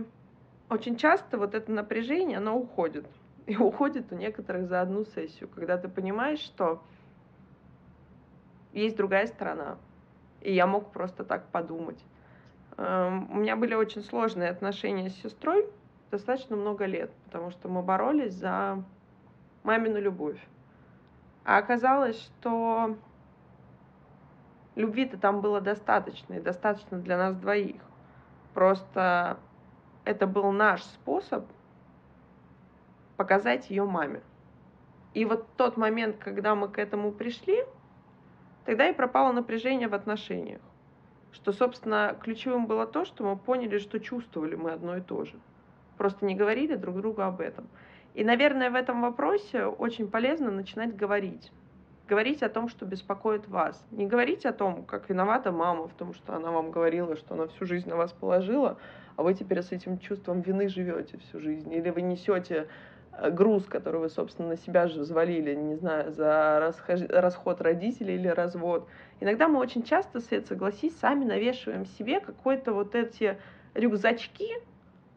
очень 0.69 0.97
часто 0.97 1.39
вот 1.39 1.55
это 1.55 1.71
напряжение, 1.71 2.39
оно 2.39 2.59
уходит. 2.59 3.07
И 3.47 3.57
уходит 3.57 4.11
у 4.11 4.17
некоторых 4.17 4.67
за 4.67 4.81
одну 4.81 5.05
сессию, 5.05 5.49
когда 5.49 5.79
ты 5.79 5.89
понимаешь, 5.89 6.41
что 6.41 6.83
есть 8.81 8.97
другая 8.97 9.27
сторона. 9.27 9.79
И 10.41 10.53
я 10.53 10.67
мог 10.67 10.93
просто 10.93 11.25
так 11.25 11.49
подумать. 11.49 12.03
Эм, 12.77 13.31
у 13.31 13.37
меня 13.37 13.57
были 13.57 13.75
очень 13.75 14.03
сложные 14.03 14.51
отношения 14.51 15.11
с 15.11 15.17
сестрой 15.17 15.67
достаточно 16.11 16.57
много 16.57 16.85
лет, 16.85 17.11
потому 17.25 17.51
что 17.51 17.69
мы 17.69 17.83
боролись 17.83 18.35
за 18.35 18.83
мамину 19.65 20.01
любовь. 20.01 20.39
А 21.45 21.59
оказалось, 21.59 22.21
что 22.21 22.97
любви-то 24.75 25.19
там 25.19 25.41
было 25.41 25.61
достаточно, 25.61 26.35
и 26.35 26.41
достаточно 26.41 26.99
для 26.99 27.17
нас 27.17 27.37
двоих. 27.37 27.81
Просто 28.55 29.39
это 30.05 30.27
был 30.27 30.53
наш 30.53 30.83
способ 30.85 31.45
показать 33.17 33.71
ее 33.71 33.85
маме. 33.85 34.23
И 35.15 35.25
вот 35.25 35.47
тот 35.57 35.77
момент, 35.77 36.17
когда 36.19 36.55
мы 36.55 36.69
к 36.69 36.79
этому 36.79 37.11
пришли, 37.11 37.65
тогда 38.67 38.89
и 38.89 38.93
пропало 38.93 39.33
напряжение 39.33 39.89
в 39.89 39.95
отношениях. 39.95 40.61
Что, 41.33 41.53
собственно, 41.53 42.17
ключевым 42.21 42.67
было 42.67 42.87
то, 42.87 43.05
что 43.05 43.25
мы 43.25 43.37
поняли, 43.37 43.79
что 43.79 44.01
чувствовали 44.01 44.57
мы 44.57 44.73
одно 44.73 44.97
и 44.97 45.01
то 45.01 45.25
же. 45.25 45.35
Просто 45.97 46.27
не 46.27 46.35
говорили 46.35 46.75
друг 46.75 46.97
другу 46.97 47.23
об 47.23 47.41
этом. 47.41 47.69
И, 48.15 48.25
наверное, 48.25 48.71
в 48.71 48.75
этом 48.75 49.03
вопросе 49.03 49.67
очень 49.67 50.11
полезно 50.11 50.51
начинать 50.51 50.97
говорить. 50.97 51.53
Говорить 52.09 52.43
о 52.43 52.49
том, 52.49 52.69
что 52.69 52.87
беспокоит 52.87 53.49
вас. 53.49 53.87
Не 53.91 54.07
говорить 54.07 54.47
о 54.47 54.53
том, 54.53 54.85
как 54.85 55.09
виновата 55.09 55.53
мама 55.53 55.87
в 55.87 55.93
том, 55.93 56.15
что 56.15 56.35
она 56.35 56.51
вам 56.51 56.71
говорила, 56.71 57.17
что 57.17 57.35
она 57.35 57.47
всю 57.49 57.67
жизнь 57.67 57.89
на 57.89 57.97
вас 57.97 58.13
положила, 58.13 58.79
а 59.17 59.23
вы 59.23 59.35
теперь 59.35 59.63
с 59.63 59.73
этим 59.73 59.99
чувством 59.99 60.41
вины 60.41 60.69
живете 60.69 61.19
всю 61.19 61.41
жизнь. 61.41 61.73
Или 61.73 61.91
вы 61.91 62.03
несете 62.03 62.69
груз, 63.31 63.65
который 63.65 64.01
вы, 64.01 64.09
собственно, 64.09 64.49
на 64.49 64.57
себя 64.57 64.89
же 64.89 65.01
взвалили, 65.01 65.55
не 65.55 65.77
знаю, 65.77 66.13
за 66.13 66.75
расход 67.09 67.61
родителей 67.61 68.15
или 68.17 68.29
развод. 68.29 68.89
Иногда 69.21 69.49
мы 69.49 69.59
очень 69.59 69.83
часто, 69.83 70.21
Свет, 70.21 70.47
согласись, 70.47 70.97
сами 70.99 71.25
навешиваем 71.25 71.87
себе 71.87 72.21
какой-то 72.21 72.73
вот 72.73 72.95
эти 72.95 73.39
рюкзачки, 73.75 74.51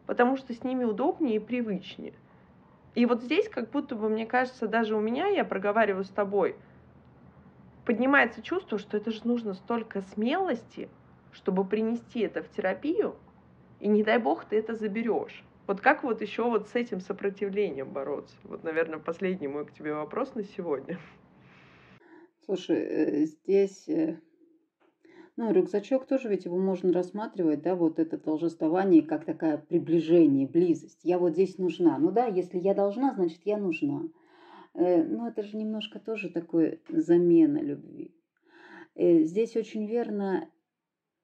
потому 0.06 0.38
что 0.38 0.54
с 0.54 0.64
ними 0.64 0.86
удобнее 0.86 1.36
и 1.36 1.40
привычнее. 1.40 2.14
И 2.96 3.06
вот 3.06 3.22
здесь, 3.22 3.48
как 3.50 3.70
будто 3.70 3.96
бы, 3.96 4.10
мне 4.10 4.26
кажется, 4.26 4.68
даже 4.68 4.96
у 4.96 5.00
меня, 5.00 5.28
я 5.28 5.46
проговариваю 5.46 6.04
с 6.04 6.10
тобой, 6.10 6.56
поднимается 7.86 8.42
чувство, 8.42 8.78
что 8.78 8.98
это 8.98 9.12
же 9.12 9.22
нужно 9.24 9.54
столько 9.54 10.02
смелости, 10.02 10.90
чтобы 11.32 11.66
принести 11.66 12.22
это 12.22 12.42
в 12.42 12.50
терапию, 12.50 13.16
и 13.80 13.88
не 13.88 14.04
дай 14.04 14.18
бог 14.18 14.46
ты 14.46 14.58
это 14.58 14.76
заберешь. 14.76 15.44
Вот 15.70 15.82
как 15.82 16.04
вот 16.04 16.20
еще 16.24 16.50
вот 16.50 16.68
с 16.68 16.74
этим 16.74 17.00
сопротивлением 17.00 17.94
бороться? 17.94 18.36
Вот, 18.44 18.64
наверное, 18.64 18.98
последний 18.98 19.48
мой 19.48 19.68
к 19.68 19.72
тебе 19.72 19.94
вопрос 19.94 20.34
на 20.34 20.44
сегодня. 20.44 20.98
Слушай, 22.44 22.78
э, 22.80 23.26
здесь 23.26 23.88
э, 23.88 24.20
ну, 25.38 25.52
рюкзачок 25.52 26.08
тоже 26.08 26.28
ведь 26.28 26.46
его 26.46 26.58
можно 26.58 26.92
рассматривать, 26.92 27.62
да, 27.62 27.76
вот 27.76 28.00
это 28.00 28.18
должествование 28.18 29.04
как 29.04 29.26
такое 29.26 29.60
приближение, 29.60 30.48
близость. 30.48 31.02
Я 31.04 31.20
вот 31.20 31.34
здесь 31.34 31.60
нужна. 31.60 32.00
Ну 32.00 32.10
да, 32.10 32.26
если 32.26 32.58
я 32.58 32.74
должна, 32.74 33.14
значит, 33.14 33.42
я 33.46 33.60
нужна. 33.60 34.02
Ну, 34.74 35.28
это 35.28 35.44
же 35.44 35.56
немножко 35.56 36.00
тоже 36.00 36.32
такое 36.32 36.80
замена 36.90 37.60
любви. 37.60 38.16
Здесь 38.96 39.56
очень 39.56 39.86
верно 39.86 40.50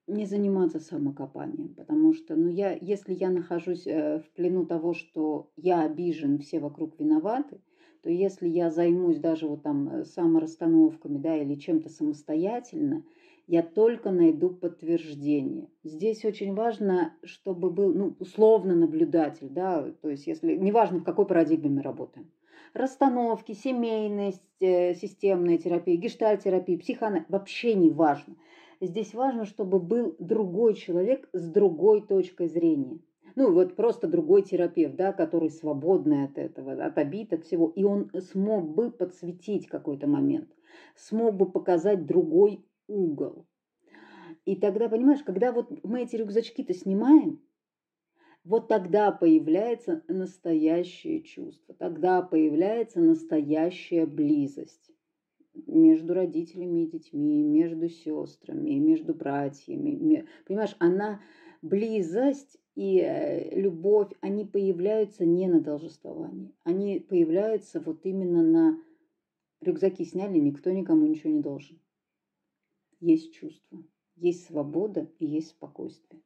не 0.07 0.25
заниматься 0.25 0.79
самокопанием, 0.79 1.73
потому 1.75 2.13
что, 2.13 2.35
ну, 2.35 2.47
я, 2.47 2.77
если 2.79 3.13
я 3.13 3.29
нахожусь 3.29 3.87
э, 3.87 4.19
в 4.19 4.29
плену 4.35 4.65
того, 4.65 4.93
что 4.93 5.49
я 5.55 5.81
обижен, 5.81 6.39
все 6.39 6.59
вокруг 6.59 6.99
виноваты, 6.99 7.59
то 8.03 8.09
если 8.11 8.47
я 8.47 8.69
займусь 8.69 9.17
даже 9.17 9.47
вот 9.47 9.63
там 9.63 10.05
саморасстановками, 10.05 11.17
да, 11.17 11.35
или 11.37 11.55
чем-то 11.55 11.89
самостоятельно, 11.89 13.03
я 13.47 13.63
только 13.63 14.11
найду 14.11 14.49
подтверждение. 14.49 15.69
Здесь 15.83 16.23
очень 16.25 16.53
важно, 16.53 17.13
чтобы 17.23 17.69
был, 17.71 17.93
ну, 17.93 18.15
условно 18.19 18.75
наблюдатель, 18.75 19.49
да, 19.49 19.91
то 20.01 20.09
есть 20.09 20.27
если, 20.27 20.55
неважно, 20.55 20.99
в 20.99 21.03
какой 21.03 21.25
парадигме 21.25 21.69
мы 21.69 21.81
работаем. 21.81 22.29
Расстановки, 22.73 23.53
семейность, 23.53 24.41
э, 24.59 24.93
системная 24.95 25.57
терапия, 25.57 25.95
гештальтерапия, 25.95 26.77
психоанализ, 26.77 27.25
вообще 27.29 27.73
не 27.73 27.89
важно. 27.89 28.35
Здесь 28.81 29.13
важно, 29.13 29.45
чтобы 29.45 29.79
был 29.79 30.15
другой 30.19 30.73
человек 30.75 31.29
с 31.33 31.49
другой 31.49 32.01
точкой 32.01 32.47
зрения. 32.47 32.99
Ну, 33.35 33.51
вот 33.51 33.75
просто 33.75 34.07
другой 34.07 34.43
терапевт, 34.43 34.95
да, 34.95 35.11
который 35.11 35.49
свободный 35.49 36.25
от 36.25 36.37
этого, 36.37 36.73
от 36.73 36.97
обид, 36.97 37.33
от 37.33 37.43
всего. 37.43 37.69
И 37.69 37.83
он 37.83 38.09
смог 38.31 38.73
бы 38.73 38.91
подсветить 38.91 39.67
какой-то 39.67 40.07
момент, 40.07 40.49
смог 40.95 41.35
бы 41.35 41.51
показать 41.51 42.05
другой 42.05 42.65
угол. 42.87 43.45
И 44.45 44.55
тогда, 44.55 44.89
понимаешь, 44.89 45.23
когда 45.23 45.51
вот 45.51 45.83
мы 45.83 46.03
эти 46.03 46.15
рюкзачки-то 46.15 46.73
снимаем, 46.73 47.41
вот 48.43 48.67
тогда 48.67 49.11
появляется 49.11 50.03
настоящее 50.07 51.23
чувство, 51.23 51.73
тогда 51.73 52.21
появляется 52.21 52.99
настоящая 52.99 54.05
близость 54.05 54.94
между 55.67 56.13
родителями 56.13 56.83
и 56.83 56.91
детьми, 56.91 57.43
между 57.43 57.89
сестрами, 57.89 58.71
между 58.71 59.13
братьями. 59.13 60.25
Понимаешь, 60.47 60.75
она 60.79 61.21
близость 61.61 62.57
и 62.75 62.99
э, 62.99 63.59
любовь, 63.59 64.11
они 64.21 64.45
появляются 64.45 65.25
не 65.25 65.47
на 65.47 65.61
должествовании, 65.61 66.53
они 66.63 66.99
появляются 66.99 67.79
вот 67.79 68.05
именно 68.05 68.43
на 68.43 68.79
рюкзаки 69.61 70.03
сняли, 70.03 70.39
никто 70.39 70.71
никому 70.71 71.05
ничего 71.07 71.31
не 71.31 71.41
должен 71.41 71.79
есть 73.05 73.33
чувство, 73.33 73.83
есть 74.15 74.45
свобода 74.47 75.09
и 75.19 75.25
есть 75.25 75.49
спокойствие. 75.49 76.21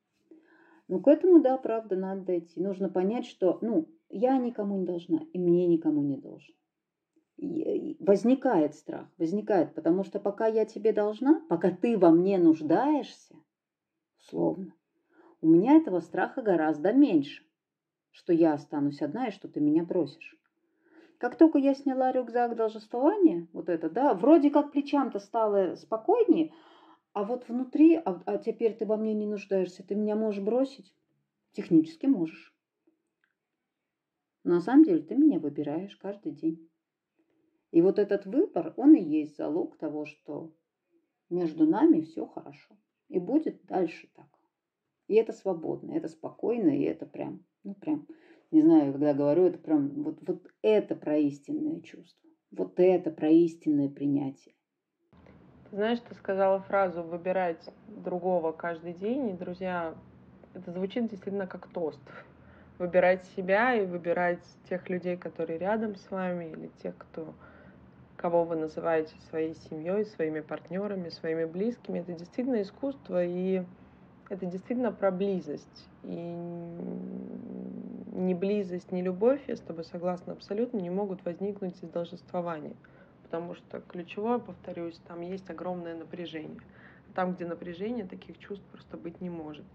Ну, 0.87 1.01
к 1.01 1.07
этому, 1.07 1.41
да, 1.41 1.57
правда, 1.57 1.95
надо 1.95 2.21
дойти. 2.21 2.59
Нужно 2.59 2.89
понять, 2.89 3.25
что, 3.25 3.59
ну, 3.61 3.87
я 4.09 4.37
никому 4.37 4.77
не 4.77 4.85
должна, 4.85 5.21
и 5.33 5.37
мне 5.37 5.67
никому 5.67 6.01
не 6.01 6.17
должен. 6.17 6.55
Возникает 7.99 8.75
страх, 8.75 9.07
возникает, 9.17 9.73
потому 9.73 10.03
что 10.03 10.19
пока 10.19 10.47
я 10.47 10.65
тебе 10.65 10.91
должна, 10.91 11.41
пока 11.47 11.71
ты 11.71 11.97
во 11.97 12.11
мне 12.11 12.37
нуждаешься, 12.37 13.35
условно, 14.17 14.73
у 15.41 15.47
меня 15.47 15.77
этого 15.77 16.01
страха 16.01 16.41
гораздо 16.41 16.91
меньше, 16.91 17.45
что 18.11 18.33
я 18.33 18.53
останусь 18.53 19.01
одна 19.01 19.27
и 19.27 19.31
что 19.31 19.47
ты 19.47 19.61
меня 19.61 19.83
бросишь. 19.83 20.35
Как 21.17 21.37
только 21.37 21.59
я 21.59 21.75
сняла 21.75 22.11
рюкзак 22.11 22.55
должествования, 22.55 23.47
вот 23.53 23.69
это, 23.69 23.89
да, 23.89 24.13
вроде 24.13 24.49
как 24.49 24.71
плечам-то 24.71 25.19
стало 25.19 25.75
спокойнее, 25.75 26.53
а 27.13 27.23
вот 27.23 27.47
внутри, 27.47 27.95
а, 27.95 28.21
а 28.25 28.37
теперь 28.37 28.73
ты 28.75 28.85
во 28.85 28.97
мне 28.97 29.13
не 29.13 29.25
нуждаешься, 29.25 29.83
ты 29.83 29.95
меня 29.95 30.15
можешь 30.15 30.43
бросить? 30.43 30.93
Технически 31.53 32.05
можешь. 32.05 32.53
Но 34.43 34.55
на 34.55 34.61
самом 34.61 34.83
деле 34.83 35.01
ты 35.01 35.15
меня 35.15 35.39
выбираешь 35.39 35.95
каждый 35.97 36.31
день. 36.31 36.68
И 37.71 37.81
вот 37.81 37.99
этот 37.99 38.25
выбор, 38.25 38.73
он 38.77 38.95
и 38.95 39.01
есть 39.01 39.37
залог 39.37 39.77
того, 39.77 40.05
что 40.05 40.51
между 41.29 41.67
нами 41.67 42.01
все 42.01 42.25
хорошо. 42.25 42.75
И 43.09 43.19
будет 43.19 43.65
дальше 43.65 44.09
так. 44.15 44.27
И 45.07 45.15
это 45.15 45.33
свободно, 45.33 45.93
это 45.93 46.07
спокойно, 46.07 46.69
и 46.69 46.83
это 46.83 47.05
прям, 47.05 47.43
ну 47.63 47.73
прям 47.73 48.07
не 48.51 48.61
знаю, 48.61 48.91
когда 48.91 49.13
говорю, 49.13 49.45
это 49.45 49.59
прям 49.59 49.89
вот, 50.03 50.19
вот 50.27 50.47
это 50.61 50.95
про 50.95 51.17
истинное 51.17 51.81
чувство. 51.81 52.29
Вот 52.51 52.79
это 52.79 53.11
про 53.11 53.29
истинное 53.29 53.89
принятие. 53.89 54.55
Ты 55.69 55.75
знаешь, 55.75 55.99
ты 55.99 56.15
сказала 56.15 56.59
фразу 56.61 57.03
«выбирать 57.03 57.63
другого 57.87 58.51
каждый 58.51 58.93
день», 58.93 59.29
и, 59.29 59.33
друзья, 59.33 59.93
это 60.55 60.71
звучит 60.71 61.07
действительно 61.07 61.45
как 61.45 61.67
тост. 61.67 62.01
Выбирать 62.79 63.23
себя 63.35 63.75
и 63.75 63.85
выбирать 63.85 64.43
тех 64.67 64.89
людей, 64.89 65.15
которые 65.15 65.59
рядом 65.59 65.95
с 65.95 66.09
вами, 66.09 66.45
или 66.51 66.71
тех, 66.81 66.97
кто, 66.97 67.35
кого 68.19 68.43
вы 68.43 68.57
называете 68.57 69.15
своей 69.29 69.55
семьей, 69.55 70.03
своими 70.05 70.41
партнерами, 70.41 71.07
своими 71.07 71.45
близкими. 71.45 71.99
Это 71.99 72.11
действительно 72.11 72.61
искусство, 72.61 73.23
и 73.23 73.63
это 74.27 74.45
действительно 74.45 74.91
про 74.91 75.09
близость. 75.09 75.89
И 76.03 76.35
ни 78.11 78.33
близость, 78.33 78.91
ни 78.91 79.01
любовь, 79.01 79.39
я 79.47 79.55
с 79.55 79.61
тобой 79.61 79.85
согласна 79.85 80.33
абсолютно, 80.33 80.79
не 80.79 80.89
могут 80.89 81.23
возникнуть 81.23 81.81
из 81.81 81.89
должествования. 81.89 82.75
Потому 83.23 83.55
что 83.55 83.79
ключевое, 83.79 84.39
повторюсь, 84.39 84.99
там 85.07 85.21
есть 85.21 85.49
огромное 85.49 85.95
напряжение. 85.95 86.59
Там, 87.15 87.35
где 87.35 87.45
напряжение, 87.45 88.05
таких 88.05 88.37
чувств 88.37 88.65
просто 88.69 88.97
быть 88.97 89.21
не 89.21 89.29
может. 89.29 89.65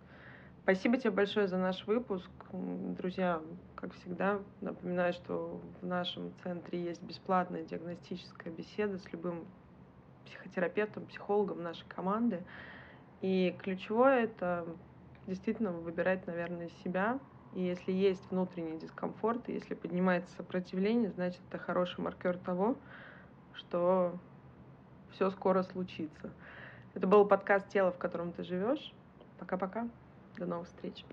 Спасибо 0.64 0.96
тебе 0.96 1.10
большое 1.10 1.46
за 1.46 1.58
наш 1.58 1.86
выпуск. 1.86 2.30
Друзья, 2.50 3.42
как 3.74 3.92
всегда, 3.96 4.40
напоминаю, 4.62 5.12
что 5.12 5.60
в 5.82 5.86
нашем 5.86 6.32
центре 6.42 6.82
есть 6.82 7.02
бесплатная 7.02 7.64
диагностическая 7.64 8.50
беседа 8.50 8.96
с 8.96 9.12
любым 9.12 9.44
психотерапевтом, 10.24 11.04
психологом 11.04 11.62
нашей 11.62 11.86
команды. 11.86 12.42
И 13.20 13.54
ключевое 13.60 14.24
это 14.24 14.66
действительно 15.26 15.70
выбирать, 15.70 16.26
наверное, 16.26 16.70
себя. 16.82 17.18
И 17.52 17.60
если 17.60 17.92
есть 17.92 18.22
внутренний 18.30 18.78
дискомфорт, 18.78 19.46
если 19.50 19.74
поднимается 19.74 20.34
сопротивление, 20.34 21.10
значит, 21.10 21.42
это 21.50 21.58
хороший 21.58 22.00
маркер 22.00 22.38
того, 22.38 22.76
что 23.52 24.18
все 25.10 25.28
скоро 25.28 25.62
случится. 25.62 26.30
Это 26.94 27.06
был 27.06 27.26
подкаст 27.26 27.68
«Тело, 27.68 27.92
в 27.92 27.98
котором 27.98 28.32
ты 28.32 28.44
живешь». 28.44 28.94
Пока-пока. 29.38 29.90
До 30.36 30.46
новых 30.46 30.68
встреч. 30.68 31.06